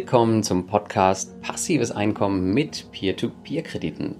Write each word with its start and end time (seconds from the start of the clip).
Willkommen 0.00 0.44
zum 0.44 0.68
Podcast 0.68 1.42
Passives 1.42 1.90
Einkommen 1.90 2.54
mit 2.54 2.92
Peer-to-Peer-Krediten. 2.92 4.14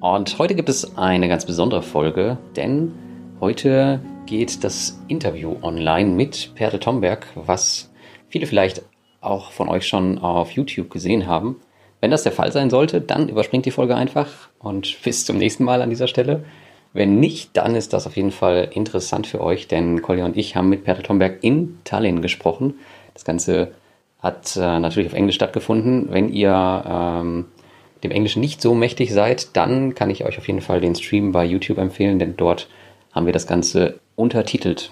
Und 0.00 0.38
heute 0.38 0.54
gibt 0.54 0.68
es 0.68 0.98
eine 0.98 1.28
ganz 1.28 1.46
besondere 1.46 1.80
Folge, 1.80 2.36
denn 2.56 2.92
heute 3.40 4.02
geht 4.26 4.62
das 4.62 5.00
Interview 5.08 5.56
online 5.62 6.10
mit 6.10 6.54
Perde 6.54 6.78
Tomberg, 6.78 7.26
was 7.36 7.90
viele 8.28 8.46
vielleicht 8.46 8.82
auch 9.22 9.50
von 9.50 9.70
euch 9.70 9.86
schon 9.86 10.18
auf 10.18 10.50
YouTube 10.50 10.90
gesehen 10.90 11.26
haben. 11.26 11.56
Wenn 12.02 12.10
das 12.10 12.24
der 12.24 12.32
Fall 12.32 12.52
sein 12.52 12.68
sollte, 12.68 13.00
dann 13.00 13.30
überspringt 13.30 13.64
die 13.64 13.70
Folge 13.70 13.96
einfach 13.96 14.28
und 14.58 14.98
bis 15.04 15.24
zum 15.24 15.38
nächsten 15.38 15.64
Mal 15.64 15.80
an 15.80 15.88
dieser 15.88 16.06
Stelle. 16.06 16.44
Wenn 16.92 17.18
nicht, 17.18 17.56
dann 17.56 17.76
ist 17.76 17.94
das 17.94 18.06
auf 18.06 18.16
jeden 18.16 18.30
Fall 18.30 18.68
interessant 18.74 19.26
für 19.26 19.40
euch, 19.40 19.68
denn 19.68 20.02
Kolja 20.02 20.26
und 20.26 20.36
ich 20.36 20.54
haben 20.54 20.68
mit 20.68 20.84
Perde 20.84 21.02
Tomberg 21.02 21.38
in 21.40 21.78
Tallinn 21.84 22.20
gesprochen. 22.20 22.74
Das 23.14 23.24
Ganze 23.24 23.72
hat 24.24 24.56
äh, 24.56 24.80
natürlich 24.80 25.10
auf 25.10 25.14
Englisch 25.14 25.36
stattgefunden. 25.36 26.08
Wenn 26.10 26.32
ihr 26.32 26.50
ähm, 26.88 27.44
dem 28.02 28.10
Englischen 28.10 28.40
nicht 28.40 28.62
so 28.62 28.74
mächtig 28.74 29.12
seid, 29.12 29.54
dann 29.54 29.94
kann 29.94 30.08
ich 30.08 30.24
euch 30.24 30.38
auf 30.38 30.46
jeden 30.46 30.62
Fall 30.62 30.80
den 30.80 30.94
Stream 30.94 31.32
bei 31.32 31.44
YouTube 31.44 31.76
empfehlen, 31.76 32.18
denn 32.18 32.34
dort 32.34 32.68
haben 33.12 33.26
wir 33.26 33.34
das 33.34 33.46
Ganze 33.46 34.00
untertitelt. 34.16 34.90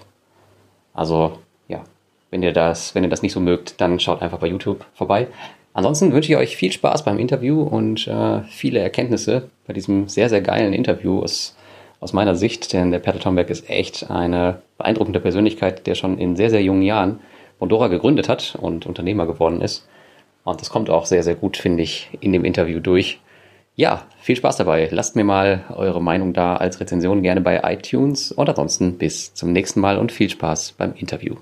Also 0.92 1.38
ja, 1.66 1.82
wenn 2.30 2.42
ihr 2.42 2.52
das, 2.52 2.94
wenn 2.94 3.04
ihr 3.04 3.08
das 3.08 3.22
nicht 3.22 3.32
so 3.32 3.40
mögt, 3.40 3.80
dann 3.80 3.98
schaut 3.98 4.20
einfach 4.20 4.38
bei 4.38 4.48
YouTube 4.48 4.84
vorbei. 4.92 5.28
Ansonsten 5.72 6.12
wünsche 6.12 6.30
ich 6.30 6.36
euch 6.36 6.54
viel 6.54 6.70
Spaß 6.70 7.02
beim 7.02 7.18
Interview 7.18 7.62
und 7.62 8.06
äh, 8.06 8.42
viele 8.42 8.80
Erkenntnisse 8.80 9.48
bei 9.66 9.72
diesem 9.72 10.08
sehr, 10.08 10.28
sehr 10.28 10.42
geilen 10.42 10.74
Interview 10.74 11.20
aus, 11.20 11.56
aus 12.00 12.12
meiner 12.12 12.34
Sicht, 12.34 12.74
denn 12.74 12.90
der 12.90 12.98
Peter 12.98 13.18
Tomberg 13.18 13.48
ist 13.48 13.70
echt 13.70 14.10
eine 14.10 14.60
beeindruckende 14.76 15.20
Persönlichkeit, 15.20 15.86
der 15.86 15.94
schon 15.94 16.18
in 16.18 16.36
sehr, 16.36 16.50
sehr 16.50 16.62
jungen 16.62 16.82
Jahren 16.82 17.20
Bondora 17.62 17.86
gegründet 17.86 18.28
hat 18.28 18.58
und 18.60 18.86
Unternehmer 18.86 19.24
geworden 19.24 19.60
ist. 19.60 19.86
Und 20.42 20.60
das 20.60 20.68
kommt 20.68 20.90
auch 20.90 21.06
sehr, 21.06 21.22
sehr 21.22 21.36
gut, 21.36 21.56
finde 21.56 21.84
ich, 21.84 22.10
in 22.20 22.32
dem 22.32 22.44
Interview 22.44 22.80
durch. 22.80 23.20
Ja, 23.76 24.08
viel 24.18 24.34
Spaß 24.34 24.56
dabei. 24.56 24.88
Lasst 24.90 25.14
mir 25.14 25.22
mal 25.22 25.62
eure 25.72 26.02
Meinung 26.02 26.32
da 26.32 26.56
als 26.56 26.80
Rezension 26.80 27.22
gerne 27.22 27.40
bei 27.40 27.60
iTunes 27.62 28.32
und 28.32 28.48
ansonsten 28.48 28.98
bis 28.98 29.32
zum 29.34 29.52
nächsten 29.52 29.78
Mal 29.78 29.96
und 29.96 30.10
viel 30.10 30.28
Spaß 30.28 30.72
beim 30.72 30.92
Interview. 30.94 31.36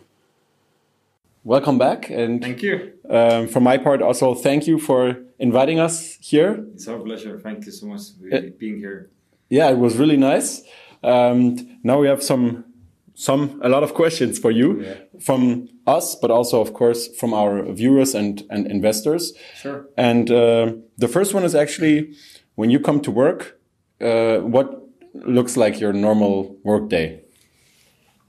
Welcome 1.42 1.78
back 1.78 2.10
and 2.10 2.44
thank 2.44 2.62
you. 2.62 2.80
Um, 3.04 3.48
from 3.48 3.64
my 3.64 3.78
part, 3.78 4.02
also 4.02 4.34
thank 4.34 4.66
you 4.66 4.76
for 4.76 5.16
inviting 5.38 5.80
us 5.80 6.18
here. 6.20 6.66
It's 6.74 6.86
our 6.86 7.02
pleasure. 7.02 7.40
Thank 7.42 7.64
you 7.64 7.72
so 7.72 7.86
much 7.86 8.12
for 8.18 8.26
uh, 8.26 8.42
being 8.58 8.76
here. 8.76 9.08
Yeah, 9.48 9.70
it 9.70 9.78
was 9.78 9.96
really 9.96 10.18
nice. 10.18 10.60
Um, 11.02 11.56
now 11.82 11.98
we 11.98 12.08
have 12.08 12.22
some 12.22 12.64
some 13.14 13.60
a 13.62 13.68
lot 13.68 13.82
of 13.82 13.92
questions 13.92 14.38
for 14.38 14.50
you 14.50 14.82
yeah. 14.82 14.94
From 15.20 15.68
us, 15.86 16.14
but 16.14 16.30
also 16.30 16.60
of 16.60 16.72
course 16.72 17.08
from 17.16 17.34
our 17.34 17.64
viewers 17.72 18.14
and 18.14 18.42
and 18.50 18.66
investors. 18.66 19.32
Sure. 19.56 19.86
And 19.96 20.30
uh, 20.30 20.72
the 20.98 21.08
first 21.08 21.34
one 21.34 21.44
is 21.44 21.54
actually 21.54 22.14
when 22.54 22.70
you 22.70 22.80
come 22.80 23.00
to 23.00 23.10
work, 23.10 23.58
uh, 24.00 24.38
what 24.38 24.80
looks 25.14 25.56
like 25.56 25.80
your 25.80 25.92
normal 25.92 26.56
work 26.62 26.88
day? 26.88 27.22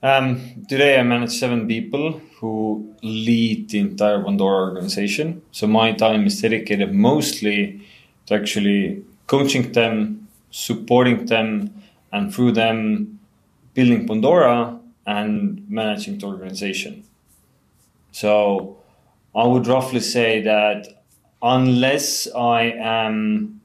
Um, 0.03 0.66
today 0.67 1.00
I 1.00 1.03
manage 1.03 1.31
seven 1.31 1.67
people 1.67 2.19
who 2.39 2.95
lead 3.03 3.69
the 3.69 3.80
entire 3.80 4.19
Bondora 4.19 4.69
organization. 4.69 5.44
So 5.51 5.68
my 5.68 5.91
time 5.91 6.25
is 6.25 6.41
dedicated 6.41 6.91
mostly 6.94 7.81
to 8.25 8.34
actually 8.34 9.03
coaching 9.28 9.72
them, 9.74 10.28
supporting 10.50 11.28
them, 11.28 11.72
and 12.12 12.34
through 12.34 12.53
them 12.53 13.19
building 13.75 14.07
Bondora 14.07 14.81
and 15.11 15.69
managing 15.69 16.17
the 16.19 16.25
organization. 16.27 17.03
So 18.11 18.77
I 19.35 19.45
would 19.45 19.67
roughly 19.67 19.99
say 19.99 20.41
that 20.41 21.03
unless 21.41 22.27
I 22.33 22.61
am 22.79 23.61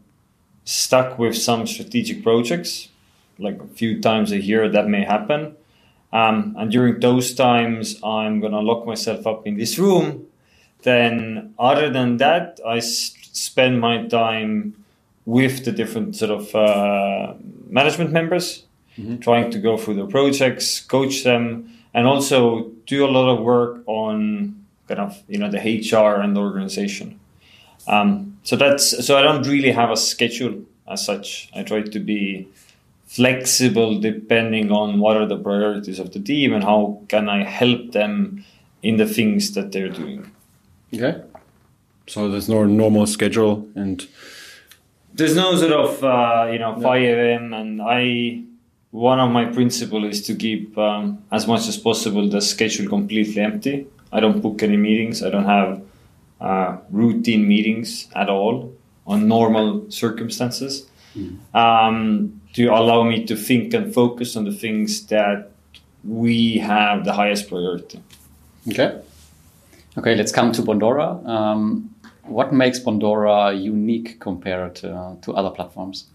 stuck 0.65 1.19
with 1.19 1.37
some 1.37 1.67
strategic 1.67 2.23
projects, 2.23 2.89
like 3.39 3.61
a 3.61 3.67
few 3.81 4.01
times 4.01 4.33
a 4.33 4.41
year 4.41 4.69
that 4.69 4.89
may 4.89 5.05
happen. 5.05 5.57
Um, 6.13 6.55
and 6.59 6.71
during 6.71 7.01
those 7.01 7.35
times, 7.35 8.01
I'm 8.03 8.41
going 8.41 8.53
to 8.53 8.61
lock 8.61 8.87
myself 8.87 9.27
up 9.27 9.47
in 9.47 9.57
this 9.57 9.79
room. 9.79 10.27
Then, 10.83 11.55
other 11.59 11.91
than 11.91 12.17
that, 12.19 12.61
I 12.67 12.79
s- 12.79 13.15
spend 13.33 13.81
my 13.81 14.07
time 14.07 14.75
with 15.27 15.65
the 15.65 15.73
different 15.73 16.17
sort 16.17 16.31
of 16.31 16.55
uh, 16.55 17.35
management 17.69 18.13
members 18.13 18.66
mm-hmm. 18.99 19.19
trying 19.19 19.51
to 19.51 19.59
go 19.59 19.77
through 19.77 19.95
the 19.95 20.07
projects, 20.07 20.81
coach 20.81 21.25
them, 21.25 21.71
and 21.95 22.07
also 22.07 22.71
do 22.87 23.05
a 23.05 23.11
lot 23.11 23.29
of 23.29 23.43
work 23.43 23.83
on 23.87 24.65
kind 24.89 25.01
of 25.01 25.23
you 25.29 25.39
know 25.39 25.51
the 25.51 25.59
HR 25.59 26.21
and 26.21 26.37
the 26.37 26.41
organization. 26.41 27.19
Um, 27.87 28.39
so 28.43 28.57
that's 28.57 29.07
so 29.07 29.19
I 29.19 29.23
don't 29.23 29.47
really 29.47 29.73
have 29.73 29.91
a 29.91 29.97
schedule 29.97 30.63
as 30.89 31.05
such. 31.05 31.51
I 31.55 31.63
try 31.63 31.83
to 31.83 32.01
be 32.01 32.49
flexible 33.07 34.01
depending 34.01 34.71
on 34.71 34.99
what 34.99 35.17
are 35.17 35.27
the 35.27 35.39
priorities 35.39 35.99
of 35.99 36.13
the 36.13 36.21
team 36.21 36.53
and 36.53 36.65
how 36.65 37.01
can 37.09 37.29
I 37.29 37.45
help 37.45 37.93
them 37.93 38.45
in 38.83 38.97
the 38.97 39.07
things 39.07 39.55
that 39.55 39.73
they're 39.73 39.89
doing. 39.89 40.31
Okay. 40.93 41.23
So 42.09 42.29
there's 42.29 42.49
no 42.49 42.65
normal 42.65 43.07
schedule 43.07 43.67
and 43.75 44.07
there's 45.15 45.35
no 45.35 45.57
sort 45.57 45.73
of 45.73 46.05
uh, 46.05 46.51
you 46.53 46.59
know 46.59 46.81
5 46.81 47.03
a.m. 47.03 47.55
and 47.55 47.81
I 47.83 48.43
one 48.97 49.21
of 49.21 49.31
my 49.31 49.45
principles 49.45 50.05
is 50.07 50.27
to 50.27 50.35
keep 50.35 50.77
um, 50.79 51.23
as 51.31 51.47
much 51.47 51.69
as 51.69 51.77
possible 51.77 52.31
the 52.31 52.41
schedule 52.41 52.89
completely 52.89 53.43
empty. 53.43 53.87
I 54.11 54.21
don't 54.21 54.41
book 54.41 54.63
any 54.63 54.79
meetings. 54.79 55.23
I 55.23 55.29
don't 55.29 55.45
have 55.45 55.83
uh, 56.41 56.79
routine 56.91 57.47
meetings 57.47 58.09
at 58.17 58.31
all 58.31 58.75
on 59.07 59.29
normal 59.29 59.91
circumstances 59.91 60.89
mm. 61.15 61.37
um, 61.55 62.41
to 62.55 62.69
allow 62.69 63.03
me 63.03 63.27
to 63.27 63.37
think 63.37 63.75
and 63.75 63.93
focus 63.93 64.35
on 64.35 64.45
the 64.45 64.53
things 64.53 65.07
that 65.09 65.51
we 66.03 66.57
have 66.57 67.05
the 67.05 67.13
highest 67.13 67.51
priority. 67.51 68.01
Okay. 68.67 68.99
Okay, 69.99 70.15
let's 70.15 70.33
come 70.33 70.53
to 70.53 70.63
Bondora. 70.63 71.23
Um, 71.27 71.95
what 72.23 72.55
makes 72.55 72.81
Bondora 72.81 73.63
unique 73.63 74.21
compared 74.21 74.75
to, 74.77 75.19
to 75.21 75.35
other 75.35 75.51
platforms? 75.51 76.07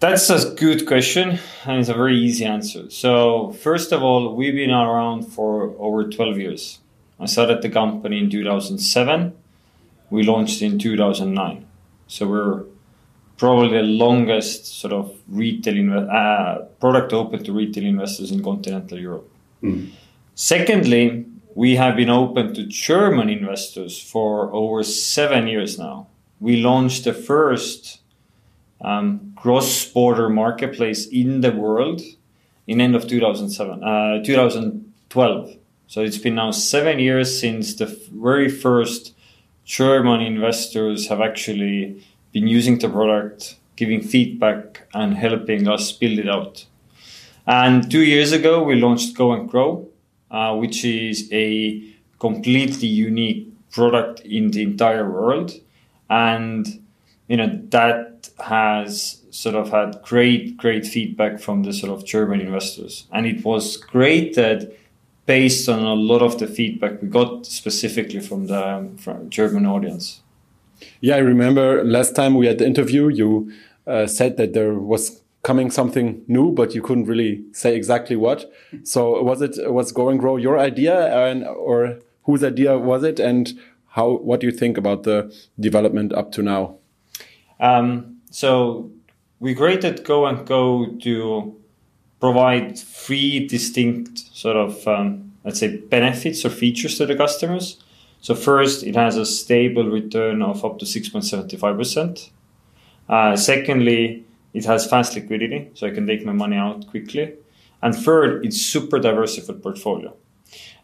That's 0.00 0.30
a 0.30 0.54
good 0.54 0.86
question, 0.86 1.38
and 1.66 1.78
it's 1.78 1.90
a 1.90 1.94
very 1.94 2.16
easy 2.16 2.46
answer. 2.46 2.88
So, 2.88 3.52
first 3.52 3.92
of 3.92 4.02
all, 4.02 4.34
we've 4.34 4.54
been 4.54 4.70
around 4.70 5.24
for 5.24 5.74
over 5.78 6.08
12 6.08 6.38
years. 6.38 6.78
I 7.20 7.26
started 7.26 7.60
the 7.60 7.68
company 7.68 8.18
in 8.18 8.30
2007. 8.30 9.34
We 10.08 10.22
launched 10.22 10.62
in 10.62 10.78
2009. 10.78 11.66
So, 12.06 12.26
we're 12.26 12.64
probably 13.36 13.76
the 13.76 13.82
longest 13.82 14.80
sort 14.80 14.94
of 14.94 15.14
retail 15.28 16.08
uh, 16.10 16.60
product 16.80 17.12
open 17.12 17.44
to 17.44 17.52
retail 17.52 17.84
investors 17.84 18.30
in 18.30 18.42
continental 18.42 18.98
Europe. 18.98 19.28
Mm. 19.62 19.90
Secondly, 20.34 21.26
we 21.54 21.76
have 21.76 21.96
been 21.96 22.08
open 22.08 22.54
to 22.54 22.64
German 22.64 23.28
investors 23.28 24.00
for 24.00 24.50
over 24.54 24.82
seven 24.82 25.46
years 25.46 25.78
now. 25.78 26.06
We 26.40 26.56
launched 26.56 27.04
the 27.04 27.12
first 27.12 27.99
um, 28.82 29.32
cross-border 29.36 30.28
marketplace 30.28 31.06
in 31.06 31.40
the 31.40 31.52
world 31.52 32.00
in 32.66 32.80
end 32.80 32.94
of 32.94 33.06
2007, 33.06 33.82
uh, 33.82 34.22
2012. 34.24 35.56
So 35.86 36.02
it's 36.02 36.18
been 36.18 36.36
now 36.36 36.52
seven 36.52 36.98
years 36.98 37.40
since 37.40 37.74
the 37.74 37.86
very 38.12 38.48
first 38.48 39.12
German 39.64 40.20
investors 40.20 41.08
have 41.08 41.20
actually 41.20 42.04
been 42.32 42.46
using 42.46 42.78
the 42.78 42.88
product, 42.88 43.56
giving 43.76 44.00
feedback, 44.00 44.86
and 44.94 45.14
helping 45.14 45.68
us 45.68 45.92
build 45.92 46.18
it 46.18 46.28
out. 46.28 46.64
And 47.46 47.90
two 47.90 48.04
years 48.04 48.32
ago, 48.32 48.62
we 48.62 48.76
launched 48.76 49.16
Go 49.16 49.32
and 49.32 49.48
Grow, 49.48 49.88
uh, 50.30 50.54
which 50.56 50.84
is 50.84 51.28
a 51.32 51.82
completely 52.20 52.86
unique 52.86 53.48
product 53.72 54.20
in 54.20 54.50
the 54.50 54.62
entire 54.62 55.10
world. 55.10 55.52
And 56.08 56.84
you 57.30 57.36
know 57.36 57.60
that 57.68 58.28
has 58.44 59.22
sort 59.30 59.54
of 59.54 59.70
had 59.70 60.02
great 60.02 60.56
great 60.56 60.84
feedback 60.84 61.38
from 61.38 61.62
the 61.62 61.72
sort 61.72 61.92
of 61.92 62.04
German 62.04 62.40
investors, 62.40 63.06
and 63.12 63.24
it 63.24 63.44
was 63.44 63.76
great 63.76 64.34
that 64.34 64.76
based 65.26 65.68
on 65.68 65.78
a 65.78 65.94
lot 65.94 66.22
of 66.22 66.40
the 66.40 66.48
feedback 66.48 67.00
we 67.00 67.06
got 67.06 67.46
specifically 67.46 68.18
from 68.18 68.48
the 68.48 68.68
um, 68.68 68.96
from 68.96 69.30
German 69.30 69.64
audience. 69.64 70.22
Yeah, 71.00 71.14
I 71.14 71.18
remember 71.18 71.84
last 71.84 72.16
time 72.16 72.34
we 72.34 72.46
had 72.46 72.58
the 72.58 72.66
interview, 72.66 73.06
you 73.08 73.52
uh, 73.86 74.08
said 74.08 74.36
that 74.38 74.52
there 74.52 74.74
was 74.74 75.22
coming 75.44 75.70
something 75.70 76.24
new, 76.26 76.50
but 76.50 76.74
you 76.74 76.82
couldn't 76.82 77.04
really 77.04 77.44
say 77.52 77.76
exactly 77.76 78.16
what. 78.16 78.50
So 78.82 79.22
was 79.22 79.40
it 79.40 79.72
was 79.72 79.92
Go 79.92 80.08
and 80.08 80.18
Grow 80.18 80.36
your 80.36 80.58
idea, 80.58 80.96
and 81.28 81.44
or 81.46 82.00
whose 82.24 82.42
idea 82.42 82.76
was 82.76 83.04
it, 83.04 83.20
and 83.20 83.56
how? 83.90 84.16
What 84.16 84.40
do 84.40 84.48
you 84.48 84.52
think 84.52 84.76
about 84.76 85.04
the 85.04 85.32
development 85.60 86.12
up 86.12 86.32
to 86.32 86.42
now? 86.42 86.79
Um, 87.60 88.20
so 88.30 88.90
we 89.38 89.54
created 89.54 90.04
Go 90.04 90.26
and 90.26 90.46
Grow 90.46 90.86
to 91.02 91.56
provide 92.18 92.78
three 92.78 93.46
distinct 93.46 94.18
sort 94.34 94.56
of 94.56 94.86
um, 94.86 95.30
let's 95.44 95.60
say 95.60 95.76
benefits 95.76 96.44
or 96.44 96.50
features 96.50 96.98
to 96.98 97.06
the 97.06 97.16
customers. 97.16 97.82
So 98.20 98.34
first, 98.34 98.82
it 98.82 98.94
has 98.96 99.16
a 99.16 99.24
stable 99.24 99.88
return 99.88 100.42
of 100.42 100.64
up 100.64 100.78
to 100.80 100.84
6.75%. 100.84 102.30
Uh, 103.08 103.36
secondly, 103.36 104.24
it 104.52 104.64
has 104.66 104.86
fast 104.86 105.14
liquidity, 105.14 105.70
so 105.74 105.86
I 105.86 105.90
can 105.90 106.06
take 106.06 106.24
my 106.24 106.32
money 106.32 106.56
out 106.56 106.86
quickly. 106.86 107.32
And 107.82 107.94
third, 107.94 108.44
it's 108.44 108.60
super 108.60 108.98
diversified 108.98 109.62
portfolio. 109.62 110.14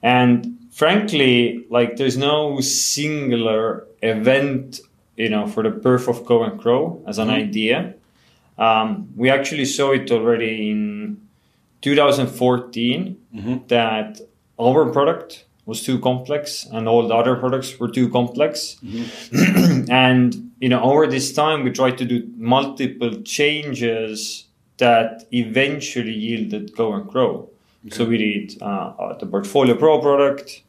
And 0.02 0.58
frankly, 0.72 1.66
like 1.68 1.96
there's 1.96 2.16
no 2.16 2.60
singular 2.60 3.86
event, 4.02 4.80
you 5.16 5.28
know, 5.28 5.46
for 5.46 5.62
the 5.62 5.70
birth 5.70 6.08
of 6.08 6.24
Go 6.24 6.42
and 6.42 6.58
Grow 6.58 7.02
as 7.06 7.18
an 7.18 7.28
mm-hmm. 7.28 7.36
idea. 7.36 7.94
Um, 8.58 9.08
we 9.16 9.30
actually 9.30 9.64
saw 9.64 9.92
it 9.92 10.10
already 10.10 10.70
in 10.70 11.20
2014 11.82 13.16
mm-hmm. 13.34 13.56
that 13.68 14.20
our 14.58 14.90
product 14.90 15.44
was 15.66 15.82
too 15.82 15.98
complex 15.98 16.64
and 16.72 16.88
all 16.88 17.06
the 17.06 17.14
other 17.14 17.36
products 17.36 17.78
were 17.78 17.90
too 17.90 18.08
complex. 18.08 18.76
Mm-hmm. 18.82 19.84
and, 19.90 20.52
you 20.60 20.68
know, 20.68 20.82
over 20.82 21.06
this 21.06 21.32
time, 21.32 21.64
we 21.64 21.70
tried 21.70 21.98
to 21.98 22.04
do 22.04 22.28
multiple 22.36 23.20
changes 23.22 24.46
that 24.78 25.26
eventually 25.32 26.12
yielded 26.12 26.74
Go 26.76 26.94
and 26.94 27.08
Grow. 27.08 27.50
Okay. 27.86 27.96
So 27.96 28.04
we 28.04 28.18
did 28.18 28.62
uh, 28.62 28.92
uh, 28.98 29.18
the 29.18 29.26
Portfolio 29.26 29.74
Pro 29.74 30.00
product. 30.00 30.62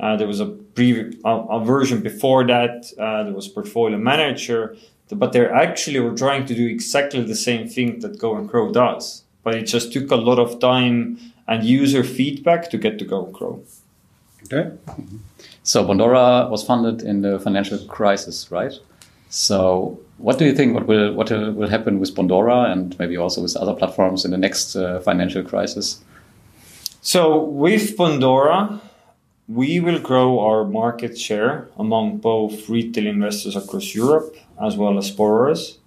Uh, 0.00 0.16
there 0.16 0.26
was 0.26 0.40
a, 0.40 0.46
pre- 0.46 1.18
a, 1.24 1.30
a, 1.30 1.64
version 1.64 2.00
before 2.00 2.44
that. 2.46 2.92
Uh, 2.98 3.22
there 3.24 3.32
was 3.32 3.46
Portfolio 3.48 3.98
Manager. 3.98 4.76
But 5.10 5.32
they 5.32 5.46
actually 5.46 6.00
were 6.00 6.16
trying 6.16 6.46
to 6.46 6.54
do 6.54 6.66
exactly 6.66 7.22
the 7.22 7.34
same 7.34 7.68
thing 7.68 8.00
that 8.00 8.18
Go 8.18 8.34
and 8.36 8.48
Grow 8.48 8.72
does. 8.72 9.24
But 9.42 9.54
it 9.54 9.64
just 9.64 9.92
took 9.92 10.10
a 10.10 10.16
lot 10.16 10.38
of 10.38 10.58
time 10.58 11.18
and 11.46 11.64
user 11.64 12.02
feedback 12.02 12.70
to 12.70 12.78
get 12.78 12.98
to 12.98 13.04
Go 13.04 13.26
and 13.26 13.34
Grow. 13.34 13.62
Okay. 14.44 14.70
So 15.62 15.84
Bondora 15.84 16.48
was 16.50 16.64
funded 16.64 17.02
in 17.02 17.22
the 17.22 17.38
financial 17.38 17.78
crisis, 17.86 18.50
right? 18.50 18.72
So 19.28 20.00
what 20.18 20.38
do 20.38 20.44
you 20.44 20.54
think? 20.54 20.74
What 20.74 20.86
will 20.86 21.14
what 21.14 21.30
will 21.30 21.68
happen 21.68 22.00
with 22.00 22.14
Bondora 22.14 22.70
and 22.70 22.98
maybe 22.98 23.16
also 23.16 23.42
with 23.42 23.56
other 23.56 23.74
platforms 23.74 24.24
in 24.24 24.30
the 24.30 24.38
next 24.38 24.76
uh, 24.76 25.00
financial 25.00 25.42
crisis? 25.42 26.02
So 27.00 27.42
with 27.42 27.96
Bondora, 27.96 28.80
we 29.54 29.80
will 29.80 29.98
grow 29.98 30.38
our 30.40 30.64
market 30.64 31.18
share 31.18 31.68
among 31.76 32.18
both 32.18 32.68
retail 32.68 33.06
investors 33.06 33.54
across 33.54 33.94
Europe 33.94 34.34
as 34.60 34.76
well 34.76 34.96
as 34.98 35.10
borrowers. 35.10 35.78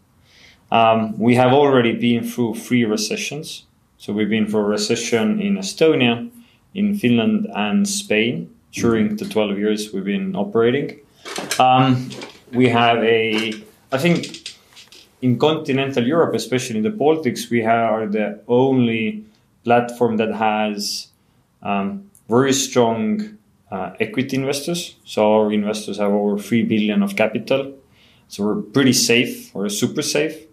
Um, 0.72 1.18
we 1.18 1.36
have 1.36 1.52
already 1.52 1.94
been 1.94 2.24
through 2.24 2.56
three 2.56 2.86
recessions. 2.86 3.66
So 3.98 4.14
we've 4.14 4.30
been 4.30 4.48
through 4.48 4.62
a 4.62 4.70
recession 4.78 5.40
in 5.42 5.56
Estonia, 5.56 6.30
in 6.74 6.98
Finland 6.98 7.48
and 7.56 7.88
Spain 7.88 8.54
during 8.72 9.16
the 9.16 9.26
12 9.26 9.58
years 9.58 9.94
we've 9.94 10.04
been 10.04 10.36
operating. 10.36 11.00
Um, 11.58 12.10
we 12.52 12.68
have 12.70 12.98
a, 12.98 13.54
I 13.92 13.98
think 13.98 14.54
in 15.22 15.40
continental 15.40 16.06
Europe, 16.06 16.36
especially 16.36 16.78
in 16.78 16.84
the 16.84 16.92
Baltics, 16.92 17.50
we 17.50 17.64
are 17.64 18.06
the 18.06 18.42
only 18.48 19.26
platform 19.64 20.18
that 20.18 20.34
has 20.36 21.08
um, 21.64 22.12
very 22.28 22.54
strong 22.54 23.38
equity 23.72 24.38
investors. 24.38 24.96
So 25.06 25.34
our 25.34 25.52
investors 25.52 25.98
have 25.98 26.12
over 26.12 26.38
3 26.38 26.64
billion 26.64 27.04
of 27.04 27.16
capital. 27.16 27.74
So 28.28 28.46
we're 28.46 28.62
pretty 28.62 28.94
safe, 28.94 29.54
we're 29.54 29.70
super 29.70 30.02
safe. 30.02 30.46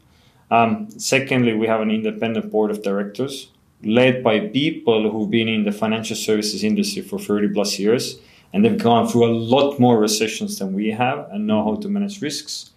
Um, 0.50 0.90
secondly, 0.98 1.54
we 1.54 1.66
have 1.66 1.80
an 1.80 1.90
independent 1.90 2.50
board 2.50 2.70
of 2.70 2.82
directors 2.82 3.48
led 3.82 4.22
by 4.22 4.38
people 4.38 5.10
who've 5.10 5.30
been 5.30 5.48
in 5.48 5.64
the 5.64 5.72
financial 5.72 6.16
services 6.16 6.62
industry 6.62 7.02
for 7.02 7.18
30 7.18 7.48
plus 7.48 7.78
years 7.78 8.18
and 8.52 8.64
they've 8.64 8.78
gone 8.78 9.08
through 9.08 9.24
a 9.24 9.32
lot 9.32 9.78
more 9.80 9.98
recessions 9.98 10.58
than 10.58 10.74
we 10.74 10.90
have 10.90 11.28
and 11.30 11.46
know 11.46 11.64
how 11.64 11.76
to 11.76 11.88
manage 11.88 12.20
risks. 12.20 12.70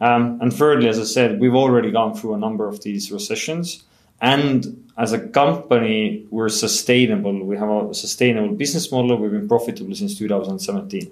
Um, 0.00 0.38
and 0.40 0.52
thirdly, 0.52 0.88
as 0.88 0.98
I 0.98 1.04
said, 1.04 1.40
we've 1.40 1.54
already 1.54 1.90
gone 1.90 2.14
through 2.14 2.34
a 2.34 2.38
number 2.38 2.66
of 2.66 2.82
these 2.82 3.10
recessions. 3.12 3.82
And 4.20 4.90
as 4.98 5.12
a 5.12 5.18
company, 5.18 6.26
we're 6.30 6.50
sustainable. 6.50 7.44
We 7.44 7.56
have 7.56 7.70
a 7.70 7.94
sustainable 7.94 8.54
business 8.54 8.92
model. 8.92 9.16
We've 9.16 9.30
been 9.30 9.48
profitable 9.48 9.94
since 9.94 10.18
2017. 10.18 11.10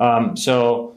Um, 0.00 0.36
so 0.36 0.96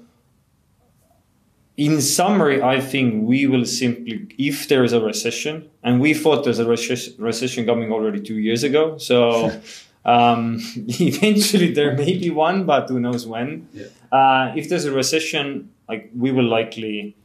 in 1.77 2.01
summary, 2.01 2.61
I 2.61 2.79
think 2.81 3.27
we 3.27 3.47
will 3.47 3.65
simply, 3.65 4.27
if 4.37 4.67
there 4.67 4.83
is 4.83 4.93
a 4.93 5.01
recession, 5.01 5.69
and 5.83 5.99
we 6.01 6.13
thought 6.13 6.43
there's 6.43 6.59
a 6.59 6.65
recession 6.67 7.65
coming 7.65 7.91
already 7.91 8.21
two 8.21 8.39
years 8.39 8.63
ago. 8.63 8.97
So 8.97 9.51
um, 10.05 10.59
eventually 10.75 11.73
there 11.73 11.95
may 11.95 12.17
be 12.17 12.29
one, 12.29 12.65
but 12.65 12.89
who 12.89 12.99
knows 12.99 13.25
when. 13.25 13.67
Yeah. 13.73 13.85
Uh, 14.11 14.53
if 14.55 14.69
there's 14.69 14.85
a 14.85 14.91
recession, 14.91 15.69
like 15.87 16.09
we 16.15 16.31
will 16.31 16.47
likely 16.47 17.15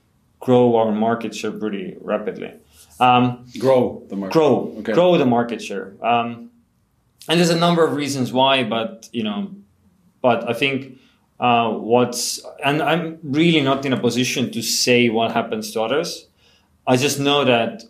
grow 0.41 0.77
our 0.77 0.93
market 0.93 1.35
share 1.35 1.53
pretty 1.53 1.97
rapidly. 2.01 2.53
Um, 2.99 3.47
grow 3.59 4.03
the 4.09 4.17
market. 4.17 4.33
Grow, 4.33 4.75
okay. 4.79 4.93
grow 4.93 5.19
the 5.19 5.27
market 5.27 5.63
share. 5.63 5.95
Um, 6.03 6.51
and 7.29 7.39
there's 7.39 7.51
a 7.51 7.59
number 7.59 7.85
of 7.85 7.95
reasons 7.95 8.33
why, 8.33 8.65
but 8.65 9.09
you 9.13 9.23
know, 9.23 9.51
but 10.23 10.49
I 10.49 10.55
think 10.55 10.99
uh, 11.41 11.73
what's 11.73 12.41
and 12.65 12.83
I'm 12.83 13.19
really 13.23 13.61
not 13.61 13.85
in 13.85 13.93
a 13.93 14.01
position 14.01 14.51
to 14.53 14.63
say 14.63 15.09
what 15.09 15.33
happens 15.33 15.73
to 15.73 15.83
others. 15.83 16.27
I 16.87 16.97
just 16.97 17.19
know 17.19 17.45
that 17.45 17.85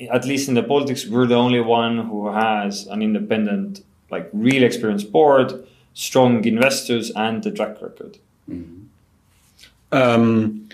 at 0.00 0.24
least 0.24 0.48
in 0.48 0.54
the 0.54 0.62
Baltics, 0.62 1.08
we're 1.08 1.26
the 1.26 1.34
only 1.34 1.60
one 1.60 2.06
who 2.06 2.30
has 2.30 2.86
an 2.86 3.02
independent, 3.02 3.84
like 4.10 4.28
real 4.32 4.62
experienced 4.62 5.10
board, 5.10 5.66
strong 5.94 6.44
investors, 6.44 7.10
and 7.16 7.42
the 7.42 7.50
track 7.50 7.80
record. 7.82 8.18
Mm-hmm. 8.48 8.84
Um, 9.90 10.68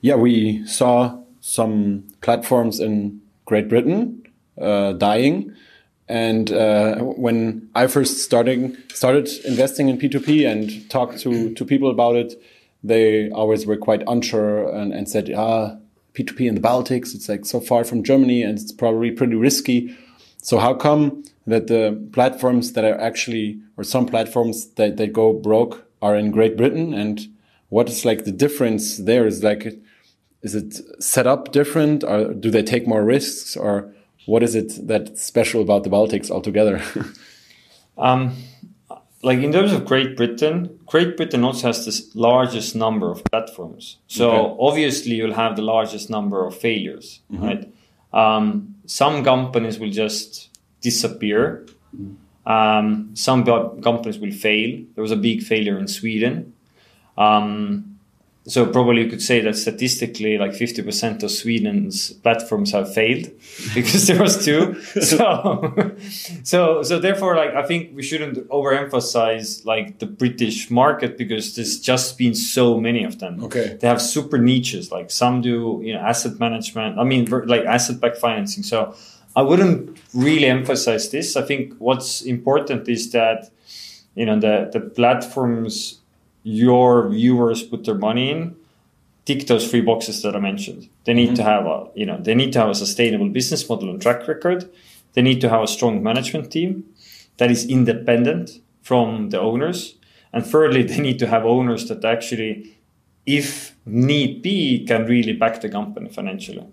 yeah, 0.00 0.16
we 0.16 0.66
saw 0.66 1.20
some 1.46 2.02
platforms 2.22 2.80
in 2.80 3.20
Great 3.44 3.68
Britain 3.68 4.20
uh, 4.60 4.92
dying. 4.94 5.54
And 6.08 6.50
uh, 6.50 6.96
when 6.96 7.70
I 7.72 7.86
first 7.86 8.18
starting 8.18 8.76
started 8.92 9.28
investing 9.44 9.88
in 9.88 9.96
P2P 9.96 10.44
and 10.44 10.90
talked 10.90 11.20
to, 11.20 11.54
to 11.54 11.64
people 11.64 11.88
about 11.88 12.16
it, 12.16 12.34
they 12.82 13.30
always 13.30 13.64
were 13.64 13.76
quite 13.76 14.02
unsure 14.08 14.68
and, 14.74 14.92
and 14.92 15.08
said, 15.08 15.32
ah, 15.36 15.76
P2P 16.14 16.48
in 16.48 16.56
the 16.56 16.60
Baltics, 16.60 17.14
it's 17.14 17.28
like 17.28 17.46
so 17.46 17.60
far 17.60 17.84
from 17.84 18.02
Germany 18.02 18.42
and 18.42 18.58
it's 18.58 18.72
probably 18.72 19.12
pretty 19.12 19.36
risky. 19.36 19.96
So 20.42 20.58
how 20.58 20.74
come 20.74 21.22
that 21.46 21.68
the 21.68 22.08
platforms 22.12 22.72
that 22.72 22.84
are 22.84 23.00
actually, 23.00 23.60
or 23.76 23.84
some 23.84 24.06
platforms 24.06 24.66
that, 24.74 24.96
that 24.96 25.12
go 25.12 25.32
broke 25.32 25.86
are 26.02 26.16
in 26.16 26.32
Great 26.32 26.56
Britain? 26.56 26.92
And 26.92 27.20
what 27.68 27.88
is 27.88 28.04
like 28.04 28.24
the 28.24 28.32
difference 28.32 28.96
there? 28.96 29.26
Is 29.26 29.44
like, 29.44 29.78
is 30.46 30.54
it 30.54 30.70
set 31.02 31.26
up 31.26 31.52
different 31.52 32.04
or 32.04 32.32
do 32.32 32.50
they 32.50 32.62
take 32.62 32.86
more 32.86 33.04
risks 33.04 33.56
or 33.56 33.92
what 34.26 34.42
is 34.42 34.54
it 34.54 34.68
that's 34.86 35.22
special 35.22 35.60
about 35.60 35.82
the 35.84 35.90
Baltics 35.90 36.30
altogether? 36.30 36.76
um, 37.98 38.20
like 39.22 39.40
in 39.40 39.50
terms 39.52 39.72
of 39.72 39.84
Great 39.84 40.16
Britain, 40.16 40.78
Great 40.86 41.16
Britain 41.16 41.42
also 41.42 41.66
has 41.66 41.84
the 41.84 42.20
largest 42.28 42.76
number 42.76 43.10
of 43.10 43.24
platforms. 43.24 43.98
So 44.06 44.30
okay. 44.30 44.56
obviously 44.60 45.14
you'll 45.16 45.34
have 45.34 45.56
the 45.56 45.62
largest 45.62 46.10
number 46.10 46.46
of 46.46 46.52
failures, 46.66 47.06
mm 47.30 47.38
-hmm. 47.38 47.46
right? 47.48 47.64
Um, 48.22 48.74
some 48.86 49.22
companies 49.22 49.78
will 49.78 49.94
just 50.04 50.50
disappear. 50.80 51.64
Um, 52.56 53.10
some 53.14 53.44
companies 53.88 54.18
will 54.18 54.36
fail. 54.46 54.70
There 54.94 55.04
was 55.08 55.12
a 55.12 55.20
big 55.28 55.42
failure 55.42 55.78
in 55.82 55.88
Sweden. 55.88 56.34
Um, 57.18 57.95
so 58.48 58.64
probably 58.64 59.02
you 59.02 59.10
could 59.10 59.22
say 59.22 59.40
that 59.40 59.56
statistically 59.56 60.38
like 60.38 60.52
50% 60.52 61.22
of 61.22 61.30
sweden's 61.30 62.12
platforms 62.12 62.70
have 62.72 62.92
failed 62.92 63.24
because 63.74 64.06
there 64.06 64.20
was 64.20 64.44
two. 64.44 64.80
So 65.06 65.96
so 66.42 66.82
so 66.82 66.98
therefore 66.98 67.36
like 67.36 67.54
i 67.54 67.62
think 67.62 67.94
we 67.94 68.02
shouldn't 68.02 68.48
overemphasize 68.48 69.64
like 69.64 69.98
the 69.98 70.06
british 70.06 70.70
market 70.70 71.16
because 71.18 71.54
there's 71.54 71.80
just 71.80 72.18
been 72.18 72.34
so 72.34 72.80
many 72.80 73.04
of 73.04 73.18
them. 73.18 73.42
Okay. 73.44 73.76
They 73.80 73.88
have 73.88 74.00
super 74.00 74.38
niches 74.38 74.90
like 74.90 75.10
some 75.10 75.40
do 75.40 75.80
you 75.82 75.92
know 75.94 76.00
asset 76.00 76.38
management 76.38 76.98
i 76.98 77.04
mean 77.04 77.26
like 77.46 77.64
asset 77.64 78.00
backed 78.00 78.18
financing. 78.18 78.62
So 78.62 78.94
i 79.34 79.42
wouldn't 79.42 79.98
really 80.14 80.46
emphasize 80.46 81.10
this. 81.10 81.36
I 81.36 81.42
think 81.42 81.74
what's 81.78 82.22
important 82.22 82.88
is 82.88 83.10
that 83.12 83.50
you 84.14 84.24
know 84.26 84.38
the 84.40 84.70
the 84.72 84.80
platforms 84.80 86.00
your 86.46 87.08
viewers 87.08 87.64
put 87.64 87.84
their 87.84 87.96
money 87.96 88.30
in, 88.30 88.54
tick 89.24 89.48
those 89.48 89.68
three 89.68 89.80
boxes 89.80 90.22
that 90.22 90.36
I 90.36 90.38
mentioned. 90.38 90.88
They 91.02 91.12
need 91.12 91.30
mm-hmm. 91.30 91.34
to 91.34 91.42
have 91.42 91.66
a, 91.66 91.88
you 91.96 92.06
know, 92.06 92.18
they 92.20 92.36
need 92.36 92.52
to 92.52 92.60
have 92.60 92.68
a 92.68 92.74
sustainable 92.74 93.28
business 93.30 93.68
model 93.68 93.90
and 93.90 94.00
track 94.00 94.28
record. 94.28 94.70
They 95.14 95.22
need 95.22 95.40
to 95.40 95.48
have 95.48 95.62
a 95.62 95.66
strong 95.66 96.04
management 96.04 96.52
team 96.52 96.84
that 97.38 97.50
is 97.50 97.66
independent 97.66 98.60
from 98.82 99.30
the 99.30 99.40
owners. 99.40 99.96
And 100.32 100.46
thirdly, 100.46 100.82
they 100.90 101.00
need 101.00 101.18
to 101.18 101.26
have 101.26 101.44
owners 101.44 101.88
that 101.88 102.04
actually, 102.04 102.78
if 103.26 103.74
need 103.84 104.40
be, 104.40 104.86
can 104.86 105.04
really 105.06 105.32
back 105.32 105.60
the 105.60 105.68
company 105.68 106.10
financially. 106.10 106.64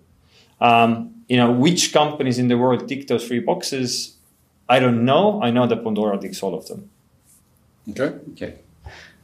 Um, 0.62 1.16
you 1.28 1.38
know, 1.38 1.52
which 1.52 1.94
companies 1.94 2.38
in 2.38 2.48
the 2.48 2.60
world 2.60 2.88
tick 2.88 3.08
those 3.08 3.26
three 3.28 3.40
boxes? 3.40 4.18
I 4.70 4.78
don't 4.78 5.04
know. 5.04 5.42
I 5.42 5.50
know 5.50 5.66
that 5.66 5.84
Bondora 5.84 6.22
ticks 6.22 6.44
all 6.44 6.54
of 6.54 6.68
them. 6.68 6.92
Okay. 7.90 8.16
Okay. 8.34 8.54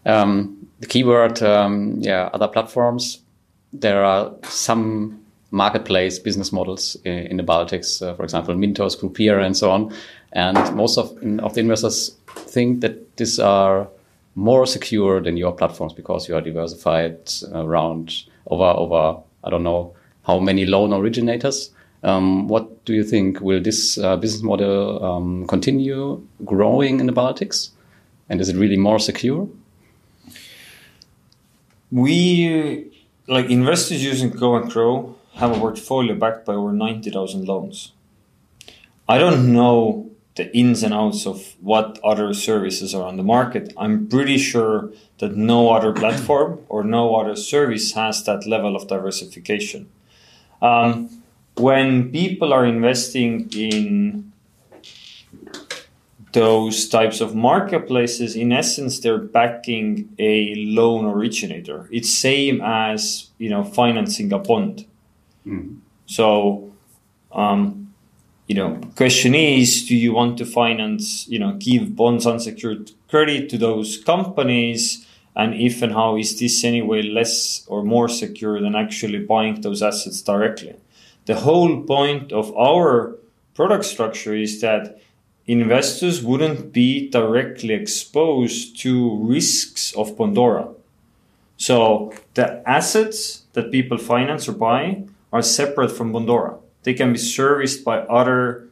Um, 0.06 0.68
the 0.80 0.88
keyword, 0.88 1.42
um, 1.44 1.98
yeah, 2.00 2.30
other 2.34 2.48
platforms. 2.48 3.22
There 3.74 4.04
are 4.04 4.34
some 4.44 5.20
marketplace 5.52 6.20
business 6.20 6.52
models 6.52 6.96
in, 7.04 7.14
in 7.14 7.38
the 7.38 7.44
Baltics, 7.44 8.02
uh, 8.02 8.14
for 8.16 8.24
example, 8.24 8.56
Mintos, 8.56 8.98
Grupeer, 8.98 9.44
and 9.44 9.56
so 9.56 9.72
on. 9.72 9.94
And 10.32 10.76
most 10.76 10.98
of, 10.98 11.12
of 11.40 11.54
the 11.54 11.60
investors 11.60 12.16
think 12.28 12.82
that 12.82 13.18
these 13.18 13.40
are 13.40 13.88
more 14.36 14.66
secure 14.66 15.22
than 15.22 15.38
your 15.38 15.52
platforms 15.52 15.94
because 15.94 16.30
you 16.30 16.36
are 16.36 16.42
diversified 16.42 17.18
around 17.54 18.24
over 18.48 18.64
over 18.64 19.20
I 19.44 19.50
don't 19.50 19.64
know 19.64 19.94
how 20.24 20.40
many 20.40 20.66
loan 20.66 20.94
originators. 20.94 21.72
Um, 22.04 22.48
what 22.48 22.86
do 22.86 22.94
you 22.94 23.04
think? 23.04 23.42
Will 23.42 23.62
this 23.62 23.98
uh, 23.98 24.16
business 24.16 24.44
model 24.44 25.04
um, 25.04 25.48
continue 25.48 26.26
growing 26.46 27.00
in 27.00 27.08
the 27.08 27.14
Baltics? 27.14 27.72
And 28.30 28.40
is 28.40 28.50
it 28.50 28.56
really 28.56 28.78
more 28.78 29.00
secure? 29.00 29.50
We, 31.92 32.92
like 33.28 33.50
investors 33.50 34.04
using 34.04 34.30
Go 34.30 34.56
and 34.56 34.72
Grow, 34.72 35.16
have 35.36 35.56
a 35.56 35.60
portfolio 35.60 36.16
backed 36.16 36.46
by 36.46 36.54
over 36.54 36.72
90,000 36.72 37.48
loans. 37.48 37.94
I 39.08 39.18
don't 39.18 39.52
know 39.52 40.10
the 40.36 40.56
ins 40.56 40.84
and 40.84 40.94
outs 40.94 41.26
of 41.26 41.56
what 41.60 42.00
other 42.04 42.34
services 42.34 42.96
are 42.96 43.04
on 43.04 43.18
the 43.18 43.24
market. 43.24 43.74
I'm 43.78 44.08
pretty 44.08 44.38
sure 44.38 44.92
that 45.18 45.36
no 45.36 45.72
other 45.72 45.92
platform 45.92 46.60
or 46.70 46.84
no 46.84 47.16
other 47.16 47.36
service 47.36 47.92
has 47.94 48.24
that 48.24 48.48
level 48.48 48.76
of 48.76 48.88
diversification. 48.88 49.90
Um, 50.62 51.10
when 51.58 52.12
people 52.12 52.54
are 52.54 52.66
investing 52.66 53.50
in 53.52 54.29
those 56.32 56.88
types 56.88 57.22
of 57.22 57.36
marketplaces, 57.36 58.36
in 58.36 58.52
essence, 58.52 59.00
they're 59.00 59.18
backing 59.18 60.10
a 60.20 60.54
loan 60.56 61.06
originator. 61.06 61.88
It's 61.92 62.12
same 62.12 62.62
as 62.62 63.30
you 63.38 63.50
know 63.50 63.64
financing 63.64 64.32
a 64.32 64.40
bond. 64.40 64.86
Mm. 65.46 65.80
So, 66.06 66.72
um, 67.32 67.94
you 68.48 68.56
know, 68.56 68.82
question 68.96 69.36
is, 69.36 69.86
do 69.86 69.96
you 69.96 70.14
want 70.14 70.38
to 70.40 70.46
finance, 70.46 71.28
you 71.28 71.38
know, 71.38 71.54
give 71.60 71.96
bonds 71.96 72.26
unsecured 72.26 72.92
credit 73.08 73.50
to 73.50 73.58
those 73.58 73.98
companies? 73.98 75.06
And 75.36 75.54
if 75.54 75.82
and 75.82 75.94
how 75.94 76.18
is 76.18 76.40
this 76.40 76.64
anyway 76.64 77.04
less 77.04 77.66
or 77.68 77.84
more 77.84 78.10
secure 78.10 78.60
than 78.60 78.76
actually 78.76 79.20
buying 79.20 79.62
those 79.62 79.82
assets 79.84 80.22
directly? 80.22 80.76
The 81.26 81.36
whole 81.36 81.84
point 81.84 82.32
of 82.32 82.56
our 82.58 83.16
product 83.54 83.86
structure 83.86 84.34
is 84.34 84.62
that 84.62 85.00
investors 85.50 86.22
wouldn't 86.22 86.72
be 86.72 87.10
directly 87.10 87.74
exposed 87.74 88.80
to 88.82 89.18
risks 89.26 89.94
of 89.96 90.16
Bondora. 90.16 90.76
So 91.58 92.14
the 92.36 92.62
assets 92.70 93.44
that 93.54 93.72
people 93.72 93.98
finance 93.98 94.48
or 94.48 94.54
buy 94.54 95.04
are 95.34 95.42
separate 95.42 95.92
from 95.92 96.14
Bondora. 96.14 96.60
They 96.84 96.94
can 96.94 97.12
be 97.12 97.18
serviced 97.18 97.84
by 97.84 98.00
other 98.02 98.70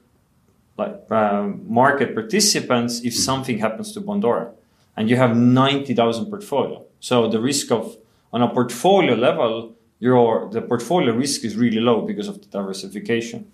like 0.77 1.01
uh, 1.09 1.47
market 1.65 2.13
participants 2.13 2.99
if 2.99 3.13
mm-hmm. 3.13 3.21
something 3.21 3.57
happens 3.57 3.91
to 3.93 4.01
Bondora. 4.01 4.51
And 4.95 5.09
you 5.09 5.15
have 5.17 5.35
90,000 5.35 6.27
portfolio. 6.27 6.85
So 6.99 7.27
the 7.27 7.39
risk 7.39 7.71
of 7.71 7.97
on 8.31 8.41
a 8.43 8.49
portfolio 8.49 9.15
level, 9.15 9.75
your 9.99 10.49
the 10.51 10.61
portfolio 10.61 11.13
risk 11.13 11.43
is 11.43 11.55
really 11.55 11.79
low 11.79 12.01
because 12.01 12.27
of 12.27 12.41
the 12.41 12.47
diversification. 12.47 13.51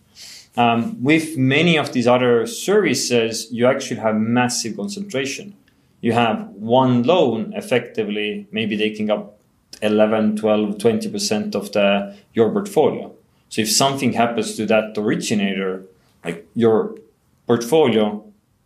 Um, 0.55 1.01
with 1.01 1.37
many 1.37 1.77
of 1.77 1.93
these 1.93 2.07
other 2.07 2.45
services, 2.45 3.47
you 3.51 3.65
actually 3.65 3.99
have 3.99 4.15
massive 4.15 4.75
concentration. 4.75 5.55
You 6.01 6.13
have 6.13 6.49
one 6.49 7.03
loan 7.03 7.53
effectively, 7.55 8.47
maybe 8.51 8.77
taking 8.77 9.09
up 9.09 9.39
11, 9.81 10.37
12, 10.37 10.75
20% 10.77 11.55
of 11.55 11.71
the 11.71 12.15
your 12.33 12.51
portfolio. 12.51 13.11
So 13.49 13.61
if 13.61 13.71
something 13.71 14.13
happens 14.13 14.55
to 14.57 14.65
that 14.67 14.97
originator, 14.97 15.83
like 16.23 16.47
your 16.55 16.95
portfolio 17.47 18.23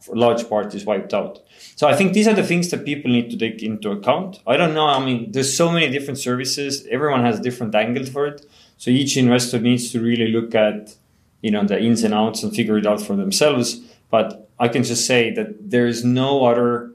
large 0.09 0.47
part 0.47 0.73
is 0.73 0.85
wiped 0.85 1.13
out. 1.13 1.39
So 1.75 1.87
I 1.87 1.95
think 1.95 2.13
these 2.13 2.27
are 2.27 2.33
the 2.33 2.43
things 2.43 2.69
that 2.71 2.85
people 2.85 3.11
need 3.11 3.29
to 3.31 3.37
take 3.37 3.61
into 3.61 3.91
account. 3.91 4.39
I 4.47 4.57
don't 4.57 4.73
know. 4.73 4.87
I 4.87 5.03
mean, 5.03 5.31
there's 5.31 5.55
so 5.55 5.71
many 5.71 5.89
different 5.89 6.19
services. 6.19 6.85
Everyone 6.89 7.23
has 7.23 7.39
different 7.39 7.75
angles 7.75 8.09
for 8.09 8.27
it. 8.27 8.45
So 8.77 8.91
each 8.91 9.17
investor 9.17 9.59
needs 9.59 9.91
to 9.91 9.99
really 9.99 10.27
look 10.27 10.53
at, 10.55 10.95
you 11.41 11.51
know, 11.51 11.65
the 11.65 11.79
ins 11.79 12.03
and 12.03 12.13
outs 12.13 12.43
and 12.43 12.55
figure 12.55 12.77
it 12.77 12.85
out 12.85 13.01
for 13.01 13.15
themselves. 13.15 13.81
But 14.09 14.49
I 14.59 14.67
can 14.67 14.83
just 14.83 15.05
say 15.05 15.33
that 15.33 15.69
there 15.69 15.87
is 15.87 16.03
no 16.03 16.45
other 16.45 16.91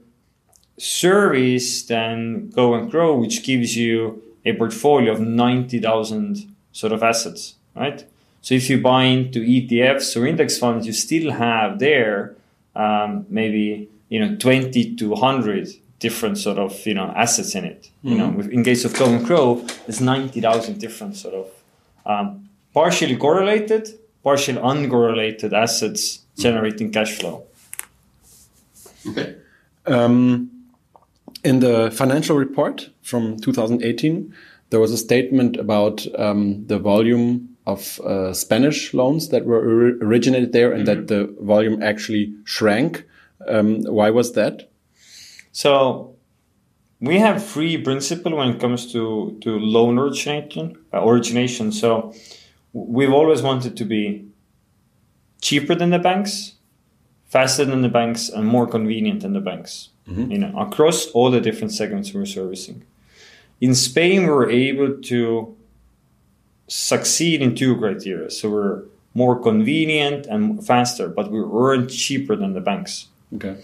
service 0.77 1.83
than 1.83 2.49
Go 2.49 2.73
and 2.73 2.89
Grow, 2.89 3.15
which 3.17 3.43
gives 3.43 3.77
you 3.77 4.23
a 4.45 4.53
portfolio 4.53 5.11
of 5.11 5.19
90,000 5.21 6.55
sort 6.71 6.93
of 6.93 7.03
assets, 7.03 7.55
right? 7.75 8.05
So 8.41 8.55
if 8.55 8.69
you 8.69 8.81
buy 8.81 9.03
into 9.03 9.39
ETFs 9.39 10.19
or 10.19 10.25
index 10.25 10.57
funds, 10.57 10.85
you 10.85 10.93
still 10.93 11.31
have 11.31 11.79
there 11.79 12.35
um, 12.75 13.25
maybe 13.29 13.89
you 14.09 14.19
know 14.19 14.35
20 14.35 14.95
to 14.95 15.09
100 15.09 15.69
different 15.99 16.37
sort 16.37 16.57
of 16.57 16.85
you 16.85 16.93
know 16.93 17.11
assets 17.15 17.55
in 17.55 17.65
it. 17.65 17.81
Mm-hmm. 17.83 18.09
You 18.09 18.17
know, 18.17 18.29
mm-hmm. 18.29 18.51
in 18.51 18.63
case 18.63 18.85
of 18.85 18.93
Go 18.93 19.05
and 19.05 19.25
Grow, 19.25 19.55
there's 19.85 20.01
90,000 20.01 20.79
different 20.79 21.15
sort 21.15 21.35
of 21.35 21.47
um, 22.05 22.49
partially 22.73 23.15
correlated, 23.15 23.87
partially 24.23 24.59
uncorrelated 24.59 25.53
assets 25.53 26.19
generating 26.37 26.91
cash 26.91 27.17
flow. 27.19 27.43
Okay. 29.07 29.35
Um, 29.85 30.49
in 31.43 31.59
the 31.59 31.91
financial 31.91 32.37
report 32.37 32.89
from 33.01 33.37
2018, 33.39 34.33
there 34.69 34.79
was 34.79 34.91
a 34.91 34.97
statement 34.97 35.57
about 35.57 36.05
um, 36.17 36.65
the 36.67 36.79
volume 36.79 37.52
of 37.65 37.99
uh, 38.01 38.33
Spanish 38.33 38.93
loans 38.93 39.29
that 39.29 39.45
were 39.45 39.97
originated 40.01 40.51
there 40.51 40.71
and 40.71 40.83
mm 40.83 40.89
-hmm. 40.89 40.95
that 40.95 41.07
the 41.07 41.45
volume 41.45 41.83
actually 41.83 42.33
shrank. 42.45 43.05
Um, 43.47 43.81
why 43.83 44.11
was 44.11 44.31
that? 44.31 44.69
So 45.51 46.15
we 46.99 47.19
have 47.19 47.43
free 47.43 47.77
principle 47.77 48.35
when 48.37 48.49
it 48.49 48.59
comes 48.59 48.91
to, 48.91 49.37
to 49.41 49.59
loan 49.59 49.99
origination, 49.99 50.77
uh, 50.93 51.05
origination. 51.05 51.71
So 51.71 52.13
we've 52.71 53.11
always 53.11 53.41
wanted 53.41 53.75
to 53.77 53.85
be 53.85 54.25
cheaper 55.41 55.75
than 55.75 55.89
the 55.89 55.99
banks, 55.99 56.55
faster 57.25 57.65
than 57.65 57.81
the 57.81 57.89
banks, 57.89 58.29
and 58.29 58.47
more 58.47 58.67
convenient 58.67 59.21
than 59.21 59.33
the 59.33 59.41
banks. 59.41 59.89
Mm 60.07 60.15
-hmm. 60.15 60.31
You 60.31 60.39
know, 60.39 60.59
across 60.59 61.11
all 61.13 61.31
the 61.31 61.41
different 61.41 61.73
segments 61.73 62.13
we're 62.13 62.25
servicing. 62.25 62.83
In 63.59 63.75
Spain, 63.75 64.25
we're 64.25 64.69
able 64.69 65.01
to 65.09 65.55
succeed 66.73 67.39
in 67.41 67.53
two 67.55 67.77
criteria. 67.77 68.31
So 68.31 68.49
we're 68.49 68.83
more 69.13 69.39
convenient 69.39 70.25
and 70.25 70.65
faster, 70.65 71.07
but 71.07 71.29
we 71.31 71.39
weren't 71.41 71.89
cheaper 71.91 72.35
than 72.35 72.53
the 72.53 72.61
banks. 72.61 73.07
Okay. 73.35 73.57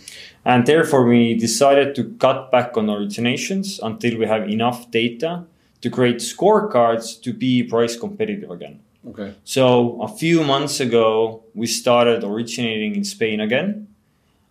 And 0.46 0.66
therefore, 0.68 1.06
we 1.06 1.34
decided 1.34 1.96
to 1.96 2.04
cut 2.20 2.52
back 2.52 2.78
on 2.78 2.86
originations 2.86 3.80
until 3.82 4.18
we 4.20 4.28
have 4.28 4.48
enough 4.48 4.92
data 4.92 5.46
to 5.82 5.90
create 5.90 6.18
scorecards 6.18 7.20
to 7.24 7.34
be 7.34 7.64
price 7.64 7.98
competitive 7.98 8.52
again. 8.52 8.80
Okay. 9.08 9.34
So 9.44 10.00
a 10.02 10.08
few 10.08 10.44
months 10.44 10.80
ago, 10.80 11.44
we 11.56 11.66
started 11.66 12.24
originating 12.24 12.96
in 12.96 13.04
Spain 13.04 13.40
again 13.40 13.88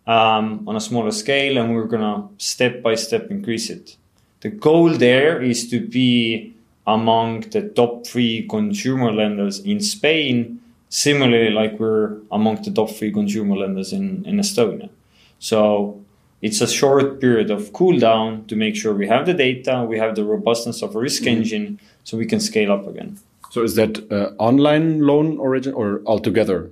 um, 0.05 0.67
on 0.67 0.75
a 0.75 0.81
smaller 0.81 1.11
scale, 1.11 1.57
and 1.57 1.73
we're 1.73 1.91
gonna 1.95 2.27
step 2.37 2.81
by 2.81 2.95
step 2.95 3.31
increase 3.31 3.69
it. 3.69 3.95
The 4.41 4.49
goal 4.49 4.89
there 4.97 5.41
is 5.41 5.69
to 5.69 5.79
be 5.79 6.55
among 6.87 7.41
the 7.51 7.69
top 7.69 8.05
three 8.05 8.47
consumer 8.47 9.11
lenders 9.11 9.59
in 9.59 9.79
Spain, 9.79 10.61
similarly 10.89 11.51
like 11.51 11.79
we're 11.79 12.17
among 12.31 12.61
the 12.63 12.71
top 12.71 12.89
three 12.91 13.11
consumer 13.11 13.55
lenders 13.55 13.93
in, 13.93 14.25
in 14.25 14.37
Estonia. 14.37 14.89
So 15.39 16.01
it's 16.41 16.61
a 16.61 16.67
short 16.67 17.19
period 17.19 17.51
of 17.51 17.73
cool 17.73 17.99
down 17.99 18.45
to 18.45 18.55
make 18.55 18.75
sure 18.75 18.93
we 18.93 19.07
have 19.07 19.25
the 19.25 19.33
data, 19.33 19.85
we 19.87 19.99
have 19.99 20.15
the 20.15 20.23
robustness 20.23 20.81
of 20.81 20.95
a 20.95 20.99
risk 20.99 21.23
mm-hmm. 21.23 21.41
engine, 21.41 21.79
so 22.03 22.17
we 22.17 22.25
can 22.25 22.39
scale 22.39 22.71
up 22.71 22.87
again. 22.87 23.19
So 23.51 23.63
is 23.63 23.75
that 23.75 24.11
uh, 24.11 24.31
online 24.41 25.01
loan 25.01 25.37
origin 25.37 25.73
or 25.73 26.01
altogether? 26.05 26.71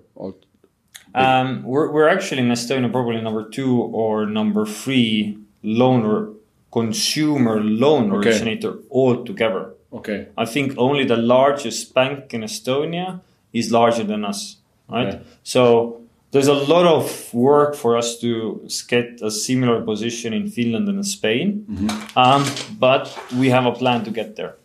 Um, 1.16 1.64
we're, 1.64 1.92
we're 1.92 2.08
actually 2.08 2.42
in 2.42 2.50
Estonia 2.50 2.92
probably 2.92 3.20
number 3.22 3.50
two 3.50 3.82
or 3.82 4.26
number 4.28 4.66
three 4.66 5.38
loan 5.64 6.06
or 6.06 6.34
consumer 6.72 7.60
loan 7.62 8.12
okay. 8.12 8.30
originator 8.30 8.76
altogether. 8.92 9.74
Okay. 9.92 10.28
I 10.38 10.46
think 10.46 10.78
only 10.78 11.06
the 11.06 11.18
largest 11.18 11.94
bank 11.94 12.34
in 12.34 12.42
Estonia 12.42 13.22
is 13.54 13.72
larger 13.72 14.04
than 14.04 14.26
us, 14.26 14.58
right? 14.90 15.08
Okay. 15.08 15.22
So 15.44 16.02
there's 16.32 16.48
a 16.48 16.54
lot 16.54 16.86
of 16.86 17.34
work 17.34 17.76
for 17.76 17.98
us 17.98 18.20
to 18.20 18.68
get 18.88 19.22
a 19.22 19.32
similar 19.32 19.82
position 19.82 20.34
in 20.34 20.50
Finland 20.50 20.90
and 20.90 21.06
Spain, 21.06 21.66
mm-hmm. 21.70 22.20
um, 22.20 22.46
but 22.80 23.18
we 23.38 23.50
have 23.50 23.66
a 23.66 23.72
plan 23.72 24.04
to 24.04 24.12
get 24.12 24.36
there. 24.36 24.56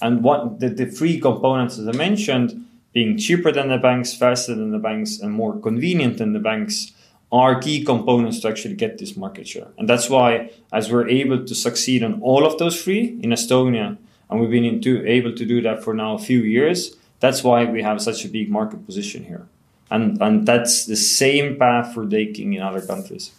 And 0.00 0.22
what 0.22 0.60
the, 0.60 0.70
the 0.70 0.86
three 0.86 1.20
components, 1.20 1.78
as 1.78 1.86
I 1.86 1.92
mentioned, 1.92 2.66
being 2.92 3.18
cheaper 3.18 3.52
than 3.52 3.68
the 3.68 3.78
banks, 3.78 4.14
faster 4.14 4.54
than 4.54 4.70
the 4.70 4.78
banks, 4.78 5.20
and 5.20 5.32
more 5.32 5.58
convenient 5.60 6.18
than 6.18 6.32
the 6.32 6.38
banks, 6.38 6.92
are 7.30 7.60
key 7.60 7.84
components 7.84 8.40
to 8.40 8.48
actually 8.48 8.74
get 8.74 8.98
this 8.98 9.16
market 9.16 9.46
share. 9.46 9.68
And 9.78 9.88
that's 9.88 10.10
why, 10.10 10.50
as 10.72 10.90
we're 10.90 11.08
able 11.08 11.44
to 11.44 11.54
succeed 11.54 12.02
on 12.02 12.20
all 12.22 12.44
of 12.44 12.58
those 12.58 12.82
three 12.82 13.18
in 13.22 13.30
Estonia, 13.30 13.98
and 14.30 14.40
we've 14.40 14.50
been 14.50 14.64
into, 14.64 15.04
able 15.06 15.34
to 15.34 15.44
do 15.44 15.60
that 15.62 15.82
for 15.82 15.94
now 15.94 16.14
a 16.14 16.18
few 16.18 16.40
years, 16.40 16.96
that's 17.20 17.42
why 17.44 17.64
we 17.64 17.82
have 17.82 18.00
such 18.00 18.24
a 18.24 18.28
big 18.28 18.50
market 18.50 18.84
position 18.86 19.24
here. 19.24 19.46
And, 19.90 20.20
and 20.22 20.46
that's 20.46 20.86
the 20.86 20.96
same 20.96 21.58
path 21.58 21.96
we're 21.96 22.08
taking 22.08 22.52
in 22.54 22.62
other 22.62 22.80
countries. 22.80 23.32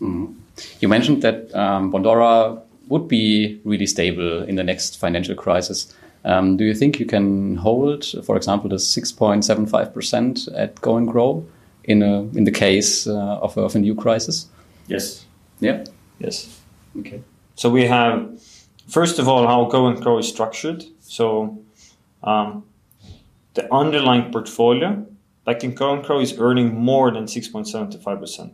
Mm. 0.00 0.34
You 0.80 0.88
mentioned 0.88 1.22
that 1.22 1.54
um, 1.54 1.92
Bondora 1.92 2.60
would 2.88 3.08
be 3.08 3.60
really 3.64 3.86
stable 3.86 4.42
in 4.42 4.56
the 4.56 4.64
next 4.64 4.98
financial 4.98 5.34
crisis. 5.34 5.94
Um, 6.24 6.56
do 6.56 6.64
you 6.64 6.74
think 6.74 7.00
you 7.00 7.06
can 7.06 7.56
hold, 7.56 8.04
for 8.24 8.36
example, 8.36 8.68
the 8.68 8.76
6.75% 8.76 10.48
at 10.56 10.80
Go 10.80 10.96
and 10.96 11.08
Grow 11.08 11.46
in 11.84 12.02
a 12.02 12.22
in 12.36 12.44
the 12.44 12.52
case 12.52 13.06
uh, 13.06 13.38
of, 13.40 13.56
a, 13.56 13.62
of 13.62 13.74
a 13.74 13.78
new 13.78 13.94
crisis? 13.94 14.46
Yes. 14.86 15.24
Yeah. 15.60 15.84
Yes. 16.18 16.60
Okay. 16.98 17.22
So 17.54 17.70
we 17.70 17.86
have, 17.86 18.40
first 18.88 19.18
of 19.18 19.28
all, 19.28 19.46
how 19.46 19.64
Go 19.66 19.86
and 19.86 20.00
Grow 20.00 20.18
is 20.18 20.28
structured. 20.28 20.84
So 21.00 21.58
um, 22.22 22.64
the 23.54 23.72
underlying 23.72 24.32
portfolio, 24.32 25.06
like 25.46 25.64
in 25.64 25.74
Go 25.74 25.94
and 25.94 26.04
Grow, 26.04 26.20
is 26.20 26.38
earning 26.38 26.74
more 26.74 27.10
than 27.10 27.24
6.75%. 27.24 28.50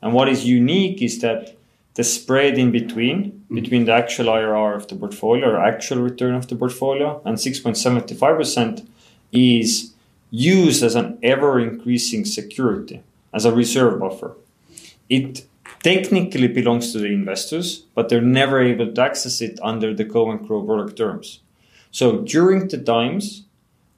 And 0.00 0.12
what 0.12 0.28
is 0.28 0.44
unique 0.44 1.02
is 1.02 1.20
that 1.20 1.56
the 1.94 2.04
spread 2.04 2.58
in 2.58 2.70
between, 2.70 3.44
mm. 3.50 3.54
between 3.56 3.84
the 3.84 3.92
actual 3.92 4.26
IRR 4.26 4.76
of 4.76 4.86
the 4.86 4.94
portfolio 4.94 5.50
or 5.50 5.58
actual 5.58 5.98
return 5.98 6.34
of 6.34 6.46
the 6.46 6.54
portfolio 6.54 7.20
and 7.24 7.36
6.75% 7.36 8.86
is 9.32 9.94
used 10.30 10.82
as 10.82 10.94
an 10.94 11.18
ever 11.22 11.58
increasing 11.58 12.24
security, 12.24 13.02
as 13.34 13.44
a 13.44 13.52
reserve 13.52 13.98
buffer. 13.98 14.36
It 15.08 15.46
technically 15.82 16.48
belongs 16.48 16.92
to 16.92 16.98
the 16.98 17.06
investors, 17.06 17.84
but 17.94 18.08
they're 18.08 18.20
never 18.20 18.60
able 18.60 18.92
to 18.92 19.02
access 19.02 19.40
it 19.40 19.58
under 19.62 19.94
the 19.94 20.04
and 20.04 20.46
Grow 20.46 20.62
product 20.62 20.96
terms. 20.96 21.40
So 21.90 22.22
during 22.22 22.68
the 22.68 22.78
times 22.78 23.44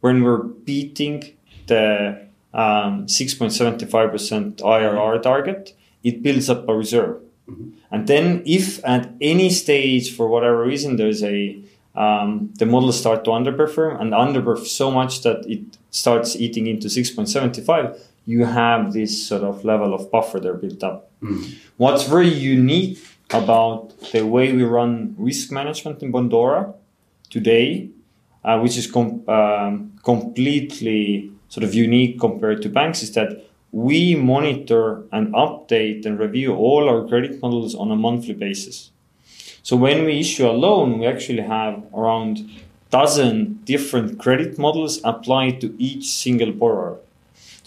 when 0.00 0.22
we're 0.22 0.42
beating 0.42 1.36
the 1.66 2.26
um, 2.52 3.06
6.75% 3.06 4.56
IRR 4.56 5.22
target, 5.22 5.74
it 6.02 6.22
builds 6.22 6.48
up 6.48 6.68
a 6.68 6.74
reserve. 6.74 7.20
Mm-hmm. 7.48 7.70
And 7.90 8.06
then, 8.06 8.42
if 8.46 8.84
at 8.84 9.12
any 9.20 9.50
stage, 9.50 10.14
for 10.14 10.28
whatever 10.28 10.64
reason, 10.64 10.96
there's 10.96 11.22
a 11.22 11.60
um, 11.94 12.52
the 12.58 12.66
models 12.66 12.98
start 12.98 13.24
to 13.24 13.30
underperform 13.30 14.00
and 14.00 14.12
underperform 14.12 14.64
so 14.66 14.90
much 14.90 15.22
that 15.22 15.44
it 15.48 15.76
starts 15.90 16.36
eating 16.36 16.68
into 16.68 16.86
6.75, 16.86 18.00
you 18.26 18.44
have 18.44 18.92
this 18.92 19.26
sort 19.26 19.42
of 19.42 19.64
level 19.64 19.92
of 19.92 20.10
buffer 20.10 20.38
there 20.38 20.54
built 20.54 20.84
up. 20.84 21.09
Mm. 21.22 21.56
What's 21.76 22.04
very 22.04 22.28
unique 22.28 22.98
about 23.30 23.98
the 24.12 24.26
way 24.26 24.52
we 24.52 24.62
run 24.62 25.14
risk 25.18 25.52
management 25.52 26.02
in 26.02 26.12
Bondora 26.12 26.74
today, 27.28 27.90
uh, 28.44 28.58
which 28.58 28.76
is 28.76 28.90
com- 28.90 29.28
um, 29.28 29.92
completely 30.02 31.30
sort 31.48 31.64
of 31.64 31.74
unique 31.74 32.18
compared 32.18 32.62
to 32.62 32.68
banks, 32.68 33.02
is 33.02 33.12
that 33.12 33.44
we 33.72 34.14
monitor 34.14 35.04
and 35.12 35.32
update 35.34 36.04
and 36.04 36.18
review 36.18 36.54
all 36.54 36.88
our 36.88 37.06
credit 37.06 37.40
models 37.40 37.74
on 37.74 37.90
a 37.90 37.96
monthly 37.96 38.34
basis. 38.34 38.90
So 39.62 39.76
when 39.76 40.04
we 40.04 40.20
issue 40.20 40.48
a 40.48 40.52
loan, 40.52 40.98
we 40.98 41.06
actually 41.06 41.42
have 41.42 41.84
around 41.94 42.50
dozen 42.90 43.60
different 43.64 44.18
credit 44.18 44.58
models 44.58 45.00
applied 45.04 45.60
to 45.60 45.74
each 45.78 46.06
single 46.06 46.50
borrower. 46.50 46.98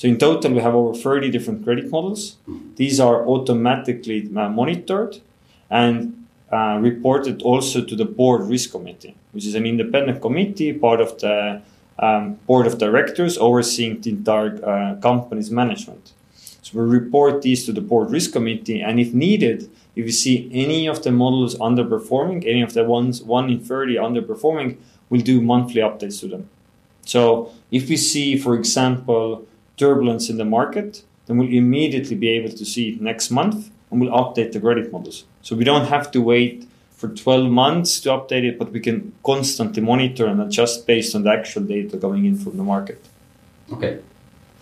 So 0.04 0.10
in 0.10 0.18
total, 0.18 0.52
we 0.52 0.60
have 0.60 0.76
over 0.76 0.94
30 0.94 1.32
different 1.32 1.64
credit 1.64 1.90
models. 1.90 2.36
These 2.76 3.00
are 3.00 3.26
automatically 3.26 4.30
uh, 4.36 4.50
monitored 4.50 5.22
and 5.70 6.28
uh, 6.52 6.78
reported 6.82 7.42
also 7.42 7.86
to 7.86 7.96
the 7.96 8.04
board 8.04 8.42
risk 8.42 8.72
committee, 8.72 9.16
which 9.32 9.46
is 9.46 9.56
an 9.56 9.66
independent 9.66 10.22
committee, 10.22 10.74
part 10.74 11.00
of 11.00 11.18
the 11.20 11.62
um, 12.00 12.34
board 12.48 12.68
of 12.68 12.80
directors 12.80 13.38
overseeing 13.38 14.02
the 14.02 14.10
entire 14.10 14.60
uh, 14.66 14.96
company's 14.96 15.50
management. 15.50 16.12
So 16.36 16.80
we 16.80 16.84
report 16.84 17.42
these 17.42 17.66
to 17.68 17.72
the 17.72 17.80
board 17.80 18.12
risk 18.12 18.34
committee, 18.34 18.82
and 18.82 19.00
if 19.00 19.14
needed, 19.14 19.70
if 19.96 20.06
you 20.06 20.12
see 20.12 20.50
any 20.52 20.86
of 20.86 21.02
the 21.04 21.14
models 21.14 21.56
underperforming, 21.60 22.46
any 22.46 22.62
of 22.62 22.74
the 22.74 22.84
ones 22.84 23.24
one 23.24 23.50
in 23.50 23.62
30 23.62 23.96
underperforming, 23.96 24.76
we'll 25.10 25.22
do 25.22 25.40
monthly 25.40 25.80
updates 25.80 26.20
to 26.20 26.28
them. 26.28 26.50
So 27.06 27.54
if 27.72 27.88
we 27.88 27.96
see, 27.96 28.38
for 28.38 28.54
example, 28.54 29.48
turbulence 29.78 30.30
in 30.30 30.38
the 30.38 30.46
market, 30.46 31.04
then 31.26 31.38
we'll 31.38 31.50
immediately 31.50 32.16
be 32.16 32.30
able 32.30 32.50
to 32.50 32.66
see 32.66 32.90
it 32.90 33.02
next 33.02 33.32
month 33.32 33.70
and 33.90 34.02
we'll 34.02 34.12
update 34.12 34.52
the 34.52 34.60
credit 34.60 34.92
models. 34.92 35.26
So 35.42 35.56
we 35.56 35.64
don't 35.64 35.88
have 35.88 36.12
to 36.12 36.22
wait 36.22 36.68
for 36.92 37.10
12 37.10 37.50
months 37.50 38.00
to 38.02 38.10
update 38.10 38.44
it, 38.44 38.58
but 38.58 38.72
we 38.72 38.80
can 38.80 39.14
constantly 39.24 39.82
monitor 39.82 40.26
and 40.26 40.42
adjust 40.42 40.88
based 40.88 41.16
on 41.16 41.24
the 41.24 41.32
actual 41.32 41.64
data 41.64 41.98
coming 41.98 42.26
in 42.26 42.38
from 42.38 42.58
the 42.58 42.64
market. 42.64 43.06
Okay. 43.72 44.00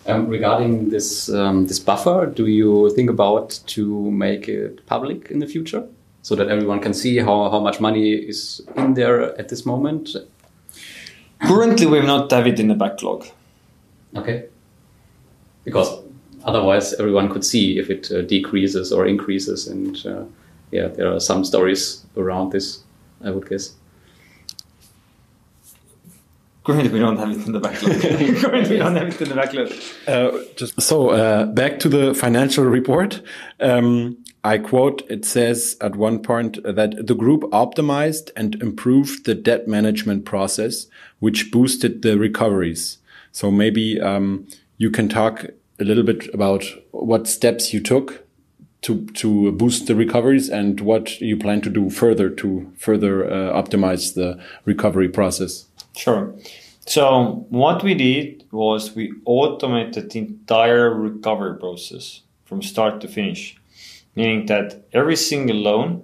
Um, 0.07 0.27
regarding 0.27 0.89
this 0.89 1.29
um, 1.29 1.67
this 1.67 1.79
buffer, 1.79 2.25
do 2.25 2.47
you 2.47 2.91
think 2.95 3.09
about 3.11 3.59
to 3.67 4.09
make 4.09 4.47
it 4.47 4.83
public 4.87 5.29
in 5.29 5.37
the 5.37 5.45
future 5.45 5.83
so 6.23 6.35
that 6.35 6.47
everyone 6.49 6.79
can 6.79 6.93
see 6.93 7.17
how, 7.17 7.49
how 7.51 7.59
much 7.59 7.79
money 7.79 8.13
is 8.13 8.61
in 8.75 8.95
there 8.95 9.39
at 9.39 9.49
this 9.49 9.63
moment? 9.63 10.15
Currently, 11.43 11.85
we 11.85 11.97
have 11.97 12.07
not 12.07 12.31
have 12.31 12.47
it 12.47 12.59
in 12.59 12.67
the 12.67 12.75
backlog. 12.75 13.27
Okay. 14.15 14.45
Because 15.63 16.03
otherwise, 16.43 16.93
everyone 16.93 17.29
could 17.29 17.45
see 17.45 17.77
if 17.77 17.89
it 17.89 18.11
uh, 18.11 18.21
decreases 18.21 18.91
or 18.91 19.05
increases 19.05 19.67
and. 19.67 20.05
Uh, 20.05 20.23
yeah, 20.71 20.87
there 20.87 21.13
are 21.13 21.19
some 21.19 21.43
stories 21.43 22.05
around 22.17 22.51
this, 22.51 22.83
I 23.23 23.31
would 23.31 23.47
guess. 23.47 23.75
Currently, 26.63 26.91
we 26.91 26.99
don't 26.99 27.17
have 27.17 27.31
it 27.31 27.45
in 27.45 27.51
the 27.53 27.59
backlog. 27.59 28.01
Currently, 28.01 28.69
we 28.69 28.77
don't 28.77 28.95
have 28.95 29.07
it 29.09 29.21
in 29.21 29.29
the 29.29 29.35
backlog. 29.35 29.71
Uh, 30.07 30.43
just 30.55 30.79
so 30.79 31.09
uh, 31.09 31.45
back 31.47 31.79
to 31.79 31.89
the 31.89 32.13
financial 32.13 32.63
report. 32.65 33.21
Um, 33.59 34.23
I 34.43 34.59
quote: 34.59 35.01
It 35.09 35.25
says 35.25 35.75
at 35.81 35.95
one 35.95 36.19
point 36.19 36.59
that 36.63 37.07
the 37.07 37.15
group 37.15 37.41
optimized 37.51 38.29
and 38.35 38.61
improved 38.61 39.25
the 39.25 39.33
debt 39.33 39.67
management 39.67 40.23
process, 40.25 40.85
which 41.19 41.51
boosted 41.51 42.03
the 42.03 42.17
recoveries. 42.17 42.99
So 43.31 43.49
maybe 43.49 43.99
um, 43.99 44.47
you 44.81 44.89
can 44.89 45.07
talk 45.07 45.45
a 45.79 45.83
little 45.83 46.03
bit 46.03 46.27
about 46.33 46.65
what 46.89 47.27
steps 47.27 47.71
you 47.71 47.79
took 47.79 48.25
to 48.81 49.05
to 49.21 49.51
boost 49.51 49.85
the 49.85 49.95
recoveries 49.95 50.49
and 50.49 50.81
what 50.81 51.21
you 51.21 51.37
plan 51.37 51.61
to 51.61 51.69
do 51.69 51.89
further 51.91 52.29
to 52.41 52.49
further 52.77 53.13
uh, 53.25 53.61
optimize 53.61 54.15
the 54.15 54.29
recovery 54.65 55.07
process. 55.07 55.65
Sure. 55.95 56.33
So 56.87 57.45
what 57.49 57.83
we 57.83 57.93
did 57.93 58.43
was 58.51 58.95
we 58.95 59.13
automated 59.25 60.09
the 60.09 60.19
entire 60.19 60.89
recovery 60.91 61.59
process 61.59 62.23
from 62.45 62.63
start 62.63 63.01
to 63.01 63.07
finish, 63.07 63.55
meaning 64.15 64.47
that 64.47 64.83
every 64.93 65.15
single 65.15 65.57
loan 65.57 66.03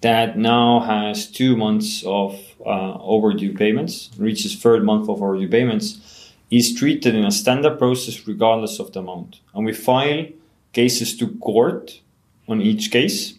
that 0.00 0.38
now 0.38 0.78
has 0.78 1.28
two 1.28 1.56
months 1.56 2.04
of 2.06 2.38
uh, 2.64 2.92
overdue 3.14 3.52
payments, 3.52 4.10
reaches 4.16 4.54
third 4.54 4.84
month 4.84 5.08
of 5.08 5.20
overdue 5.20 5.48
payments, 5.48 6.15
is 6.50 6.74
treated 6.74 7.14
in 7.14 7.24
a 7.24 7.30
standard 7.30 7.78
process 7.78 8.26
regardless 8.26 8.78
of 8.78 8.92
the 8.92 9.00
amount. 9.00 9.40
And 9.54 9.64
we 9.64 9.72
file 9.72 10.26
cases 10.72 11.16
to 11.18 11.28
court 11.38 12.00
on 12.48 12.60
each 12.60 12.90
case, 12.90 13.34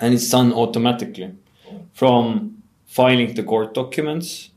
and 0.00 0.14
it's 0.14 0.30
done 0.30 0.52
automatically 0.52 1.34
from 1.92 2.62
filing 2.86 3.34
the 3.34 3.42
court 3.42 3.74
documents, 3.74 4.50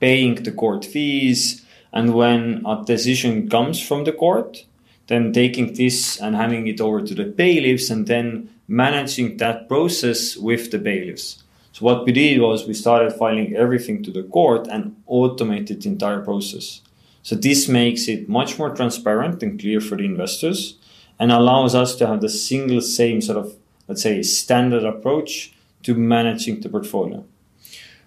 paying 0.00 0.34
the 0.34 0.52
court 0.52 0.84
fees, 0.84 1.64
and 1.92 2.14
when 2.14 2.62
a 2.66 2.84
decision 2.84 3.48
comes 3.48 3.80
from 3.80 4.04
the 4.04 4.12
court, 4.12 4.64
then 5.06 5.32
taking 5.32 5.72
this 5.72 6.20
and 6.20 6.36
handing 6.36 6.66
it 6.66 6.80
over 6.80 7.00
to 7.00 7.14
the 7.14 7.24
bailiffs 7.24 7.88
and 7.88 8.06
then 8.06 8.50
managing 8.68 9.38
that 9.38 9.68
process 9.68 10.36
with 10.36 10.70
the 10.70 10.78
bailiffs. 10.78 11.42
So 11.72 11.86
what 11.86 12.04
we 12.04 12.12
did 12.12 12.40
was 12.40 12.66
we 12.66 12.74
started 12.74 13.12
filing 13.12 13.56
everything 13.56 14.02
to 14.02 14.10
the 14.10 14.24
court 14.24 14.68
and 14.68 14.96
automated 15.06 15.82
the 15.82 15.88
entire 15.88 16.20
process. 16.20 16.82
So 17.22 17.36
this 17.36 17.68
makes 17.68 18.08
it 18.08 18.28
much 18.28 18.58
more 18.58 18.74
transparent 18.74 19.42
and 19.42 19.60
clear 19.60 19.80
for 19.80 19.96
the 19.96 20.04
investors 20.04 20.78
and 21.18 21.32
allows 21.32 21.74
us 21.74 21.96
to 21.96 22.06
have 22.06 22.20
the 22.20 22.28
single 22.28 22.80
same 22.80 23.20
sort 23.20 23.38
of, 23.38 23.56
let's 23.88 24.02
say, 24.02 24.22
standard 24.22 24.84
approach 24.84 25.52
to 25.82 25.94
managing 25.94 26.60
the 26.60 26.68
portfolio. 26.68 27.24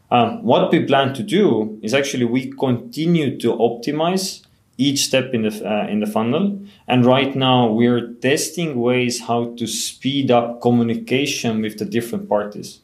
Um, 0.10 0.44
what 0.44 0.72
we 0.72 0.86
plan 0.86 1.14
to 1.14 1.24
do 1.24 1.80
is 1.82 1.94
actually 1.94 2.26
we 2.26 2.52
continue 2.52 3.38
to 3.40 3.54
optimize 3.54 4.46
each 4.78 5.06
step 5.06 5.34
in 5.34 5.44
the 5.44 5.70
uh, 5.70 5.88
in 5.88 6.00
the 6.00 6.06
funnel, 6.06 6.60
and 6.88 7.06
right 7.06 7.36
now 7.36 7.68
we're 7.68 8.14
testing 8.14 8.80
ways 8.80 9.22
how 9.22 9.54
to 9.56 9.68
speed 9.68 10.32
up 10.32 10.62
communication 10.62 11.62
with 11.62 11.78
the 11.78 11.86
different 11.86 12.28
parties. 12.28 12.80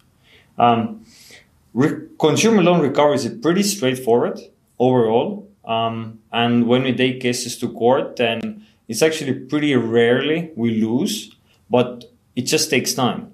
Um, 0.58 1.06
re- 1.74 2.08
consumer 2.20 2.64
loan 2.64 2.82
recovery 2.82 3.16
is 3.16 3.28
pretty 3.42 3.64
straightforward 3.64 4.40
overall, 4.80 5.47
um, 5.68 6.20
and 6.32 6.66
when 6.66 6.84
we 6.84 6.94
take 6.96 7.20
cases 7.20 7.58
to 7.60 7.72
court, 7.72 8.16
then 8.16 8.66
it's 8.88 9.02
actually 9.02 9.34
pretty 9.34 9.76
rarely 9.76 10.52
we 10.56 10.82
lose, 10.82 11.36
but 11.70 12.06
it 12.36 12.44
just 12.44 12.70
takes 12.70 12.94
time. 12.94 13.34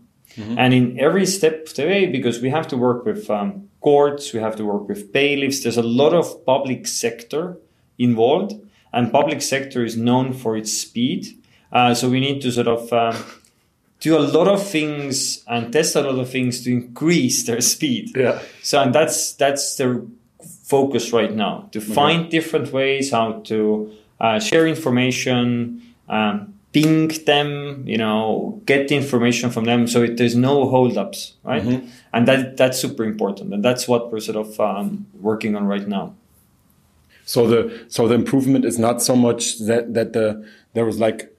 And 0.57 0.73
in 0.73 0.99
every 0.99 1.27
step 1.27 1.67
of 1.67 1.75
the 1.75 1.85
way, 1.85 2.07
because 2.07 2.41
we 2.41 2.49
have 2.49 2.67
to 2.69 2.77
work 2.77 3.05
with 3.05 3.29
um, 3.29 3.69
courts, 3.81 4.33
we 4.33 4.39
have 4.39 4.55
to 4.55 4.65
work 4.65 4.87
with 4.87 5.13
bailiffs, 5.13 5.61
there's 5.61 5.77
a 5.77 5.83
lot 5.83 6.13
of 6.13 6.43
public 6.43 6.87
sector 6.87 7.57
involved, 7.99 8.53
and 8.91 9.11
public 9.11 9.43
sector 9.43 9.85
is 9.85 9.95
known 9.95 10.33
for 10.33 10.57
its 10.57 10.73
speed. 10.73 11.27
Uh, 11.71 11.93
so 11.93 12.09
we 12.09 12.19
need 12.19 12.41
to 12.41 12.51
sort 12.51 12.67
of 12.67 12.91
um, 12.93 13.23
do 13.99 14.17
a 14.17 14.19
lot 14.19 14.47
of 14.47 14.67
things 14.67 15.43
and 15.47 15.71
test 15.71 15.95
a 15.95 16.01
lot 16.01 16.19
of 16.19 16.29
things 16.29 16.63
to 16.63 16.71
increase 16.71 17.45
their 17.45 17.61
speed. 17.61 18.15
Yeah. 18.15 18.41
So 18.63 18.81
and 18.81 18.93
that's 18.93 19.33
that's 19.33 19.75
the 19.75 20.07
focus 20.75 21.13
right 21.13 21.33
now 21.45 21.53
to 21.73 21.79
find 21.79 22.19
different 22.37 22.67
ways 22.77 23.11
how 23.11 23.27
to 23.51 23.57
uh, 24.19 24.39
share 24.39 24.65
information, 24.75 25.81
um, 26.09 26.35
ping 26.71 27.09
them, 27.25 27.83
you 27.85 27.97
know, 27.97 28.61
get 28.65 28.87
the 28.87 28.95
information 28.95 29.49
from 29.51 29.65
them, 29.65 29.87
so 29.87 29.97
it, 30.03 30.17
there's 30.17 30.35
no 30.35 30.55
holdups, 30.73 31.33
right? 31.43 31.63
And 32.13 32.27
that 32.27 32.57
that's 32.57 32.77
super 32.85 33.03
important, 33.03 33.53
and 33.53 33.63
that's 33.67 33.87
what 33.87 34.11
we're 34.11 34.19
sort 34.29 34.39
of 34.45 34.59
um, 34.59 35.05
working 35.29 35.55
on 35.55 35.65
right 35.73 35.87
now. 35.87 36.15
So 37.25 37.47
the 37.47 37.59
so 37.87 38.07
the 38.07 38.15
improvement 38.15 38.65
is 38.65 38.77
not 38.77 39.01
so 39.01 39.15
much 39.15 39.59
that 39.59 39.93
that 39.93 40.13
the 40.13 40.27
there 40.73 40.85
was 40.85 40.99
like 40.99 41.32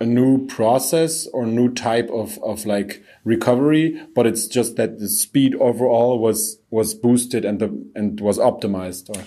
a 0.00 0.06
new 0.06 0.46
process 0.46 1.26
or 1.28 1.46
new 1.46 1.72
type 1.72 2.08
of 2.10 2.38
of 2.42 2.66
like 2.66 3.02
recovery, 3.24 4.00
but 4.14 4.26
it's 4.26 4.46
just 4.46 4.76
that 4.76 4.98
the 4.98 5.08
speed 5.08 5.54
overall 5.56 6.18
was 6.18 6.58
was 6.70 6.94
boosted 6.94 7.44
and 7.44 7.60
the 7.60 7.68
and 7.94 8.20
was 8.20 8.38
optimized. 8.38 9.10
Or 9.14 9.24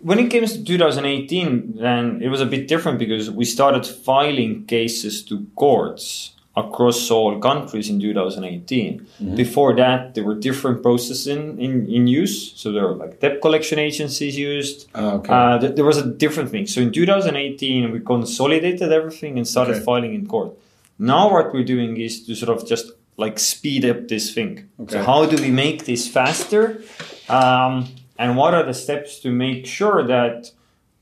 when 0.00 0.18
it 0.18 0.28
comes 0.28 0.52
to 0.52 0.64
2018, 0.64 1.76
then 1.76 2.20
it 2.22 2.28
was 2.28 2.40
a 2.40 2.46
bit 2.46 2.68
different 2.68 2.98
because 2.98 3.30
we 3.30 3.44
started 3.44 3.86
filing 3.86 4.66
cases 4.66 5.24
to 5.24 5.46
courts 5.56 6.35
across 6.56 7.10
all 7.10 7.38
countries 7.38 7.90
in 7.90 8.00
2018. 8.00 9.06
Before 9.34 9.76
that, 9.76 10.14
there 10.14 10.24
were 10.24 10.34
different 10.34 10.82
processes 10.82 11.26
in, 11.26 11.58
in, 11.60 11.86
in 11.86 12.06
use. 12.06 12.52
So 12.56 12.72
there 12.72 12.84
were 12.88 12.94
like 12.94 13.20
debt 13.20 13.42
collection 13.42 13.78
agencies 13.78 14.38
used. 14.38 14.88
Ah, 14.94 15.12
okay. 15.16 15.32
Uh, 15.32 15.58
th- 15.58 15.74
there 15.76 15.84
was 15.84 15.98
a 15.98 16.06
different 16.06 16.50
thing. 16.50 16.66
So 16.66 16.80
in 16.80 16.92
2018, 16.92 17.92
we 17.92 18.00
consolidated 18.00 18.90
everything 18.90 19.36
and 19.36 19.46
started 19.46 19.76
Okay. 19.76 19.84
filing 19.84 20.14
in 20.14 20.26
court. 20.26 20.52
Now 20.98 21.30
what 21.30 21.52
we're 21.52 21.64
doing 21.64 21.98
is 21.98 22.24
to 22.26 22.34
sort 22.34 22.56
of 22.58 22.66
just 22.66 22.90
like 23.18 23.38
speed 23.38 23.84
up 23.84 24.08
this 24.08 24.32
thing. 24.32 24.68
Okay. 24.80 24.92
So 24.92 25.02
how 25.04 25.26
do 25.26 25.36
we 25.42 25.50
make 25.50 25.84
this 25.84 26.08
faster? 26.08 26.80
Um, 27.28 27.88
and 28.18 28.36
what 28.36 28.54
are 28.54 28.62
the 28.62 28.72
steps 28.74 29.20
to 29.20 29.30
make 29.30 29.66
sure 29.66 30.06
that 30.06 30.52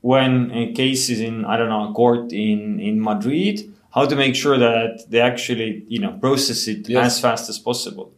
when 0.01 0.51
a 0.51 0.73
case 0.73 1.09
is 1.09 1.21
in, 1.21 1.45
I 1.45 1.55
don't 1.57 1.69
know, 1.69 1.89
a 1.89 1.93
court 1.93 2.33
in, 2.33 2.79
in 2.79 3.01
Madrid, 3.01 3.73
how 3.95 4.05
to 4.05 4.15
make 4.15 4.35
sure 4.35 4.57
that 4.57 5.05
they 5.09 5.21
actually, 5.21 5.85
you 5.87 5.99
know, 5.99 6.11
process 6.19 6.67
it 6.67 6.87
Yes. 6.89 7.05
as 7.05 7.21
fast 7.21 7.49
as 7.49 7.57
possible. 7.57 8.11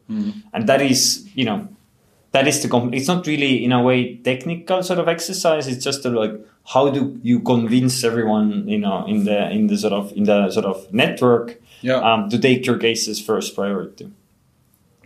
And 0.54 0.68
that 0.68 0.82
is, 0.82 1.30
you 1.36 1.46
know, 1.46 1.68
that 2.32 2.48
is 2.48 2.62
the, 2.64 2.68
com- 2.68 2.94
it's 2.94 3.08
not 3.08 3.26
really 3.28 3.64
in 3.64 3.72
a 3.72 3.82
way 3.82 4.18
technical 4.18 4.82
sort 4.84 5.00
of 5.00 5.08
exercise. 5.08 5.68
It's 5.68 5.84
just 5.84 6.04
a, 6.06 6.10
like, 6.10 6.34
how 6.74 6.90
do 6.90 7.20
you 7.24 7.40
convince 7.42 8.04
everyone, 8.04 8.68
you 8.68 8.80
know, 8.80 9.06
in 9.06 9.24
the, 9.26 9.50
in 9.52 9.68
the 9.68 9.78
sort 9.78 9.94
of, 9.94 10.12
in 10.14 10.24
the 10.24 10.50
sort 10.52 10.66
of 10.66 10.92
network, 10.92 11.62
Yeah. 11.82 11.98
um, 12.02 12.30
to 12.30 12.38
take 12.40 12.66
your 12.66 12.78
cases 12.80 13.22
first 13.22 13.56
priority. 13.56 14.12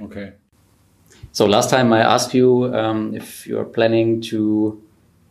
okay. 0.01 0.33
So 1.33 1.45
last 1.45 1.69
time 1.69 1.93
I 1.93 1.99
asked 2.01 2.33
you 2.33 2.73
um, 2.75 3.13
if 3.15 3.47
you 3.47 3.57
are 3.59 3.65
planning 3.65 4.21
to 4.31 4.81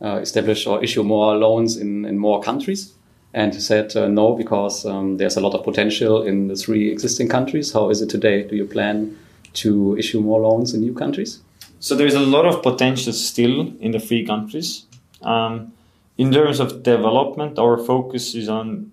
uh, 0.03 0.16
establish 0.22 0.66
or 0.66 0.83
issue 0.83 1.03
more 1.03 1.37
loans 1.37 1.76
in, 1.76 2.05
in 2.07 2.16
more 2.18 2.40
countries. 2.42 2.94
And 3.33 3.55
he 3.55 3.61
said 3.61 3.97
uh, 3.97 4.09
no, 4.09 4.35
because 4.35 4.85
um, 4.85 5.16
there's 5.19 5.37
a 5.37 5.40
lot 5.40 5.55
of 5.55 5.64
potential 5.64 6.23
in 6.23 6.49
the 6.49 6.57
three 6.57 6.90
existing 6.90 7.29
countries. 7.29 7.73
How 7.73 7.90
is 7.90 8.03
it 8.03 8.11
today? 8.11 8.43
Do 8.43 8.57
you 8.57 8.66
plan 8.66 9.16
to 9.55 9.97
issue 9.97 10.21
more 10.21 10.40
loans 10.40 10.75
in 10.75 10.81
new 10.81 10.95
countries? 10.95 11.40
So 11.79 11.95
there's 11.95 12.14
a 12.14 12.21
lot 12.21 12.45
of 12.45 12.62
potential 12.62 13.12
still 13.12 13.73
in 13.81 13.93
the 13.93 14.01
three 14.01 14.27
countries. 14.27 14.85
Um, 15.23 15.73
in 16.19 16.33
terms 16.33 16.61
of 16.61 16.83
development, 16.83 17.59
our 17.59 17.79
focus 17.79 18.35
is 18.35 18.49
on 18.49 18.93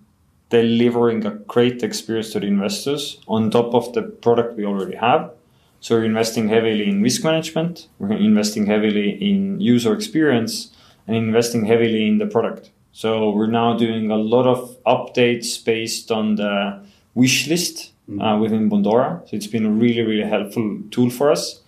delivering 0.50 1.26
a 1.26 1.32
great 1.32 1.84
experience 1.84 2.32
to 2.32 2.40
the 2.40 2.48
investors 2.48 3.20
on 3.28 3.52
top 3.52 3.74
of 3.74 3.92
the 3.94 4.04
product 4.04 4.56
we 4.56 4.66
already 4.66 4.96
have. 4.96 5.32
So 5.82 5.96
we're 5.96 6.06
investing 6.06 6.48
heavily 6.48 6.88
in 6.88 7.04
risk 7.04 7.24
management, 7.24 7.88
we're 8.00 8.14
investing 8.14 8.66
heavily 8.66 9.10
in 9.12 9.60
user 9.60 9.94
experience, 9.94 10.72
and 11.06 11.16
investing 11.16 11.66
heavily 11.66 12.08
in 12.08 12.18
the 12.18 12.26
product. 12.26 12.72
So 12.98 13.30
we're 13.30 13.46
now 13.46 13.78
doing 13.78 14.10
a 14.10 14.16
lot 14.16 14.48
of 14.48 14.76
updates 14.86 15.64
based 15.64 16.10
on 16.10 16.34
the 16.34 16.82
wish 17.14 17.48
list 17.48 17.92
uh, 18.20 18.40
within 18.42 18.72
Bondora. 18.72 19.22
So 19.30 19.36
it's 19.36 19.46
been 19.46 19.68
a 19.68 19.70
really, 19.70 20.02
really 20.02 20.28
helpful 20.28 20.80
tool 20.90 21.12
for 21.12 21.30
us. 21.30 21.62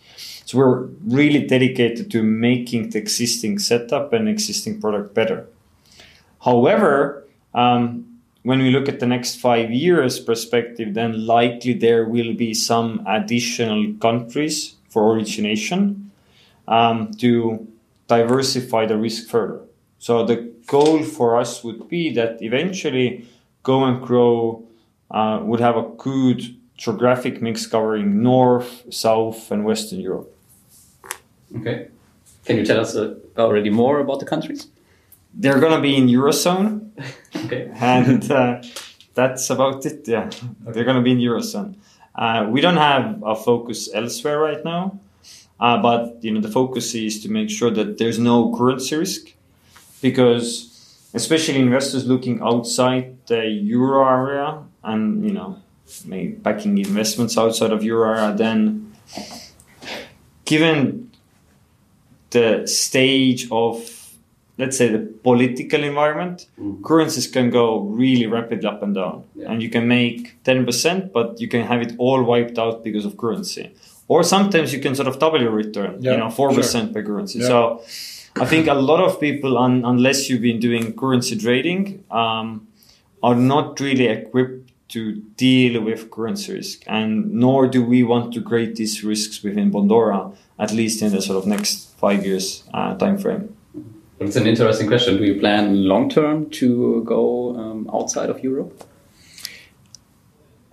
So 0.45 0.57
we're 0.57 0.85
really 1.05 1.45
dedicated 1.45 2.09
to 2.09 2.23
making 2.23 2.89
the 2.89 2.97
existing 2.97 3.59
setup 3.59 4.11
and 4.11 4.27
existing 4.27 4.81
product 4.81 5.13
better. 5.13 5.45
However, 6.43 7.27
um, 7.53 8.21
when 8.41 8.57
we 8.57 8.71
look 8.71 8.89
at 8.89 8.99
the 8.99 9.05
next 9.05 9.35
five 9.35 9.69
years 9.69 10.19
perspective, 10.19 10.95
then 10.95 11.27
likely 11.27 11.73
there 11.73 12.05
will 12.05 12.33
be 12.33 12.55
some 12.55 13.05
additional 13.07 13.93
countries 14.01 14.77
for 14.89 15.13
origination 15.13 16.09
um, 16.67 17.11
to 17.19 17.67
diversify 18.07 18.87
the 18.87 18.97
risk 18.97 19.29
further. 19.29 19.68
So 19.99 20.25
the 20.25 20.37
goal 20.67 21.03
for 21.03 21.37
us 21.37 21.63
would 21.63 21.87
be 21.89 22.13
that 22.13 22.41
eventually 22.41 23.27
Go 23.63 23.83
and 23.83 24.01
Grow 24.01 24.63
uh, 25.11 25.39
would 25.43 25.59
have 25.59 25.75
a 25.77 25.83
good 25.97 26.55
geographic 26.77 27.41
mix 27.41 27.67
covering 27.67 28.23
North, 28.23 28.85
South, 28.93 29.51
and 29.51 29.65
Western 29.65 29.99
Europe. 29.99 30.33
Okay. 31.57 31.87
Can 32.45 32.57
you 32.57 32.65
tell 32.65 32.79
us 32.79 32.95
uh, 32.95 33.15
already 33.37 33.69
more 33.69 33.99
about 33.99 34.19
the 34.19 34.25
countries? 34.25 34.67
They're 35.33 35.59
gonna 35.59 35.81
be 35.81 35.95
in 35.95 36.07
Eurozone, 36.07 36.89
Okay. 37.45 37.69
and 37.75 38.31
uh, 38.31 38.61
that's 39.13 39.49
about 39.49 39.85
it. 39.85 40.07
Yeah, 40.07 40.29
they're 40.61 40.83
gonna 40.85 41.01
be 41.03 41.11
in 41.11 41.19
Eurozone. 41.19 41.75
Uh, 42.15 42.47
we 42.49 42.61
don't 42.61 42.77
have 42.77 43.21
a 43.23 43.35
focus 43.35 43.89
elsewhere 43.93 44.39
right 44.39 44.63
now, 44.65 44.99
uh, 45.59 45.77
but 45.81 46.17
you 46.23 46.31
know 46.31 46.41
the 46.41 46.49
focus 46.49 46.95
is 46.95 47.21
to 47.23 47.29
make 47.29 47.49
sure 47.49 47.69
that 47.71 47.97
there's 47.99 48.17
no 48.17 48.51
currency 48.55 48.95
risk, 48.95 49.33
because 50.01 50.69
especially 51.13 51.59
investors 51.59 52.05
looking 52.05 52.41
outside 52.41 53.17
the 53.27 53.45
euro 53.47 54.07
area 54.07 54.63
and 54.83 55.25
you 55.25 55.33
know 55.33 55.57
maybe 56.05 56.33
backing 56.33 56.77
investments 56.77 57.37
outside 57.37 57.71
of 57.71 57.83
euro 57.83 58.09
area, 58.11 58.35
then 58.35 58.93
given 60.45 61.09
the 62.31 62.65
stage 62.67 63.47
of 63.51 63.95
let's 64.57 64.77
say 64.77 64.89
the 64.89 64.99
political 64.99 65.83
environment 65.83 66.47
mm. 66.59 66.83
currencies 66.83 67.27
can 67.27 67.49
go 67.49 67.79
really 67.79 68.27
rapidly 68.27 68.67
up 68.67 68.83
and 68.83 68.93
down. 68.93 69.23
Yeah. 69.35 69.51
and 69.51 69.63
you 69.63 69.69
can 69.69 69.87
make 69.87 70.43
10% 70.43 71.11
but 71.13 71.39
you 71.41 71.47
can 71.47 71.65
have 71.65 71.81
it 71.81 71.93
all 71.97 72.21
wiped 72.23 72.59
out 72.59 72.83
because 72.83 73.05
of 73.05 73.17
currency. 73.17 73.71
Or 74.07 74.23
sometimes 74.23 74.73
you 74.73 74.79
can 74.79 74.95
sort 74.95 75.07
of 75.07 75.17
double 75.19 75.41
your 75.41 75.51
return 75.51 76.01
Yeah, 76.01 76.11
you 76.11 76.17
know 76.17 76.27
4% 76.27 76.93
by 76.93 77.01
currency. 77.01 77.39
Yeah. 77.39 77.47
so 77.47 77.81
i 78.41 78.45
think 78.45 78.67
a 78.67 78.73
lot 78.73 78.99
of 78.99 79.19
people 79.19 79.57
un, 79.57 79.83
unless 79.85 80.29
you've 80.29 80.41
been 80.41 80.59
doing 80.59 80.93
currency 80.93 81.37
trading 81.37 82.03
um, 82.11 82.67
are 83.21 83.35
not 83.35 83.79
really 83.79 84.07
equipped 84.07 84.71
to 84.87 85.21
deal 85.35 85.81
with 85.81 86.09
currency 86.09 86.53
risk 86.53 86.83
and 86.87 87.31
nor 87.31 87.67
do 87.67 87.83
we 87.83 88.01
want 88.03 88.33
to 88.33 88.41
create 88.41 88.75
these 88.75 89.03
risks 89.03 89.43
within 89.43 89.71
bondora 89.71 90.35
at 90.57 90.71
least 90.71 91.01
in 91.01 91.11
the 91.11 91.21
sort 91.21 91.37
of 91.37 91.45
next 91.47 91.95
five 91.97 92.25
years 92.25 92.63
uh, 92.73 92.95
time 92.95 93.17
frame 93.17 93.55
it's 94.21 94.35
an 94.35 94.47
interesting 94.47 94.87
question. 94.87 95.15
Do 95.15 95.23
you 95.23 95.39
plan 95.39 95.85
long 95.87 96.09
term 96.09 96.49
to 96.49 97.05
go 97.05 97.55
um, 97.55 97.89
outside 97.93 98.29
of 98.29 98.43
Europe? 98.43 98.83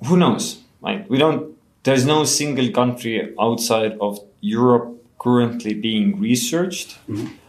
who 0.05 0.17
knows? 0.17 0.63
Like 0.81 1.09
we 1.09 1.19
don't. 1.19 1.57
There's 1.83 2.05
no 2.05 2.25
single 2.25 2.71
country 2.71 3.35
outside 3.39 3.97
of 4.01 4.19
Europe 4.41 5.05
currently 5.19 5.75
being 5.75 6.21
researched. 6.21 6.99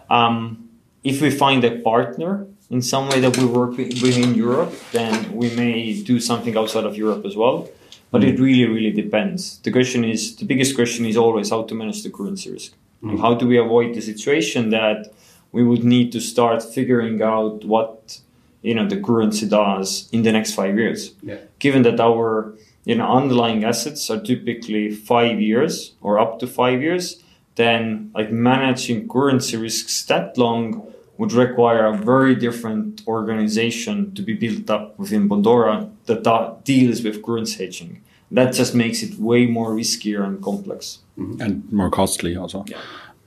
Um, 0.10 0.70
if 1.04 1.22
we 1.22 1.30
find 1.30 1.64
a 1.64 1.80
partner 1.80 2.48
in 2.70 2.82
some 2.82 3.10
way 3.10 3.20
that 3.22 3.38
we 3.38 3.46
work 3.46 3.78
with 3.78 4.02
within 4.02 4.36
Europe, 4.36 4.74
then 4.92 5.32
we 5.32 5.50
may 5.56 6.02
do 6.04 6.20
something 6.20 6.58
outside 6.58 6.84
of 6.84 6.98
Europe 6.98 7.26
as 7.26 7.36
well. 7.36 7.70
But 8.10 8.24
it 8.24 8.40
really, 8.40 8.66
really 8.66 8.92
depends. 8.92 9.60
The 9.60 9.72
question 9.72 10.06
is 10.06 10.36
the 10.38 10.46
biggest 10.46 10.76
question 10.76 11.06
is 11.06 11.18
always 11.18 11.50
how 11.50 11.64
to 11.64 11.76
manage 11.76 12.04
the 12.04 12.10
currency 12.10 12.52
risk. 12.52 12.72
Like, 13.02 13.20
how 13.20 13.34
do 13.36 13.48
we 13.48 13.58
avoid 13.58 13.96
the 13.96 14.02
situation 14.02 14.70
that 14.72 15.14
we 15.52 15.64
would 15.64 15.84
need 15.84 16.12
to 16.14 16.20
start 16.20 16.64
figuring 16.64 17.22
out 17.22 17.64
what 17.66 18.20
you 18.62 18.74
know 18.74 18.88
the 18.88 19.00
currency 19.00 19.48
does 19.48 20.10
in 20.12 20.24
the 20.24 20.32
next 20.32 20.54
five 20.54 20.78
years? 20.78 21.14
Yeah. 21.22 21.38
given 21.60 21.84
that 21.84 22.00
our 22.00 22.54
you 22.86 22.96
know 22.96 23.08
underlying 23.08 23.64
assets 23.64 24.10
are 24.10 24.22
typically 24.22 24.92
five 24.92 25.40
years 25.42 25.94
or 26.02 26.18
up 26.18 26.40
to 26.40 26.48
five 26.48 26.82
years, 26.82 27.22
then 27.58 28.12
like 28.16 28.32
managing 28.32 29.10
currency 29.10 29.58
risks 29.58 30.06
that 30.06 30.38
long 30.38 30.94
would 31.18 31.34
require 31.34 31.88
a 31.88 31.98
very 31.98 32.36
different 32.36 33.02
organization 33.08 34.14
to 34.14 34.22
be 34.22 34.34
built 34.34 34.70
up 34.70 34.98
within 35.00 35.28
Bondora 35.28 35.90
that 36.06 36.64
deals 36.64 37.04
with 37.04 37.24
currency 37.24 37.66
hedging. 37.66 38.02
That 38.30 38.54
just 38.54 38.76
makes 38.76 39.02
it 39.04 39.18
way 39.18 39.48
more 39.48 39.72
riskier 39.72 40.24
and 40.24 40.42
complex. 40.42 41.00
and 41.18 41.72
more 41.72 41.90
costly 41.90 42.36
also. 42.36 42.66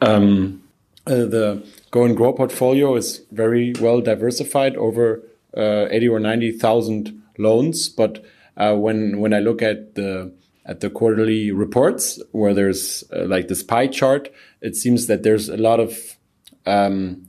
Um, 0.01 0.63
uh, 1.07 1.25
the 1.35 1.63
Go 1.91 2.05
and 2.05 2.17
Grow 2.17 2.33
portfolio 2.33 2.95
is 2.97 3.23
very 3.33 3.73
well 3.81 4.01
diversified 4.01 4.77
over 4.77 5.23
uh, 5.57 5.87
eighty 5.91 6.09
or 6.09 6.21
ninety 6.21 6.53
thousand 6.53 7.21
loans. 7.39 7.89
But 7.89 8.23
uh, 8.57 8.75
when 8.77 9.19
when 9.21 9.33
I 9.33 9.41
look 9.41 9.63
at 9.63 9.95
the 9.95 10.33
at 10.71 10.79
the 10.79 10.89
quarterly 10.89 11.51
reports 11.51 12.23
where 12.31 12.55
there's 12.55 13.03
uh, 13.13 13.25
like 13.25 13.49
this 13.49 13.63
pie 13.63 13.89
chart, 13.89 14.33
it 14.61 14.77
seems 14.77 15.09
that 15.09 15.25
there's 15.25 15.49
a 15.49 15.57
lot 15.57 15.81
of 15.81 16.17
um, 16.65 17.29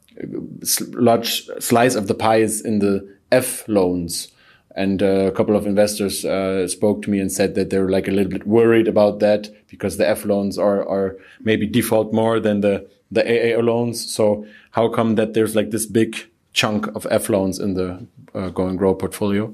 large 0.92 1.48
slice 1.60 1.96
of 1.96 2.08
the 2.08 2.14
pie 2.14 2.38
is 2.38 2.62
in 2.62 2.80
the 2.80 3.18
F 3.32 3.68
loans. 3.68 4.28
And 4.76 5.02
uh, 5.02 5.26
a 5.26 5.32
couple 5.32 5.56
of 5.56 5.66
investors 5.66 6.24
uh, 6.24 6.68
spoke 6.68 7.02
to 7.02 7.10
me 7.10 7.20
and 7.20 7.32
said 7.32 7.56
that 7.56 7.72
they're 7.72 7.90
like 7.90 8.08
a 8.08 8.12
little 8.12 8.32
bit 8.32 8.46
worried 8.46 8.88
about 8.88 9.20
that 9.22 9.50
because 9.68 9.98
the 9.98 10.08
F 10.08 10.24
loans 10.24 10.60
are, 10.60 10.88
are 10.88 11.18
maybe 11.42 11.66
default 11.66 12.14
more 12.14 12.40
than 12.40 12.62
the, 12.62 12.88
the 13.10 13.24
AA 13.26 13.60
loans. 13.60 14.14
So 14.14 14.46
how 14.70 14.88
come 14.88 15.16
that 15.16 15.34
there's 15.34 15.56
like 15.56 15.72
this 15.72 15.88
big 15.88 16.16
chunk 16.54 16.88
of 16.96 17.08
F 17.10 17.28
loans 17.28 17.60
in 17.60 17.74
the 17.74 18.06
uh, 18.36 18.50
Go 18.50 18.68
and 18.68 18.78
Grow 18.78 18.94
portfolio? 18.94 19.54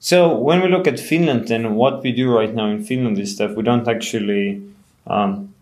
So 0.00 0.34
when 0.34 0.62
we 0.62 0.68
look 0.68 0.88
at 0.88 0.98
Finland, 0.98 1.48
then 1.48 1.74
what 1.74 2.02
we 2.02 2.10
do 2.12 2.34
right 2.34 2.54
now 2.54 2.66
in 2.66 2.82
Finland 2.82 3.18
is 3.18 3.36
that 3.36 3.54
we 3.54 3.62
don't 3.62 3.86
actually 3.86 4.62
um, 5.06 5.54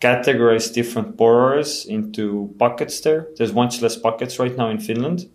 categorize 0.00 0.72
different 0.72 1.16
borrowers 1.16 1.86
into 1.86 2.54
buckets. 2.58 3.00
There, 3.00 3.26
there's 3.38 3.54
much 3.54 3.80
less 3.80 3.96
buckets 3.96 4.38
right 4.38 4.54
now 4.54 4.68
in 4.68 4.78
Finland, 4.78 5.26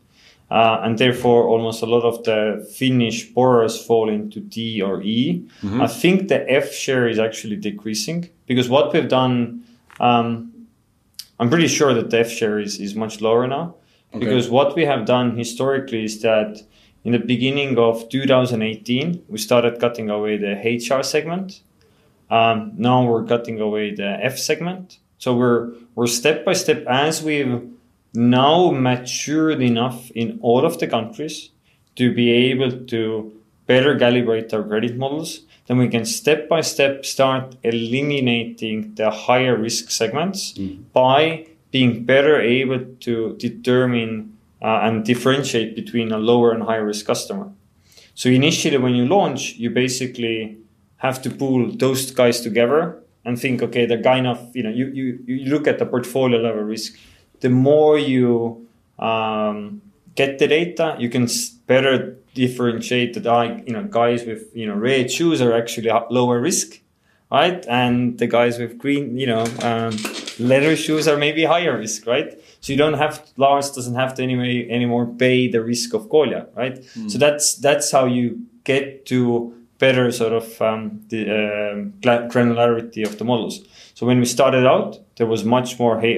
uh, 0.52 0.82
and 0.84 0.99
therefore 0.99 1.47
almost 1.47 1.82
a 1.82 1.88
lot 1.88 2.04
of 2.04 2.23
the 2.25 2.63
Finnish 2.78 3.25
borrowers 3.34 3.84
fall 3.84 4.08
into 4.08 4.39
D 4.39 4.84
or 4.84 5.02
E. 5.02 5.43
I 5.82 5.88
think 5.88 6.28
the 6.28 6.47
F 6.47 6.71
share 6.71 7.08
is 7.08 7.17
actually 7.17 7.56
decreasing 7.56 8.30
because 8.45 8.69
what 8.69 8.93
we've 8.93 9.10
done. 9.10 9.63
Um, 9.99 10.54
I'm 11.39 11.49
pretty 11.49 11.67
sure 11.69 11.93
that 11.93 12.10
the 12.12 12.19
F 12.19 12.30
share 12.30 12.60
is, 12.60 12.80
is 12.80 12.95
much 12.95 13.21
lower 13.21 13.47
now 13.47 13.75
because 14.19 14.49
what 14.49 14.75
we 14.75 14.84
have 14.86 15.06
done 15.06 15.38
historically 15.38 16.04
is 16.04 16.21
that 16.21 16.62
in 17.03 17.13
the 17.13 17.19
beginning 17.19 17.77
of 17.77 18.09
2018 18.09 19.25
we 19.27 19.38
started 19.38 19.79
cutting 19.79 20.09
away 20.09 20.38
the 20.38 20.53
HR 20.55 21.03
segment. 21.03 21.62
Um, 22.29 22.73
now 22.77 23.05
we're 23.05 23.25
cutting 23.25 23.59
away 23.59 23.95
the 23.95 24.17
F 24.21 24.38
segment. 24.38 24.99
So 25.17 25.35
we're 25.35 25.73
we're 25.95 26.07
step 26.07 26.45
by 26.45 26.53
step 26.53 26.85
as 26.88 27.23
we've 27.23 27.69
now 28.13 28.71
matured 28.71 29.62
enough 29.62 30.12
in 30.12 30.39
all 30.41 30.65
of 30.65 30.79
the 30.79 30.88
countries 30.88 31.49
to 31.95 32.13
be 32.13 32.31
able 32.31 32.85
to 32.85 33.33
better 33.65 33.95
calibrate 33.95 34.53
our 34.53 34.63
credit 34.63 34.97
models. 34.97 35.41
Then 35.67 35.77
we 35.77 35.89
can 35.89 36.05
step 36.05 36.49
by 36.49 36.62
step 36.62 37.05
start 37.05 37.55
eliminating 37.63 38.95
the 38.95 39.12
higher 39.12 39.55
risk 39.55 39.91
segments 39.91 40.57
by 40.93 41.45
being 41.71 42.03
better 42.03 42.41
able 42.41 42.83
to 43.01 43.35
determine 43.38 44.38
uh, 44.62 44.80
and 44.84 45.06
differentiate 45.06 45.76
between 45.76 46.12
a 46.12 46.17
lower 46.17 46.52
and 46.52 46.63
higher 46.63 46.86
risk 46.86 47.06
customer. 47.06 47.52
So 48.15 48.30
initially, 48.30 48.78
when 48.78 48.95
you 48.95 49.06
launch, 49.06 49.56
you 49.56 49.69
basically 49.69 50.58
have 50.98 51.22
to 51.22 51.30
pull 51.30 51.72
those 51.72 52.12
guys 52.12 52.41
together 52.41 53.02
and 53.26 53.39
think, 53.39 53.62
okay, 53.62 53.86
the 53.86 53.98
kind 53.98 54.28
of 54.28 54.56
you 54.56 54.63
know 54.63 54.69
you 54.69 54.88
you, 54.88 55.19
you 55.26 55.50
look 55.50 55.67
at 55.67 55.80
the 55.80 55.86
portfolio 55.86 56.39
level 56.39 56.63
risk. 56.63 56.98
The 57.39 57.50
more 57.50 57.98
you 57.98 58.67
um, 58.98 59.82
get 60.15 60.39
the 60.39 60.48
data, 60.48 60.95
you 61.00 61.10
can 61.10 61.28
better 61.67 62.17
differentiate 62.34 63.13
that 63.13 63.67
you 63.67 63.74
know 63.74 63.84
guys 63.84 64.26
with 64.26 64.56
you 64.56 64.67
know 64.67 64.76
red 64.76 65.12
shoes 65.12 65.41
are 65.41 65.54
actually 65.54 65.91
lower 66.10 66.39
risk, 66.39 66.82
right? 67.32 67.65
And 67.67 68.17
the 68.19 68.28
guys 68.28 68.60
with 68.60 68.78
green 68.78 69.17
you 69.17 69.28
know 69.28 69.45
um, 69.62 69.95
leather 70.39 70.76
shoes 70.76 71.08
are 71.08 71.17
maybe 71.17 71.45
higher 71.45 71.78
risk, 71.78 72.06
right? 72.06 72.38
So 72.62 72.74
you 72.74 72.78
don't 72.78 72.95
have 72.98 73.24
Lars 73.38 73.72
doesn't 73.72 73.95
have 73.95 74.13
to 74.15 74.24
anyway 74.24 74.67
anymore 74.69 75.06
pay 75.17 75.48
the 75.50 75.62
risk 75.63 75.93
of 75.93 76.10
Kolja, 76.10 76.48
right? 76.56 76.84
So 77.08 77.17
that's 77.17 77.56
that's 77.56 77.91
how 77.91 78.06
you 78.06 78.39
get 78.65 79.06
to 79.08 79.54
better 79.78 80.12
sort 80.12 80.34
of 80.34 80.62
um, 80.62 81.02
the 81.10 81.22
gla- 82.02 82.28
granularity 82.28 83.06
of 83.06 83.17
the 83.17 83.24
models. 83.24 83.62
So 83.93 84.06
when 84.06 84.19
we 84.19 84.26
started 84.26 84.65
out, 84.67 84.98
there 85.17 85.28
was 85.28 85.43
much 85.43 85.80
more 85.80 86.00
H- 86.04 86.17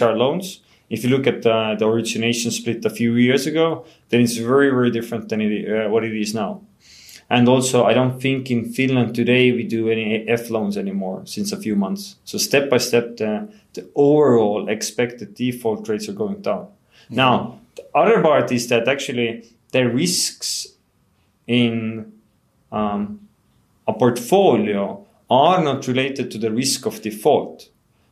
uh, 0.00 0.06
HR 0.06 0.12
loans. 0.16 0.60
If 0.90 1.04
you 1.04 1.10
look 1.10 1.26
at 1.26 1.42
the, 1.42 1.76
the 1.78 1.86
origination 1.86 2.50
split 2.50 2.84
a 2.84 2.90
few 2.90 3.14
years 3.14 3.46
ago, 3.46 3.84
then 4.10 4.20
it's 4.20 4.36
very 4.36 4.70
very 4.70 4.90
different 4.90 5.28
than 5.28 5.40
it, 5.40 5.52
uh, 5.68 5.88
what 5.90 6.04
it 6.04 6.14
is 6.16 6.34
now. 6.34 6.62
And 7.30 7.48
also, 7.48 7.84
I 7.84 7.94
don't 7.94 8.20
think 8.20 8.50
in 8.50 8.72
Finland 8.72 9.14
today 9.14 9.52
we 9.52 9.62
do 9.62 9.88
any 9.88 10.28
F 10.28 10.50
loans 10.50 10.76
anymore 10.76 11.22
since 11.26 11.52
a 11.52 11.56
few 11.56 11.76
months. 11.76 12.16
So 12.24 12.38
step 12.38 12.68
by 12.68 12.78
step, 12.78 13.18
the, 13.18 13.48
the 13.72 13.88
overall 13.94 14.68
expected 14.68 15.34
default 15.36 15.88
rates 15.88 16.08
are 16.08 16.12
going 16.12 16.42
down. 16.42 16.66
Now, 17.08 17.60
the 17.76 17.84
other 17.94 18.20
part 18.20 18.50
is 18.50 18.66
that 18.68 18.88
actually 18.88 19.44
the 19.70 19.88
risks 19.88 20.66
in 21.46 22.12
um, 22.72 23.28
a 23.86 23.92
portfolio 23.92 25.06
are 25.30 25.62
not 25.62 25.86
related 25.86 26.32
to 26.32 26.38
the 26.38 26.50
risk 26.50 26.84
of 26.86 27.00
default 27.00 27.68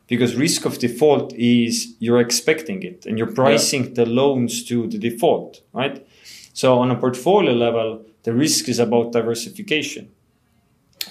because 0.07 0.35
risk 0.35 0.65
of 0.65 0.79
default 0.79 1.33
is 1.33 1.95
you're 1.99 2.21
expecting 2.21 2.83
it 2.83 3.05
and 3.05 3.17
you're 3.17 3.31
pricing 3.31 3.93
the 3.93 4.05
loans 4.05 4.63
to 4.63 4.87
the 4.87 4.97
default, 4.97 5.61
right? 5.73 6.05
So 6.53 6.79
on 6.79 6.89
a 6.89 6.95
portfolio 6.95 7.53
level, 7.53 8.05
the 8.23 8.33
risk 8.33 8.69
is 8.69 8.79
about 8.79 9.11
diversification. 9.11 10.11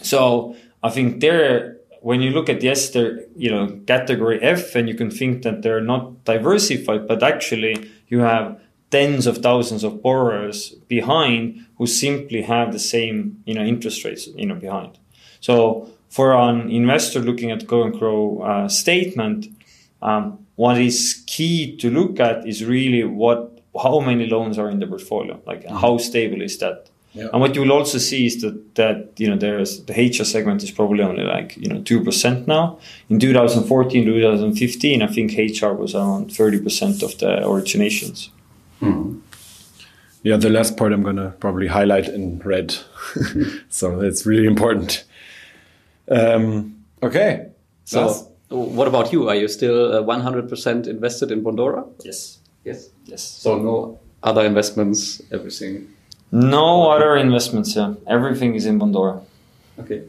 So 0.02 0.56
I 0.82 0.90
think 0.90 1.20
there, 1.20 1.78
when 2.02 2.20
you 2.20 2.30
look 2.30 2.48
at 2.48 2.62
yes, 2.62 2.90
they're 2.90 3.24
you 3.36 3.50
know 3.50 3.80
category 3.86 4.42
F, 4.42 4.74
and 4.74 4.88
you 4.88 4.94
can 4.94 5.10
think 5.10 5.42
that 5.42 5.62
they're 5.62 5.80
not 5.80 6.24
diversified, 6.24 7.08
but 7.08 7.22
actually 7.22 7.90
you 8.08 8.20
have 8.20 8.60
tens 8.90 9.26
of 9.26 9.38
thousands 9.38 9.84
of 9.84 10.02
borrowers 10.02 10.70
behind 10.88 11.66
who 11.76 11.86
simply 11.86 12.42
have 12.42 12.72
the 12.72 12.78
same 12.78 13.42
you 13.44 13.54
know 13.54 13.62
interest 13.62 14.04
rates 14.04 14.28
you 14.28 14.46
know 14.46 14.54
behind. 14.54 14.98
So 15.40 15.90
for 16.08 16.34
an 16.34 16.70
investor 16.70 17.20
looking 17.20 17.50
at 17.50 17.66
Go 17.66 17.82
and 17.82 17.98
Grow 17.98 18.40
uh, 18.40 18.68
statement, 18.68 19.46
um, 20.00 20.46
what 20.56 20.80
is 20.80 21.22
key 21.26 21.76
to 21.76 21.90
look 21.90 22.18
at 22.18 22.46
is 22.46 22.64
really 22.64 23.04
what 23.04 23.60
how 23.80 24.00
many 24.00 24.26
loans 24.26 24.58
are 24.58 24.70
in 24.70 24.80
the 24.80 24.86
portfolio, 24.86 25.40
like 25.46 25.66
how 25.66 25.98
stable 25.98 26.42
is 26.42 26.58
that. 26.58 26.88
Yeah. 27.18 27.30
And 27.32 27.40
what 27.40 27.54
you 27.56 27.62
will 27.62 27.72
also 27.72 27.98
see 27.98 28.26
is 28.26 28.40
that 28.42 28.74
that 28.76 28.96
you 29.16 29.28
know 29.28 29.36
there's 29.36 29.84
the 29.86 29.92
HR 29.92 30.24
segment 30.24 30.62
is 30.62 30.70
probably 30.70 31.02
only 31.02 31.24
like 31.24 31.56
you 31.56 31.68
know 31.68 31.82
two 31.82 32.04
percent 32.04 32.46
now. 32.46 32.78
In 33.10 33.18
2014, 33.18 34.04
2015, 34.04 35.02
I 35.02 35.06
think 35.08 35.32
HR 35.36 35.72
was 35.72 35.94
around 35.96 36.32
30 36.32 36.60
percent 36.62 37.02
of 37.02 37.18
the 37.18 37.40
originations. 37.42 38.28
Yeah, 40.22 40.36
the 40.36 40.50
last 40.50 40.76
part 40.76 40.92
I'm 40.92 41.02
gonna 41.02 41.30
probably 41.40 41.66
highlight 41.66 42.08
in 42.08 42.38
red, 42.44 42.74
so 43.68 44.00
it's 44.00 44.24
really 44.26 44.46
important. 44.46 45.04
Um, 46.10 46.84
okay, 47.02 47.48
So, 47.84 48.00
Lars? 48.06 48.24
what 48.48 48.88
about 48.88 49.12
you? 49.12 49.28
Are 49.28 49.34
you 49.36 49.48
still 49.48 49.92
uh, 49.94 50.02
100% 50.02 50.86
invested 50.86 51.30
in 51.30 51.42
Bondora? 51.42 51.84
Yes. 52.04 52.38
Yes. 52.64 52.90
Yes. 53.06 53.22
So, 53.22 53.58
no 53.58 53.98
other 54.22 54.44
investments, 54.44 55.22
everything. 55.30 55.86
No 56.30 56.90
other 56.90 57.16
investments. 57.16 57.74
Yeah, 57.74 57.94
everything 58.06 58.54
is 58.54 58.66
in 58.66 58.78
Bondora. 58.78 59.22
Okay. 59.78 60.02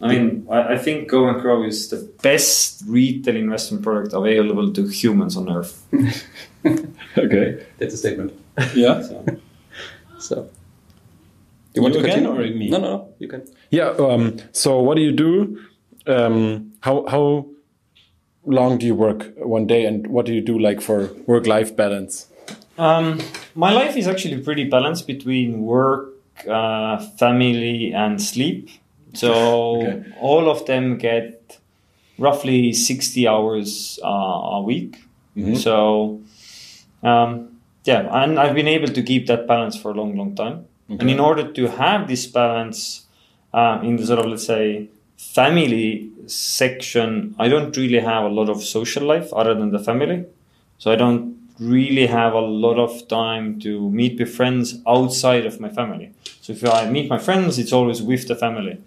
I 0.00 0.08
mean, 0.08 0.46
I, 0.50 0.74
I 0.74 0.78
think 0.78 1.08
Go 1.08 1.26
and 1.28 1.40
Grow 1.40 1.64
is 1.64 1.88
the 1.88 1.96
best 2.22 2.82
retail 2.86 3.34
investment 3.34 3.82
product 3.82 4.12
available 4.12 4.70
to 4.74 4.86
humans 4.86 5.36
on 5.38 5.50
earth. 5.50 5.82
okay, 7.18 7.64
That's 7.78 7.94
a 7.94 7.96
statement. 7.96 8.32
yeah, 8.74 9.02
So, 10.18 10.50
You 11.74 11.86
again 11.86 12.26
or 12.26 12.38
me? 12.38 12.68
No, 12.68 12.78
no, 12.78 12.88
no. 12.90 13.14
You 13.18 13.28
can. 13.28 13.46
yeah. 13.70 13.88
Um, 13.98 14.36
so 14.52 14.80
what 14.80 14.96
do 14.96 15.02
you 15.02 15.12
do? 15.12 15.60
Um, 16.06 16.72
how 16.80 17.06
how 17.08 17.46
long 18.44 18.78
do 18.78 18.86
you 18.86 18.94
work 18.94 19.32
one 19.36 19.66
day, 19.66 19.84
and 19.86 20.06
what 20.06 20.26
do 20.26 20.32
you 20.32 20.40
do 20.40 20.58
like 20.58 20.80
for 20.80 21.10
work 21.26 21.46
life 21.46 21.74
balance? 21.74 22.26
Um, 22.78 23.20
my 23.54 23.72
life 23.72 23.96
is 23.96 24.06
actually 24.06 24.40
pretty 24.42 24.64
balanced 24.64 25.06
between 25.06 25.62
work, 25.62 26.10
uh, 26.48 26.98
family, 27.18 27.92
and 27.94 28.20
sleep. 28.20 28.68
So 29.14 29.32
Okay. 29.32 30.04
all 30.20 30.50
of 30.50 30.66
them 30.66 30.98
get 30.98 31.58
roughly 32.18 32.72
60 32.72 33.26
hours 33.28 33.98
uh, 34.04 34.08
a 34.58 34.62
week. 34.62 34.98
So, 35.58 36.20
um, 37.02 37.60
yeah, 37.84 38.08
and 38.22 38.38
I've 38.38 38.54
been 38.54 38.68
able 38.68 38.88
to 38.88 39.02
keep 39.02 39.26
that 39.26 39.46
balance 39.46 39.76
for 39.76 39.90
a 39.90 39.94
long, 39.94 40.16
long 40.16 40.34
time. 40.34 40.64
And 40.88 41.10
in 41.10 41.20
order 41.20 41.52
to 41.52 41.66
have 41.68 42.08
this 42.08 42.26
balance 42.26 43.06
uh, 43.52 43.80
in 43.82 43.96
the 43.96 44.06
sort 44.06 44.20
of, 44.20 44.26
let's 44.26 44.46
say, 44.46 44.88
family 45.18 46.10
section, 46.26 47.34
I 47.38 47.48
don't 47.48 47.76
really 47.76 48.00
have 48.00 48.24
a 48.24 48.28
lot 48.28 48.48
of 48.48 48.62
social 48.62 49.04
life 49.04 49.32
other 49.32 49.54
than 49.54 49.70
the 49.72 49.78
family. 49.78 50.24
So 50.78 50.90
I 50.90 50.96
don't 50.96 51.36
really 51.58 52.06
have 52.06 52.34
a 52.34 52.40
lot 52.40 52.78
of 52.78 53.08
time 53.08 53.58
to 53.60 53.90
meet 53.90 54.18
with 54.18 54.34
friends 54.34 54.80
outside 54.86 55.46
of 55.46 55.60
my 55.60 55.68
family. 55.68 56.12
So 56.40 56.52
if 56.52 56.64
I 56.64 56.88
meet 56.88 57.08
my 57.08 57.18
friends, 57.18 57.58
it's 57.58 57.72
always 57.72 58.02
with 58.02 58.28
the 58.28 58.36
family. 58.36 58.78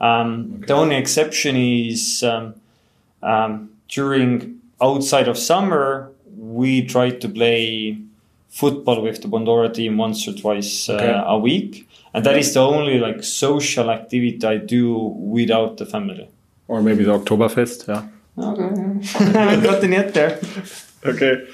Um, 0.00 0.54
okay. 0.56 0.66
The 0.66 0.74
only 0.74 0.96
exception 0.96 1.56
is 1.56 2.22
um, 2.22 2.54
um, 3.22 3.70
during 3.88 4.60
outside 4.80 5.28
of 5.28 5.38
summer, 5.38 6.10
we 6.36 6.84
try 6.84 7.10
to 7.10 7.28
play 7.28 7.98
football 8.48 9.02
with 9.02 9.22
the 9.22 9.28
Bondora 9.28 9.72
team 9.72 9.96
once 9.96 10.26
or 10.28 10.32
twice 10.32 10.88
uh, 10.88 11.24
a 11.26 11.38
week, 11.38 11.88
and 12.14 12.24
that 12.24 12.36
is 12.38 12.54
the 12.54 12.60
only 12.60 12.98
like 12.98 13.22
social 13.22 13.90
activity 13.90 14.46
I 14.46 14.56
do 14.58 14.96
without 14.96 15.76
the 15.76 15.86
family. 15.86 16.28
Or 16.68 16.82
maybe 16.82 17.04
the 17.04 17.18
Oktoberfest, 17.18 17.88
yeah. 17.88 18.08
Okay. 18.38 18.64
I 19.24 19.44
haven't 19.44 19.62
gotten 19.62 19.92
yet 19.92 20.12
there. 20.12 20.40
okay. 21.04 21.46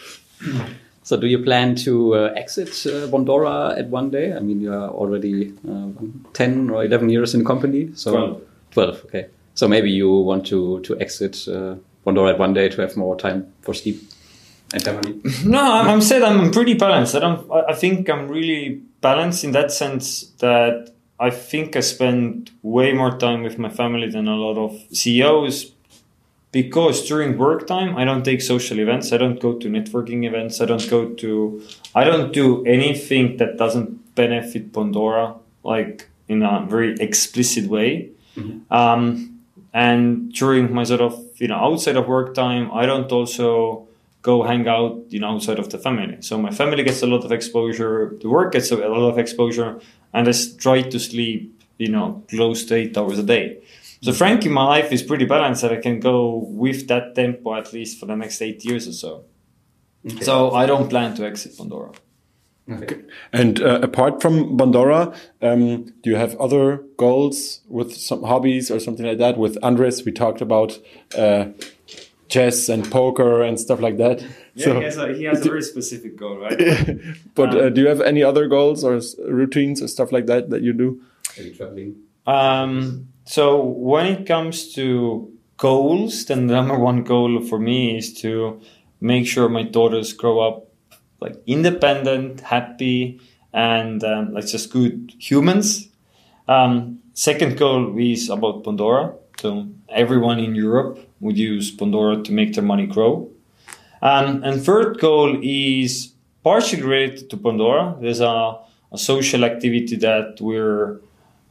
So, 1.04 1.16
do 1.16 1.26
you 1.26 1.42
plan 1.42 1.74
to 1.84 2.14
uh, 2.14 2.32
exit 2.36 2.68
uh, 2.86 3.08
Bondora 3.08 3.76
at 3.76 3.88
one 3.88 4.10
day? 4.10 4.32
I 4.34 4.38
mean, 4.38 4.60
you 4.60 4.72
are 4.72 4.88
already 4.88 5.52
uh, 5.68 5.88
10 6.32 6.70
or 6.70 6.84
11 6.84 7.10
years 7.10 7.34
in 7.34 7.40
the 7.40 7.46
company. 7.46 7.90
So 7.96 8.12
12. 8.12 8.42
12, 8.70 9.04
okay. 9.06 9.26
So, 9.54 9.66
maybe 9.66 9.90
you 9.90 10.08
want 10.08 10.46
to, 10.46 10.80
to 10.82 11.00
exit 11.00 11.48
uh, 11.48 11.74
Bondora 12.06 12.34
at 12.34 12.38
one 12.38 12.54
day 12.54 12.68
to 12.68 12.80
have 12.82 12.96
more 12.96 13.16
time 13.16 13.52
for 13.62 13.74
sleep 13.74 14.00
and 14.72 14.82
family? 14.82 15.20
No, 15.44 15.60
I'm, 15.60 15.88
I'm 15.88 16.00
said 16.00 16.22
I'm 16.22 16.50
pretty 16.50 16.74
balanced. 16.74 17.14
I 17.14 17.18
don't. 17.20 17.50
I 17.50 17.74
think 17.74 18.08
I'm 18.08 18.28
really 18.28 18.80
balanced 19.00 19.44
in 19.44 19.52
that 19.52 19.70
sense 19.72 20.26
that 20.38 20.90
I 21.18 21.30
think 21.30 21.76
I 21.76 21.80
spend 21.80 22.50
way 22.62 22.92
more 22.92 23.16
time 23.18 23.42
with 23.42 23.58
my 23.58 23.68
family 23.68 24.08
than 24.08 24.28
a 24.28 24.36
lot 24.36 24.56
of 24.56 24.80
CEOs 24.92 25.72
because 26.52 27.06
during 27.08 27.38
work 27.38 27.66
time 27.66 27.96
I 27.96 28.04
don't 28.04 28.24
take 28.24 28.42
social 28.42 28.78
events. 28.78 29.12
I 29.12 29.16
don't 29.16 29.40
go 29.40 29.54
to 29.54 29.68
networking 29.68 30.24
events. 30.24 30.60
I 30.60 30.66
don't 30.66 30.88
go 30.88 31.08
to. 31.08 31.62
I 31.94 32.04
don't 32.04 32.32
do 32.32 32.64
anything 32.64 33.38
that 33.38 33.56
doesn't 33.56 34.14
benefit 34.14 34.72
Bondora 34.72 35.38
like 35.64 36.08
in 36.28 36.42
a 36.42 36.64
very 36.68 36.94
explicit 37.00 37.66
way. 37.68 38.10
Mm-hmm. 38.36 38.72
Um, 38.72 39.40
and 39.74 40.32
during 40.32 40.72
my 40.72 40.84
sort 40.84 41.00
of 41.00 41.18
you 41.36 41.48
know 41.48 41.56
outside 41.56 41.96
of 41.96 42.06
work 42.06 42.34
time, 42.34 42.70
I 42.72 42.86
don't 42.86 43.10
also 43.10 43.88
go 44.20 44.42
hang 44.44 44.68
out 44.68 45.00
you 45.08 45.20
know 45.20 45.34
outside 45.34 45.58
of 45.58 45.70
the 45.70 45.78
family. 45.78 46.18
So 46.20 46.38
my 46.38 46.50
family 46.50 46.82
gets 46.82 47.02
a 47.02 47.06
lot 47.06 47.24
of 47.24 47.32
exposure. 47.32 48.14
The 48.20 48.28
work 48.28 48.52
gets 48.52 48.70
a 48.70 48.76
lot 48.76 49.08
of 49.08 49.18
exposure, 49.18 49.80
and 50.12 50.28
I 50.28 50.32
try 50.58 50.82
to 50.82 50.98
sleep 50.98 51.62
you 51.78 51.88
know 51.88 52.22
close 52.28 52.66
to 52.66 52.74
eight 52.74 52.96
hours 52.96 53.18
a 53.18 53.22
day. 53.22 53.58
So 54.02 54.12
frankly, 54.12 54.50
my 54.50 54.64
life 54.64 54.90
is 54.90 55.02
pretty 55.02 55.26
balanced 55.26 55.62
that 55.62 55.72
I 55.72 55.76
can 55.76 56.00
go 56.00 56.44
with 56.48 56.88
that 56.88 57.14
tempo 57.14 57.54
at 57.54 57.72
least 57.72 58.00
for 58.00 58.06
the 58.06 58.16
next 58.16 58.42
eight 58.42 58.64
years 58.64 58.88
or 58.88 58.92
so. 58.92 59.24
Okay. 60.04 60.24
So 60.24 60.50
I 60.50 60.66
don't 60.66 60.88
plan 60.88 61.14
to 61.14 61.24
exit 61.24 61.56
Bondora. 61.56 61.94
Okay. 62.68 63.02
And 63.32 63.60
uh, 63.60 63.80
apart 63.82 64.20
from 64.20 64.56
Bondora, 64.56 65.14
um, 65.40 65.92
do 66.02 66.10
you 66.10 66.16
have 66.16 66.36
other 66.40 66.84
goals 66.96 67.60
with 67.68 67.94
some 67.94 68.22
hobbies 68.24 68.70
or 68.70 68.80
something 68.80 69.06
like 69.06 69.18
that? 69.18 69.38
With 69.38 69.56
Andres, 69.62 70.04
we 70.04 70.12
talked 70.12 70.40
about 70.40 70.78
uh, 71.16 71.46
chess 72.28 72.68
and 72.68 72.88
poker 72.90 73.42
and 73.42 73.58
stuff 73.60 73.80
like 73.80 73.98
that. 73.98 74.24
Yeah, 74.54 74.64
so, 74.64 74.78
he, 74.78 74.84
has 74.84 74.96
a, 74.96 75.14
he 75.14 75.24
has 75.24 75.40
a 75.40 75.48
very 75.48 75.62
specific 75.62 76.16
goal, 76.16 76.38
right? 76.38 76.58
but 77.34 77.50
um, 77.50 77.58
uh, 77.58 77.68
do 77.68 77.82
you 77.82 77.88
have 77.88 78.00
any 78.00 78.22
other 78.22 78.48
goals 78.48 78.82
or 78.84 79.00
routines 79.28 79.80
or 79.82 79.88
stuff 79.88 80.10
like 80.10 80.26
that 80.26 80.50
that 80.50 80.62
you 80.62 80.72
do? 80.72 81.00
Are 81.38 81.42
you 81.42 81.54
traveling? 81.54 81.96
Um, 82.26 83.11
so 83.24 83.62
when 83.62 84.06
it 84.06 84.26
comes 84.26 84.74
to 84.74 85.30
goals, 85.56 86.24
then 86.26 86.46
the 86.46 86.54
number 86.54 86.78
one 86.78 87.04
goal 87.04 87.40
for 87.40 87.58
me 87.58 87.96
is 87.96 88.12
to 88.20 88.60
make 89.00 89.26
sure 89.26 89.48
my 89.48 89.62
daughters 89.62 90.12
grow 90.12 90.40
up 90.40 90.68
like 91.20 91.36
independent, 91.46 92.40
happy, 92.40 93.20
and 93.52 94.02
um, 94.02 94.34
like 94.34 94.46
just 94.46 94.70
good 94.70 95.12
humans. 95.18 95.88
Um, 96.48 96.98
second 97.14 97.56
goal 97.58 97.96
is 97.98 98.28
about 98.28 98.64
Bondora. 98.64 99.14
So 99.38 99.68
everyone 99.88 100.38
in 100.38 100.54
Europe 100.54 100.98
would 101.20 101.38
use 101.38 101.74
Bondora 101.74 102.24
to 102.24 102.32
make 102.32 102.54
their 102.54 102.64
money 102.64 102.86
grow. 102.86 103.30
Um, 104.02 104.42
and 104.42 104.60
third 104.60 104.98
goal 104.98 105.38
is 105.42 106.12
partially 106.42 106.82
related 106.82 107.30
to 107.30 107.36
Bondora. 107.36 108.00
There's 108.00 108.20
a, 108.20 108.58
a 108.90 108.98
social 108.98 109.44
activity 109.44 109.96
that 109.96 110.40
we're 110.40 111.00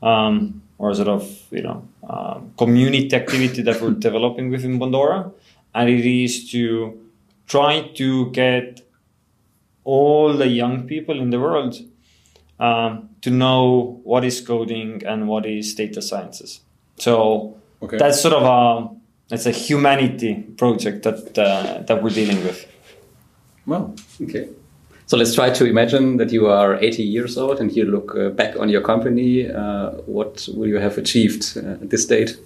um, 0.03 0.61
or 0.81 0.93
sort 0.95 1.07
of 1.07 1.23
you 1.51 1.61
know 1.61 1.87
um, 2.09 2.51
community 2.57 3.15
activity 3.15 3.61
that 3.61 3.79
we're 3.79 3.91
developing 4.09 4.49
within 4.49 4.79
Bondora, 4.79 5.31
and 5.75 5.89
it 5.89 6.05
is 6.05 6.49
to 6.51 6.99
try 7.47 7.87
to 7.99 8.31
get 8.31 8.81
all 9.83 10.33
the 10.33 10.47
young 10.47 10.87
people 10.87 11.19
in 11.19 11.29
the 11.29 11.39
world 11.39 11.75
um, 12.59 13.09
to 13.21 13.29
know 13.29 14.01
what 14.03 14.25
is 14.25 14.41
coding 14.41 15.03
and 15.05 15.27
what 15.27 15.45
is 15.45 15.75
data 15.75 16.01
sciences. 16.01 16.61
So 16.97 17.57
okay. 17.81 17.97
that's 17.97 18.19
sort 18.21 18.33
of 18.33 18.43
a 18.43 19.35
it's 19.35 19.45
a 19.45 19.51
humanity 19.51 20.33
project 20.57 21.03
that 21.03 21.37
uh, 21.37 21.83
that 21.87 22.01
we're 22.01 22.17
dealing 22.21 22.43
with. 22.43 22.67
Well, 23.67 23.95
okay. 24.19 24.49
So 25.11 25.17
let's 25.17 25.35
try 25.35 25.49
to 25.49 25.65
imagine 25.65 26.15
that 26.19 26.31
you 26.31 26.47
are 26.47 26.79
80 26.79 27.03
years 27.03 27.37
old 27.37 27.59
and 27.59 27.69
you 27.75 27.83
look 27.83 28.15
uh, 28.15 28.29
back 28.29 28.55
on 28.55 28.69
your 28.69 28.79
company. 28.79 29.51
Uh, 29.51 29.89
what 30.05 30.47
will 30.55 30.69
you 30.69 30.79
have 30.79 30.97
achieved 30.97 31.57
uh, 31.57 31.83
at 31.83 31.89
this 31.89 32.05
date? 32.05 32.39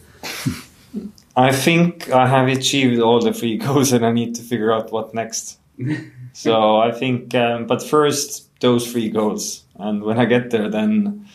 I 1.35 1.51
think 1.51 2.09
I 2.09 2.25
have 2.25 2.47
achieved 2.47 2.99
all 2.99 3.21
the 3.21 3.33
three 3.33 3.57
goals 3.65 3.93
and 3.93 4.03
I 4.03 4.11
need 4.11 4.33
to 4.33 4.41
figure 4.41 4.73
out 4.73 4.91
what 4.91 5.13
next. 5.13 5.59
so 6.33 6.79
I 6.79 6.91
think, 6.91 7.35
um, 7.35 7.67
but 7.67 7.83
first, 7.83 8.49
those 8.61 8.91
three 8.91 9.11
goals. 9.11 9.63
And 9.75 10.01
when 10.01 10.17
I 10.17 10.25
get 10.25 10.49
there, 10.49 10.67
then, 10.67 11.27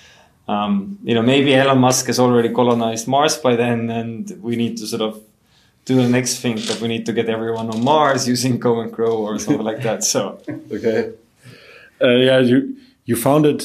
um, 0.48 0.98
you 1.04 1.14
know, 1.14 1.22
maybe 1.22 1.54
Elon 1.54 1.78
Musk 1.78 2.06
has 2.06 2.18
already 2.18 2.52
colonized 2.52 3.06
Mars 3.06 3.38
by 3.38 3.54
then 3.54 3.88
and 3.88 4.36
we 4.42 4.56
need 4.56 4.78
to 4.78 4.86
sort 4.88 5.02
of 5.02 5.22
do 5.90 5.96
the 5.96 6.08
next 6.08 6.38
thing 6.40 6.56
that 6.68 6.78
we 6.80 6.86
need 6.86 7.04
to 7.06 7.12
get 7.12 7.28
everyone 7.28 7.68
on 7.68 7.82
Mars 7.82 8.28
using 8.28 8.58
Go 8.58 8.80
and 8.80 8.92
Grow 8.92 9.16
or 9.16 9.38
something 9.40 9.64
like 9.64 9.82
that. 9.82 10.04
So 10.04 10.40
okay, 10.72 11.12
uh, 12.00 12.08
yeah, 12.08 12.38
you 12.38 12.76
you 13.04 13.16
founded 13.16 13.64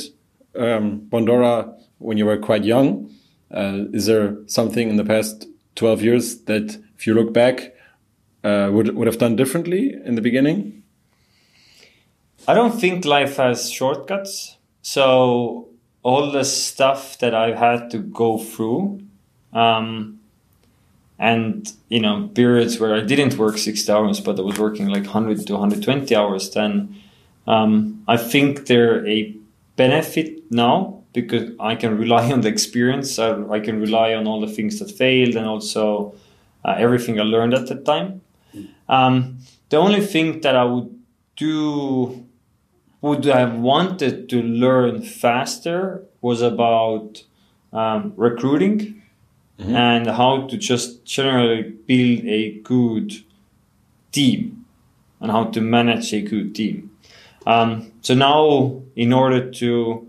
um, 0.55 1.01
Bondora 1.11 1.71
when 1.99 2.17
you 2.17 2.25
were 2.25 2.37
quite 2.37 2.63
young. 2.63 3.11
Uh, 3.51 3.85
is 3.93 4.07
there 4.07 4.37
something 4.47 4.89
in 4.89 4.95
the 4.97 5.05
past 5.05 5.47
twelve 5.75 6.01
years 6.01 6.41
that, 6.45 6.77
if 6.97 7.05
you 7.05 7.13
look 7.13 7.31
back, 7.31 7.75
uh, 8.43 8.69
would 8.71 8.95
would 8.95 9.07
have 9.07 9.19
done 9.19 9.35
differently 9.35 9.93
in 10.05 10.15
the 10.15 10.21
beginning? 10.21 10.83
I 12.47 12.53
don't 12.55 12.79
think 12.79 13.05
life 13.05 13.37
has 13.37 13.71
shortcuts. 13.71 14.57
So 14.81 15.69
all 16.01 16.31
the 16.31 16.43
stuff 16.43 17.17
that 17.19 17.33
I've 17.33 17.57
had 17.57 17.89
to 17.91 17.99
go 17.99 18.37
through. 18.37 19.01
Um, 19.53 20.14
and 21.17 21.71
you 21.89 21.99
know 21.99 22.29
periods 22.33 22.79
where 22.79 22.93
I 22.93 23.01
didn't 23.01 23.37
work 23.37 23.57
60 23.57 23.91
hours 23.91 24.19
but 24.19 24.37
I 24.39 24.41
was 24.41 24.59
working 24.59 24.87
like 24.87 25.03
100 25.03 25.47
to 25.47 25.53
120 25.53 26.15
hours 26.15 26.49
then 26.51 26.95
um, 27.47 28.03
I 28.07 28.17
think 28.17 28.65
they're 28.65 29.07
a 29.07 29.35
benefit 29.75 30.51
now 30.51 31.03
because 31.13 31.51
I 31.59 31.75
can 31.75 31.97
rely 31.97 32.31
on 32.31 32.41
the 32.41 32.49
experience. 32.49 33.17
I, 33.19 33.41
I 33.49 33.59
can 33.59 33.79
rely 33.79 34.13
on 34.13 34.27
all 34.27 34.41
the 34.41 34.51
things 34.51 34.79
that 34.79 34.91
failed 34.91 35.35
and 35.35 35.47
also 35.47 36.15
uh, 36.63 36.75
everything 36.77 37.19
I 37.19 37.23
learned 37.23 37.53
at 37.53 37.67
that 37.67 37.85
time. 37.85 38.21
Um, 38.87 39.39
the 39.69 39.77
only 39.77 40.01
thing 40.01 40.41
that 40.41 40.55
I 40.55 40.63
would 40.63 40.99
do 41.35 42.25
would 43.01 43.25
have 43.25 43.55
wanted 43.55 44.29
to 44.29 44.41
learn 44.41 45.01
faster 45.01 46.03
was 46.21 46.41
about 46.41 47.23
um, 47.73 48.13
recruiting 48.15 49.01
mm-hmm. 49.59 49.75
and 49.75 50.07
how 50.07 50.47
to 50.47 50.57
just 50.57 51.05
generally 51.05 51.63
build 51.63 52.25
a 52.25 52.59
good 52.59 53.13
team 54.11 54.65
and 55.19 55.31
how 55.31 55.45
to 55.45 55.61
manage 55.61 56.13
a 56.13 56.21
good 56.21 56.55
team. 56.55 56.91
Um, 57.45 57.91
so 58.01 58.13
now, 58.15 58.81
in 58.95 59.13
order 59.13 59.51
to 59.51 60.07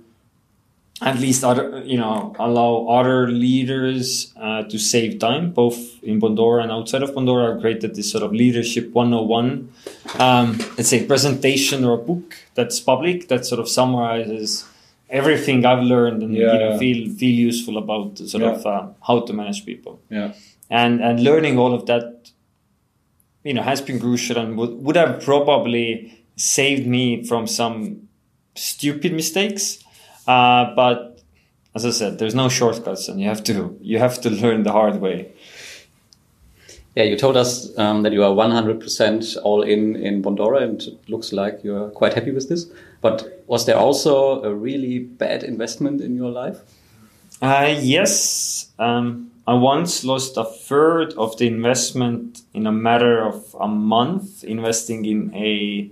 at 1.02 1.18
least 1.18 1.44
other, 1.44 1.82
you 1.84 1.98
know, 1.98 2.34
allow 2.38 2.86
other 2.88 3.28
leaders 3.28 4.32
uh, 4.40 4.62
to 4.62 4.78
save 4.78 5.18
time, 5.18 5.52
both 5.52 6.02
in 6.02 6.18
Bondora 6.20 6.62
and 6.62 6.72
outside 6.72 7.02
of 7.02 7.10
Bondora, 7.10 7.54
I've 7.54 7.60
created 7.60 7.94
this 7.94 8.10
sort 8.10 8.24
of 8.24 8.32
leadership 8.32 8.92
101, 8.92 9.70
um, 10.18 10.58
say 10.80 11.06
presentation 11.06 11.84
or 11.84 11.94
a 11.94 12.02
book 12.02 12.36
that's 12.54 12.80
public 12.80 13.28
that 13.28 13.44
sort 13.44 13.60
of 13.60 13.68
summarizes 13.68 14.64
everything 15.08 15.64
I've 15.64 15.82
learned 15.82 16.22
and 16.22 16.34
yeah, 16.34 16.52
you 16.52 16.58
know, 16.58 16.70
yeah. 16.72 16.78
feel 16.78 17.14
feel 17.14 17.34
useful 17.34 17.78
about 17.78 18.18
sort 18.18 18.42
yeah. 18.42 18.50
of 18.50 18.66
uh, 18.66 18.88
how 19.06 19.20
to 19.20 19.32
manage 19.32 19.64
people. 19.64 20.00
Yeah. 20.10 20.32
And 20.70 21.00
and 21.00 21.22
learning 21.22 21.58
all 21.58 21.72
of 21.74 21.86
that, 21.86 22.30
you 23.44 23.54
know, 23.54 23.62
has 23.62 23.80
been 23.80 24.00
crucial 24.00 24.38
and 24.38 24.56
would, 24.58 24.70
would 24.82 24.96
have 24.96 25.22
probably 25.22 26.12
saved 26.36 26.86
me 26.86 27.24
from 27.24 27.46
some 27.46 28.08
stupid 28.54 29.12
mistakes. 29.12 29.82
Uh, 30.26 30.74
but 30.74 31.22
as 31.74 31.84
I 31.84 31.90
said, 31.90 32.18
there's 32.18 32.34
no 32.34 32.48
shortcuts, 32.48 33.08
and 33.08 33.20
you 33.20 33.28
have 33.28 33.44
to 33.44 33.78
you 33.80 33.98
have 33.98 34.20
to 34.22 34.30
learn 34.30 34.62
the 34.64 34.72
hard 34.72 35.00
way. 35.00 35.32
Yeah, 36.96 37.04
you 37.04 37.18
told 37.18 37.36
us 37.36 37.76
um, 37.78 38.02
that 38.04 38.14
you 38.14 38.24
are 38.24 38.30
100% 38.30 39.36
all 39.42 39.62
in 39.62 39.96
in 39.96 40.22
Bondora, 40.22 40.62
and 40.62 40.80
it 40.80 41.08
looks 41.10 41.30
like 41.30 41.62
you're 41.62 41.90
quite 41.90 42.14
happy 42.14 42.32
with 42.32 42.48
this. 42.48 42.66
But 43.02 43.44
was 43.46 43.66
there 43.66 43.76
also 43.76 44.42
a 44.42 44.54
really 44.54 45.00
bad 45.00 45.42
investment 45.42 46.00
in 46.00 46.16
your 46.16 46.30
life? 46.30 46.58
Uh, 47.42 47.76
yes. 47.78 48.72
Um, 48.78 49.30
I 49.46 49.52
once 49.52 50.04
lost 50.04 50.38
a 50.38 50.44
third 50.44 51.12
of 51.18 51.36
the 51.36 51.46
investment 51.46 52.40
in 52.54 52.66
a 52.66 52.72
matter 52.72 53.22
of 53.22 53.54
a 53.60 53.68
month, 53.68 54.42
investing 54.42 55.04
in 55.04 55.34
a 55.34 55.90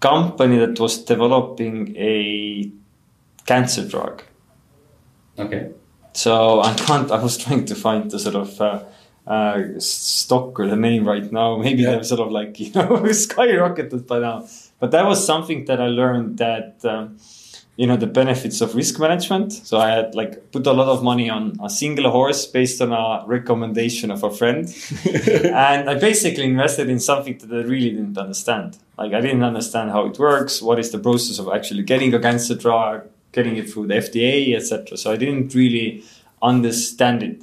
company 0.00 0.58
that 0.58 0.80
was 0.80 0.98
developing 0.98 1.96
a 1.96 2.70
cancer 3.46 3.86
drug. 3.88 4.22
Okay. 5.38 5.70
So 6.12 6.60
I 6.60 6.74
can't. 6.74 7.12
I 7.12 7.22
was 7.22 7.36
trying 7.38 7.66
to 7.66 7.76
find 7.76 8.10
the 8.10 8.18
sort 8.18 8.34
of 8.34 8.60
uh, 8.60 8.82
uh, 9.28 9.78
stock 9.78 10.58
or 10.58 10.66
the 10.66 10.76
name 10.88 11.06
right 11.06 11.30
now. 11.30 11.56
Maybe 11.66 11.82
Yeah. 11.82 11.92
they've 11.92 12.06
sort 12.06 12.20
of 12.26 12.30
like 12.32 12.58
you 12.62 12.70
know 12.74 12.88
skyrocketed 13.26 14.06
by 14.06 14.18
now. 14.20 14.46
But 14.80 14.90
that 14.92 15.04
was 15.06 15.24
something 15.32 15.64
that 15.66 15.80
I 15.80 15.88
learned 15.88 16.38
that 16.38 16.76
um, 16.84 17.18
you 17.76 17.86
know 17.86 17.96
the 17.96 18.06
benefits 18.20 18.60
of 18.60 18.74
risk 18.74 18.98
management. 18.98 19.52
So 19.52 19.78
I 19.78 19.90
had 19.96 20.14
like 20.14 20.32
put 20.52 20.66
a 20.66 20.72
lot 20.72 20.88
of 20.88 21.02
money 21.02 21.28
on 21.30 21.42
a 21.62 21.68
single 21.70 22.10
horse 22.10 22.46
based 22.46 22.80
on 22.82 22.90
a 22.92 23.24
recommendation 23.26 24.10
of 24.10 24.22
a 24.24 24.30
friend, 24.30 24.64
and 25.70 25.90
I 25.90 25.94
basically 26.10 26.44
invested 26.44 26.88
in 26.88 26.98
something 27.00 27.38
that 27.38 27.52
I 27.52 27.62
really 27.74 27.90
didn't 27.90 28.18
understand. 28.18 28.78
Like 28.96 29.12
I 29.14 29.20
didn't 29.20 29.44
understand 29.44 29.90
how 29.90 30.06
it 30.06 30.18
works. 30.18 30.62
What 30.62 30.78
is 30.78 30.90
the 30.90 30.98
process 30.98 31.38
of 31.38 31.48
actually 31.56 31.82
getting 31.84 32.14
a 32.14 32.18
cancer 32.20 32.56
drug, 32.56 33.02
getting 33.32 33.56
it 33.56 33.70
through 33.70 33.86
the 33.88 33.94
FDA, 33.94 34.56
etc. 34.56 34.96
So 34.96 35.12
I 35.12 35.16
didn't 35.16 35.54
really 35.54 36.02
understand 36.42 37.22
it. 37.22 37.42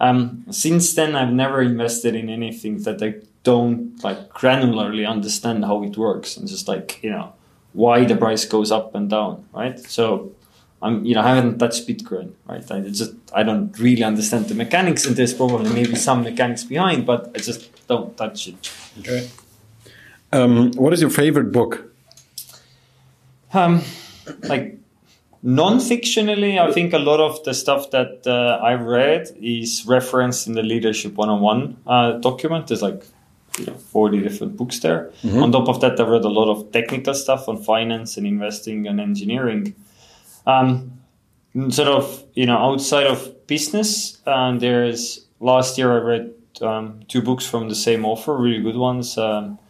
Um, 0.00 0.44
since 0.50 0.94
then, 0.94 1.16
I've 1.16 1.32
never 1.32 1.62
invested 1.62 2.14
in 2.14 2.28
anything 2.28 2.82
that 2.82 3.02
I 3.02 3.14
don't 3.42 4.02
like 4.02 4.28
granularly 4.32 5.08
understand 5.08 5.64
how 5.64 5.82
it 5.84 5.96
works 5.96 6.36
and 6.36 6.48
just 6.48 6.66
like 6.66 7.00
you 7.02 7.10
know 7.10 7.32
why 7.72 8.04
the 8.04 8.16
price 8.16 8.44
goes 8.44 8.72
up 8.72 8.94
and 8.94 9.08
down, 9.08 9.44
right? 9.52 9.78
So 9.78 10.32
I'm 10.82 11.04
you 11.04 11.14
know 11.14 11.22
I 11.22 11.34
haven't 11.34 11.58
touched 11.58 11.86
Bitcoin, 11.88 12.32
right? 12.46 12.70
I 12.70 12.80
just 12.80 13.14
I 13.32 13.42
don't 13.42 13.76
really 13.78 14.02
understand 14.02 14.46
the 14.46 14.54
mechanics, 14.54 15.06
and 15.06 15.16
there's 15.16 15.34
probably 15.34 15.72
maybe 15.72 15.94
some 15.94 16.22
mechanics 16.22 16.64
behind, 16.64 17.06
but 17.06 17.30
I 17.34 17.38
just 17.38 17.86
don't 17.86 18.16
touch 18.16 18.48
it. 18.48 18.70
Okay. 19.00 19.28
Um, 20.32 20.72
what 20.72 20.92
is 20.92 21.00
your 21.00 21.10
favorite 21.10 21.52
book? 21.52 21.94
Um, 23.54 23.82
like 24.42 24.75
non-fictionally, 25.46 26.58
I 26.58 26.72
think 26.72 26.92
a 26.92 26.98
lot 26.98 27.20
of 27.20 27.42
the 27.44 27.54
stuff 27.54 27.92
that 27.92 28.26
uh, 28.26 28.58
I've 28.62 28.82
read 28.82 29.28
is 29.40 29.86
referenced 29.86 30.48
in 30.48 30.54
the 30.54 30.62
Leadership 30.62 31.14
101 31.14 31.76
uh, 31.86 32.12
document. 32.18 32.66
There's 32.66 32.82
like 32.82 33.04
you 33.56 33.66
know, 33.66 33.74
40 33.74 34.22
different 34.22 34.56
books 34.56 34.80
there. 34.80 35.12
On 35.42 35.52
top 35.52 35.68
of 35.68 35.80
that, 35.82 36.00
I've 36.00 36.08
read 36.08 36.24
a 36.24 36.28
lot 36.28 36.50
of 36.50 36.72
technical 36.72 37.14
stuff 37.14 37.48
on 37.48 37.62
finance 37.62 38.16
and 38.16 38.26
investing 38.26 38.88
and 38.88 39.00
engineering. 39.00 39.74
Um, 40.48 41.00
sort 41.70 41.88
of, 41.88 42.24
you 42.34 42.46
know, 42.46 42.58
outside 42.58 43.06
of 43.06 43.46
business, 43.46 44.20
um, 44.26 44.58
there's 44.58 45.26
last 45.38 45.78
year 45.78 45.92
I 45.92 46.02
read 46.02 46.34
um, 46.60 47.00
two 47.06 47.22
books 47.22 47.46
from 47.46 47.68
the 47.68 47.76
same 47.76 48.04
author, 48.04 48.36
really 48.36 48.60
good 48.60 48.76
ones. 48.76 49.16
Um, 49.16 49.60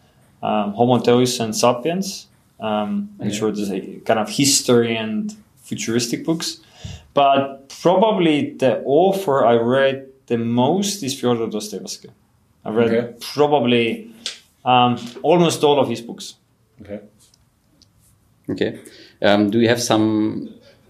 um, 0.43 0.73
Homo 0.73 1.01
Deus 1.01 1.39
and 1.39 1.55
Sapiens, 1.55 2.29
um, 2.61 3.11
which 3.19 3.43
were 3.43 3.53
just 3.53 3.71
kind 4.07 4.19
of 4.19 4.31
history 4.31 4.97
and 4.97 5.37
futuristic 5.67 6.25
books. 6.25 6.61
But 7.15 7.69
probably 7.83 8.53
the 8.55 8.83
author 8.85 9.45
I 9.45 9.55
read 9.57 10.07
the 10.27 10.37
most 10.39 11.03
is 11.03 11.19
Fyodor 11.19 11.47
Dostoevsky. 11.49 12.11
I 12.65 12.71
read 12.71 12.89
Okay. 12.93 13.15
probably 13.35 14.11
um, 14.65 14.97
almost 15.23 15.63
all 15.65 15.79
of 15.79 15.89
his 15.89 16.01
books. 16.01 16.35
Okay. 16.83 17.01
Okay. 18.51 18.79
Um, 19.23 19.51
do 19.51 19.61
you 19.61 19.69
have 19.69 19.81
some 19.81 20.49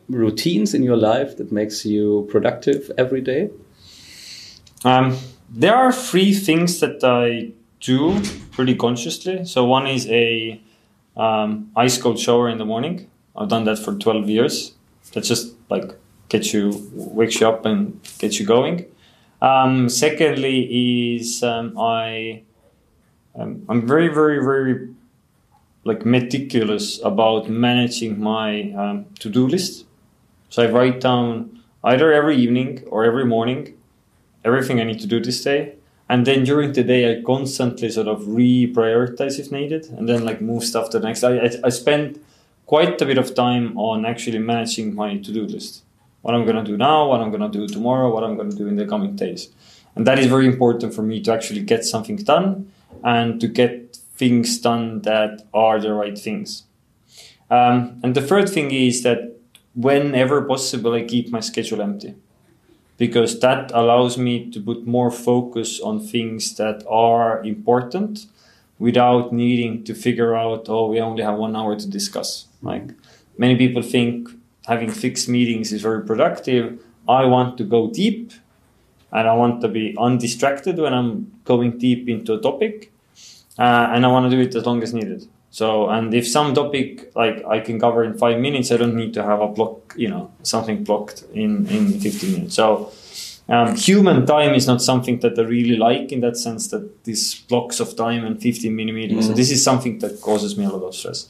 routines 0.09 0.75
in 0.75 0.83
your 0.83 0.97
life 0.97 1.37
that 1.37 1.53
makes 1.53 1.85
you 1.85 2.27
productive 2.31 2.91
every 2.99 3.21
day? 3.21 3.51
Um, 4.85 5.17
there 5.49 5.75
are 5.75 5.93
three 5.93 6.33
things 6.35 6.81
that 6.81 7.03
I 7.05 7.53
do 7.81 8.21
pretty 8.53 8.75
consciously. 8.75 9.45
So 9.45 9.65
one 9.65 9.87
is 9.87 10.07
a 10.09 10.61
um, 11.17 11.71
ice 11.77 11.99
cold 11.99 12.19
shower 12.19 12.49
in 12.49 12.59
the 12.59 12.65
morning. 12.65 13.07
I've 13.37 13.49
done 13.49 13.65
that 13.65 13.79
for 13.79 13.95
12 13.95 14.29
years. 14.29 14.75
That 15.13 15.25
just 15.25 15.55
like 15.71 15.97
gets 16.29 16.53
you, 16.53 16.89
wakes 16.93 17.41
you 17.41 17.49
up 17.49 17.65
and 17.65 18.01
gets 18.19 18.39
you 18.41 18.47
going. 18.47 18.87
Um, 19.41 19.89
secondly 19.89 21.17
is 21.17 21.43
um, 21.43 21.77
I, 21.79 22.43
um, 23.35 23.65
I'm 23.69 23.87
very, 23.87 24.09
very, 24.09 24.39
very 24.39 24.89
like 25.85 26.05
meticulous 26.05 27.01
about 27.05 27.49
managing 27.49 28.21
my 28.21 28.73
um, 28.73 29.07
to-do 29.21 29.47
list. 29.47 29.85
So 30.49 30.63
I 30.63 30.71
write 30.71 31.01
down 31.01 31.63
either 31.85 32.13
every 32.13 32.37
evening 32.37 32.83
or 32.89 33.05
every 33.05 33.25
morning 33.25 33.77
everything 34.47 34.81
I 34.81 34.85
need 34.85 35.01
to 35.01 35.07
do 35.07 35.21
this 35.21 35.43
day. 35.43 35.75
And 36.09 36.25
then 36.25 36.45
during 36.45 36.73
the 36.73 36.85
day, 36.85 37.03
I 37.11 37.23
constantly 37.23 37.91
sort 37.91 38.07
of 38.07 38.21
reprioritize 38.23 39.41
if 39.41 39.51
needed, 39.51 39.87
and 39.87 40.09
then 40.09 40.25
like 40.25 40.41
move 40.41 40.63
stuff 40.63 40.89
to 40.91 41.01
the 41.01 41.07
next. 41.09 41.25
I, 41.25 41.39
I, 41.39 41.51
I 41.65 41.69
spend 41.69 42.25
quite 42.67 43.01
a 43.01 43.07
bit 43.07 43.19
of 43.19 43.35
time 43.35 43.77
on 43.79 44.05
actually 44.05 44.39
managing 44.39 44.95
my 44.95 45.17
to-do 45.19 45.45
list. 45.47 45.83
What 46.23 46.35
I'm 46.35 46.45
gonna 46.45 46.65
do 46.65 46.77
now, 46.77 47.09
what 47.09 47.21
I'm 47.21 47.31
gonna 47.31 47.49
do 47.49 47.67
tomorrow, 47.69 48.13
what 48.13 48.25
I'm 48.25 48.37
gonna 48.37 48.51
do 48.51 48.67
in 48.67 48.77
the 48.77 48.87
coming 48.87 49.15
days, 49.15 49.49
and 49.95 50.07
that 50.07 50.19
is 50.19 50.27
very 50.27 50.47
important 50.47 50.93
for 50.93 51.03
me 51.03 51.21
to 51.23 51.33
actually 51.33 51.63
get 51.63 51.85
something 51.85 52.17
done 52.17 52.71
and 53.05 53.41
to 53.41 53.47
get 53.47 53.97
things 54.17 54.59
done 54.59 55.03
that 55.03 55.47
are 55.55 55.81
the 55.81 55.93
right 55.93 56.19
things. 56.19 56.65
Um, 57.51 58.01
and 58.03 58.15
the 58.15 58.23
third 58.23 58.49
thing 58.49 58.73
is 58.73 59.03
that 59.05 59.37
whenever 59.75 60.43
possible, 60.43 60.95
I 60.95 61.03
keep 61.03 61.31
my 61.31 61.41
schedule 61.41 61.81
empty 61.81 62.17
because 62.99 63.41
that 63.41 63.71
allows 63.75 64.17
me 64.19 64.51
to 64.51 64.61
put 64.61 64.87
more 64.87 65.11
focus 65.11 65.81
on 65.81 66.01
things 66.01 66.57
that 66.57 66.83
are 66.89 67.45
important 67.45 68.27
without 68.79 69.33
needing 69.33 69.85
to 69.85 69.95
figure 69.95 70.35
out 70.35 70.67
oh 70.69 70.87
we 70.87 71.01
only 71.01 71.23
have 71.23 71.37
one 71.37 71.57
hour 71.57 71.77
to 71.77 71.89
discuss 71.89 72.46
like 72.63 72.91
many 73.39 73.57
people 73.57 73.83
think 73.83 74.29
having 74.67 74.91
fixed 74.91 75.29
meetings 75.29 75.73
is 75.73 75.83
very 75.83 76.05
productive 76.05 76.83
i 77.09 77.25
want 77.25 77.57
to 77.59 77.65
go 77.65 77.91
deep 77.91 78.33
and 79.13 79.29
i 79.29 79.33
want 79.33 79.61
to 79.61 79.69
be 79.69 79.95
undistracted 79.99 80.79
when 80.79 80.93
i'm 80.93 81.31
going 81.45 81.79
deep 81.79 82.09
into 82.09 82.35
a 82.35 82.41
topic 82.41 82.93
uh, 83.59 83.91
and 83.93 84.05
i 84.05 84.09
want 84.09 84.31
to 84.31 84.37
do 84.37 84.41
it 84.43 84.55
as 84.55 84.65
long 84.67 84.83
as 84.83 84.93
needed 84.93 85.29
so 85.51 85.89
and 85.89 86.13
if 86.15 86.27
some 86.27 86.55
topic 86.55 87.15
like 87.15 87.45
i 87.47 87.61
can 87.61 87.79
cover 87.79 88.03
in 88.05 88.17
five 88.19 88.39
minutes 88.39 88.73
i 88.73 88.77
don't 88.77 88.97
need 88.97 89.15
to 89.15 89.23
have 89.23 89.41
a 89.41 89.49
block 89.49 89.95
you 89.97 90.09
know 90.09 90.31
something 90.43 90.83
blocked 90.83 91.25
in 91.33 91.67
in 91.69 92.01
15 92.01 92.33
minutes 92.33 92.55
so 92.55 92.93
um, 93.49 93.77
human 93.77 94.27
time 94.27 94.55
is 94.55 94.67
not 94.67 94.83
something 94.83 95.21
that 95.21 95.39
I 95.39 95.43
really 95.43 95.77
like 95.77 96.11
in 96.11 96.21
that 96.21 96.37
sense 96.37 96.69
that 96.69 97.05
these 97.05 97.43
blocks 97.43 97.79
of 97.79 97.95
time 97.95 98.25
and 98.25 98.41
15 98.43 98.75
minute 98.75 98.95
meetings. 98.95 99.29
So 99.29 99.35
this 99.35 99.53
is 99.53 99.63
something 99.63 100.01
that 100.01 100.21
causes 100.21 100.59
me 100.59 100.65
a 100.65 100.69
lot 100.69 100.83
of 100.83 100.95
stress. 100.95 101.29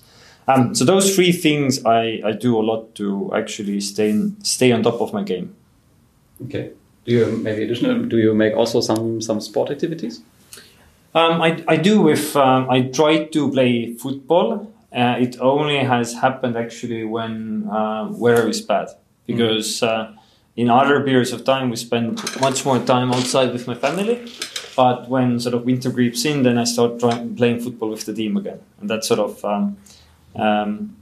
Um, 0.49 0.74
so 0.74 0.84
those 0.84 1.14
three 1.14 1.32
things 1.32 1.84
I, 1.84 2.20
I 2.24 2.32
do 2.32 2.57
a 2.59 2.62
lot 2.62 2.94
to 2.97 3.32
actually 3.34 3.80
stay 3.80 4.11
in, 4.11 4.36
stay 4.44 4.70
on 4.72 4.82
top 4.82 5.01
of 5.01 5.12
my 5.12 5.22
game. 5.22 5.55
Okay. 6.44 6.70
Do 7.05 7.12
you 7.12 7.26
maybe 7.42 7.64
additional? 7.64 8.03
Do 8.05 8.18
you 8.18 8.34
make 8.34 8.55
also 8.55 8.80
some 8.80 9.20
some 9.20 9.40
sport 9.40 9.70
activities? 9.70 10.20
Um, 11.14 11.40
I, 11.40 11.64
I 11.66 11.76
do 11.76 12.03
with 12.03 12.36
um, 12.36 12.68
I 12.68 12.82
try 12.82 13.24
to 13.24 13.51
play 13.51 13.94
football. 13.94 14.72
Uh, 14.92 15.16
it 15.18 15.36
only 15.40 15.78
has 15.78 16.14
happened 16.14 16.57
actually 16.57 17.05
when 17.05 17.68
uh, 17.70 18.09
weather 18.11 18.49
is 18.49 18.61
bad 18.61 18.88
because 19.26 19.82
uh, 19.82 20.12
in 20.57 20.68
other 20.68 21.03
periods 21.03 21.32
of 21.32 21.44
time 21.44 21.70
we 21.70 21.76
spend 21.76 22.20
much 22.40 22.64
more 22.64 22.78
time 22.80 23.12
outside 23.12 23.53
with 23.53 23.66
my 23.66 23.74
family. 23.74 24.30
But 24.76 25.09
when 25.09 25.40
sort 25.40 25.55
of 25.55 25.64
winter 25.64 25.90
creeps 25.90 26.24
in, 26.24 26.42
then 26.42 26.59
I 26.59 26.64
start 26.64 27.01
trying, 27.01 27.34
playing 27.34 27.61
football 27.61 27.90
with 27.90 28.05
the 28.05 28.12
team 28.12 28.36
again, 28.36 28.61
and 28.80 28.90
that 28.90 29.05
sort 29.05 29.20
of 29.20 29.42
um, 29.44 29.78
um, 30.39 30.97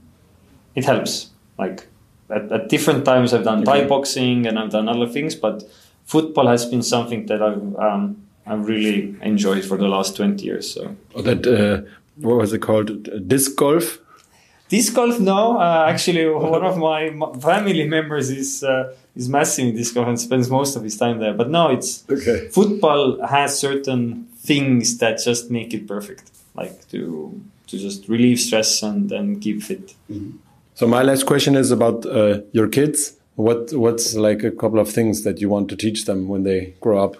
it 0.75 0.85
helps. 0.85 1.29
Like 1.57 1.87
at, 2.29 2.51
at 2.51 2.69
different 2.69 3.05
times, 3.05 3.33
I've 3.33 3.43
done 3.43 3.63
Thai 3.63 3.87
boxing 3.87 4.45
and 4.47 4.57
I've 4.59 4.71
done 4.71 4.87
other 4.89 5.07
things, 5.07 5.35
but 5.35 5.63
football 6.05 6.47
has 6.47 6.65
been 6.65 6.81
something 6.83 7.25
that 7.27 7.41
I've 7.41 7.75
um, 7.77 8.17
I've 8.45 8.67
really 8.67 9.15
enjoyed 9.21 9.63
for 9.63 9.77
the 9.77 9.87
last 9.87 10.15
twenty 10.17 10.45
years. 10.45 10.73
So 10.73 10.95
Or 11.13 11.21
that 11.23 11.45
uh, 11.47 11.81
what 12.17 12.37
was 12.37 12.53
it 12.53 12.59
called? 12.61 12.89
Disc 13.27 13.55
golf. 13.55 13.99
disc 14.69 14.93
golf, 14.95 15.19
no. 15.19 15.57
Uh, 15.59 15.85
actually, 15.87 16.25
one 16.55 16.63
of 16.65 16.77
my 16.77 17.09
family 17.39 17.87
members 17.87 18.29
is 18.29 18.63
uh, 18.63 18.93
is 19.15 19.29
massive 19.29 19.67
in 19.67 19.75
disc 19.75 19.93
golf 19.95 20.07
and 20.07 20.19
spends 20.19 20.49
most 20.49 20.75
of 20.75 20.83
his 20.83 20.97
time 20.97 21.19
there. 21.19 21.33
But 21.33 21.49
no, 21.49 21.69
it's 21.71 22.03
Okay. 22.09 22.49
football 22.49 23.25
has 23.25 23.57
certain 23.57 24.27
things 24.37 24.97
that 24.97 25.23
just 25.23 25.49
make 25.49 25.73
it 25.73 25.87
perfect, 25.87 26.31
like 26.55 26.87
to 26.89 27.39
to 27.67 27.77
just 27.77 28.07
relieve 28.07 28.39
stress 28.39 28.83
and 28.83 29.11
and 29.11 29.41
keep 29.41 29.63
fit. 29.63 29.95
So 30.73 30.87
my 30.87 31.03
last 31.03 31.25
question 31.25 31.55
is 31.55 31.71
about 31.71 32.05
uh, 32.05 32.41
your 32.51 32.67
kids. 32.67 33.17
What 33.35 33.73
what's 33.73 34.15
like 34.15 34.43
a 34.43 34.51
couple 34.51 34.79
of 34.79 34.89
things 34.89 35.23
that 35.23 35.41
you 35.41 35.49
want 35.49 35.69
to 35.69 35.75
teach 35.75 36.05
them 36.05 36.27
when 36.27 36.43
they 36.43 36.73
grow 36.81 37.03
up? 37.03 37.15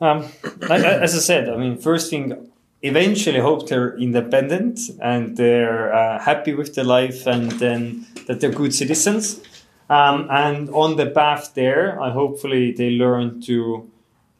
Um, 0.00 0.24
like, 0.68 0.82
as 0.82 1.14
I 1.14 1.18
said, 1.18 1.48
I 1.48 1.56
mean, 1.56 1.78
first 1.78 2.10
thing, 2.10 2.50
eventually 2.82 3.40
hope 3.40 3.68
they're 3.68 3.96
independent 3.96 4.80
and 5.00 5.36
they're 5.36 5.94
uh, 5.94 6.18
happy 6.22 6.52
with 6.54 6.74
their 6.74 6.84
life 6.84 7.26
and 7.26 7.50
then 7.52 8.06
that 8.26 8.40
they're 8.40 8.50
good 8.50 8.74
citizens. 8.74 9.40
Um, 9.88 10.28
and 10.30 10.68
on 10.70 10.96
the 10.96 11.06
path 11.06 11.54
there, 11.54 12.00
I 12.00 12.10
hopefully 12.10 12.72
they 12.72 12.90
learn 12.90 13.40
to 13.42 13.90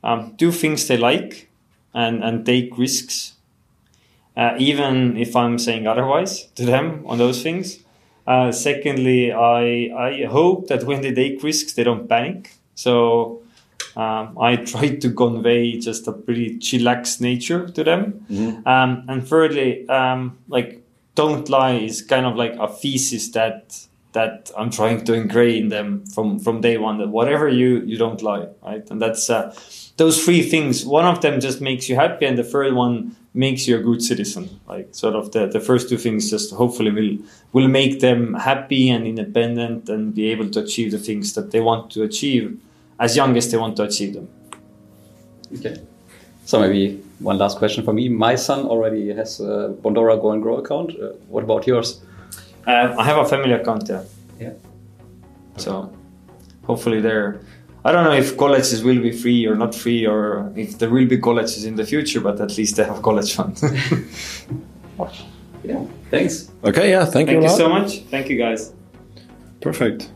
um, 0.03 0.35
do 0.37 0.51
things 0.51 0.87
they 0.87 0.97
like 0.97 1.49
and, 1.95 2.23
and 2.23 2.45
take 2.45 2.77
risks, 2.77 3.34
uh, 4.37 4.55
even 4.59 5.17
if 5.17 5.37
I'm 5.37 5.59
saying 5.59 5.87
otherwise 5.87 6.47
to 6.57 6.65
them 6.65 7.05
on 7.07 7.19
those 7.19 7.43
things. 7.43 7.81
Uh, 8.27 8.51
secondly, 8.51 9.33
I, 9.33 9.91
I 9.97 10.25
hope 10.25 10.69
that 10.69 10.85
when 10.85 11.03
they 11.03 11.13
take 11.13 11.43
risks, 11.43 11.75
they 11.75 11.85
don't 11.85 12.09
panic. 12.09 12.55
So 12.75 13.43
um, 13.97 14.37
I 14.41 14.57
try 14.73 14.97
to 14.97 15.13
convey 15.13 15.79
just 15.79 16.09
a 16.09 16.13
pretty 16.13 16.59
chillax 16.59 17.21
nature 17.21 17.69
to 17.69 17.85
them. 17.85 18.25
Mm-hmm. 18.31 18.67
Um, 18.67 19.05
and 19.09 19.27
thirdly, 19.27 19.89
um, 19.89 20.39
like 20.49 20.83
don't 21.15 21.49
lie 21.49 21.75
is 21.75 22.03
kind 22.03 22.27
of 22.27 22.37
like 22.37 22.55
a 22.59 22.69
thesis 22.69 23.31
that 23.31 23.87
that 24.15 24.51
I'm 24.57 24.71
trying 24.71 25.05
to 25.05 25.13
ingrain 25.13 25.69
them 25.69 26.07
from 26.07 26.39
from 26.39 26.61
day 26.61 26.79
one. 26.79 26.99
That 26.99 27.09
whatever 27.09 27.49
you 27.49 27.83
you 27.85 27.99
don't 27.99 28.23
lie, 28.23 28.47
right? 28.63 28.89
And 28.91 29.03
that's 29.03 29.29
uh, 29.29 29.55
those 29.97 30.25
three 30.25 30.43
things. 30.43 30.87
One 30.87 31.05
of 31.05 31.21
them 31.21 31.41
just 31.41 31.61
makes 31.61 31.89
you 31.89 31.97
happy, 31.97 32.25
and 32.27 32.39
the 32.39 32.45
third 32.45 32.75
one 32.75 33.17
makes 33.35 33.67
you 33.69 33.77
a 33.77 33.83
good 33.83 34.01
citizen. 34.01 34.49
Like 34.69 34.89
sort 34.95 35.15
of 35.15 35.33
the, 35.33 35.47
the 35.47 35.61
first 35.61 35.89
two 35.89 35.99
things 35.99 36.31
just 36.31 36.55
hopefully 36.55 36.91
will 36.91 37.19
will 37.53 37.69
make 37.69 38.01
them 38.01 38.35
happy 38.35 38.89
and 38.89 39.07
independent 39.07 39.89
and 39.89 40.15
be 40.15 40.31
able 40.31 40.49
to 40.51 40.61
achieve 40.61 40.93
the 40.93 40.99
things 40.99 41.35
that 41.35 41.51
they 41.51 41.61
want 41.61 41.91
to 41.93 42.03
achieve 42.03 42.59
as 42.99 43.17
young 43.17 43.37
as 43.37 43.51
they 43.51 43.59
want 43.59 43.77
to 43.77 43.83
achieve 43.83 44.15
them. 44.15 44.29
Okay. 45.59 45.77
So 46.47 46.61
maybe 46.61 47.03
one 47.19 47.39
last 47.39 47.59
question 47.59 47.85
for 47.85 47.93
me. 47.93 48.09
My 48.09 48.35
son 48.37 48.67
already 48.67 49.13
has 49.15 49.41
a 49.41 49.75
Bondora 49.83 50.21
Go 50.21 50.33
and 50.33 50.43
Grow 50.43 50.59
account. 50.59 50.91
Uh, 50.91 51.15
what 51.29 51.43
about 51.43 51.67
yours? 51.67 52.01
Uh, 52.67 52.95
I 52.99 53.05
have 53.05 53.19
a 53.19 53.25
family 53.29 53.53
account, 53.53 53.89
yeah. 53.89 54.03
Yeah. 54.41 54.53
So 55.57 55.93
hopefully 56.67 57.01
there. 57.01 57.41
I 57.85 57.93
don't 57.93 58.05
know 58.05 58.13
if 58.13 58.37
colleges 58.39 58.83
will 58.83 59.01
be 59.03 59.13
free 59.13 59.47
or 59.47 59.55
not 59.55 59.75
free, 59.75 60.07
or 60.07 60.51
if 60.57 60.79
there 60.79 60.89
will 60.89 61.07
be 61.07 61.19
colleges 61.19 61.65
in 61.67 61.77
the 61.77 61.85
future, 61.85 62.21
but 62.21 62.41
at 62.41 62.57
least 62.57 62.77
they 62.77 62.85
have 62.85 63.03
college 63.03 63.35
fund. 63.35 63.61
yeah. 65.63 65.85
Thanks. 66.11 66.51
Okay. 66.65 66.91
Yeah. 66.91 67.05
Thank, 67.05 67.29
thank 67.29 67.31
you. 67.31 67.41
Thank 67.41 67.51
you 67.51 67.57
so 67.57 67.69
much. 67.69 68.01
Thank 68.11 68.31
you, 68.31 68.39
guys. 68.39 68.73
Perfect. 69.61 70.11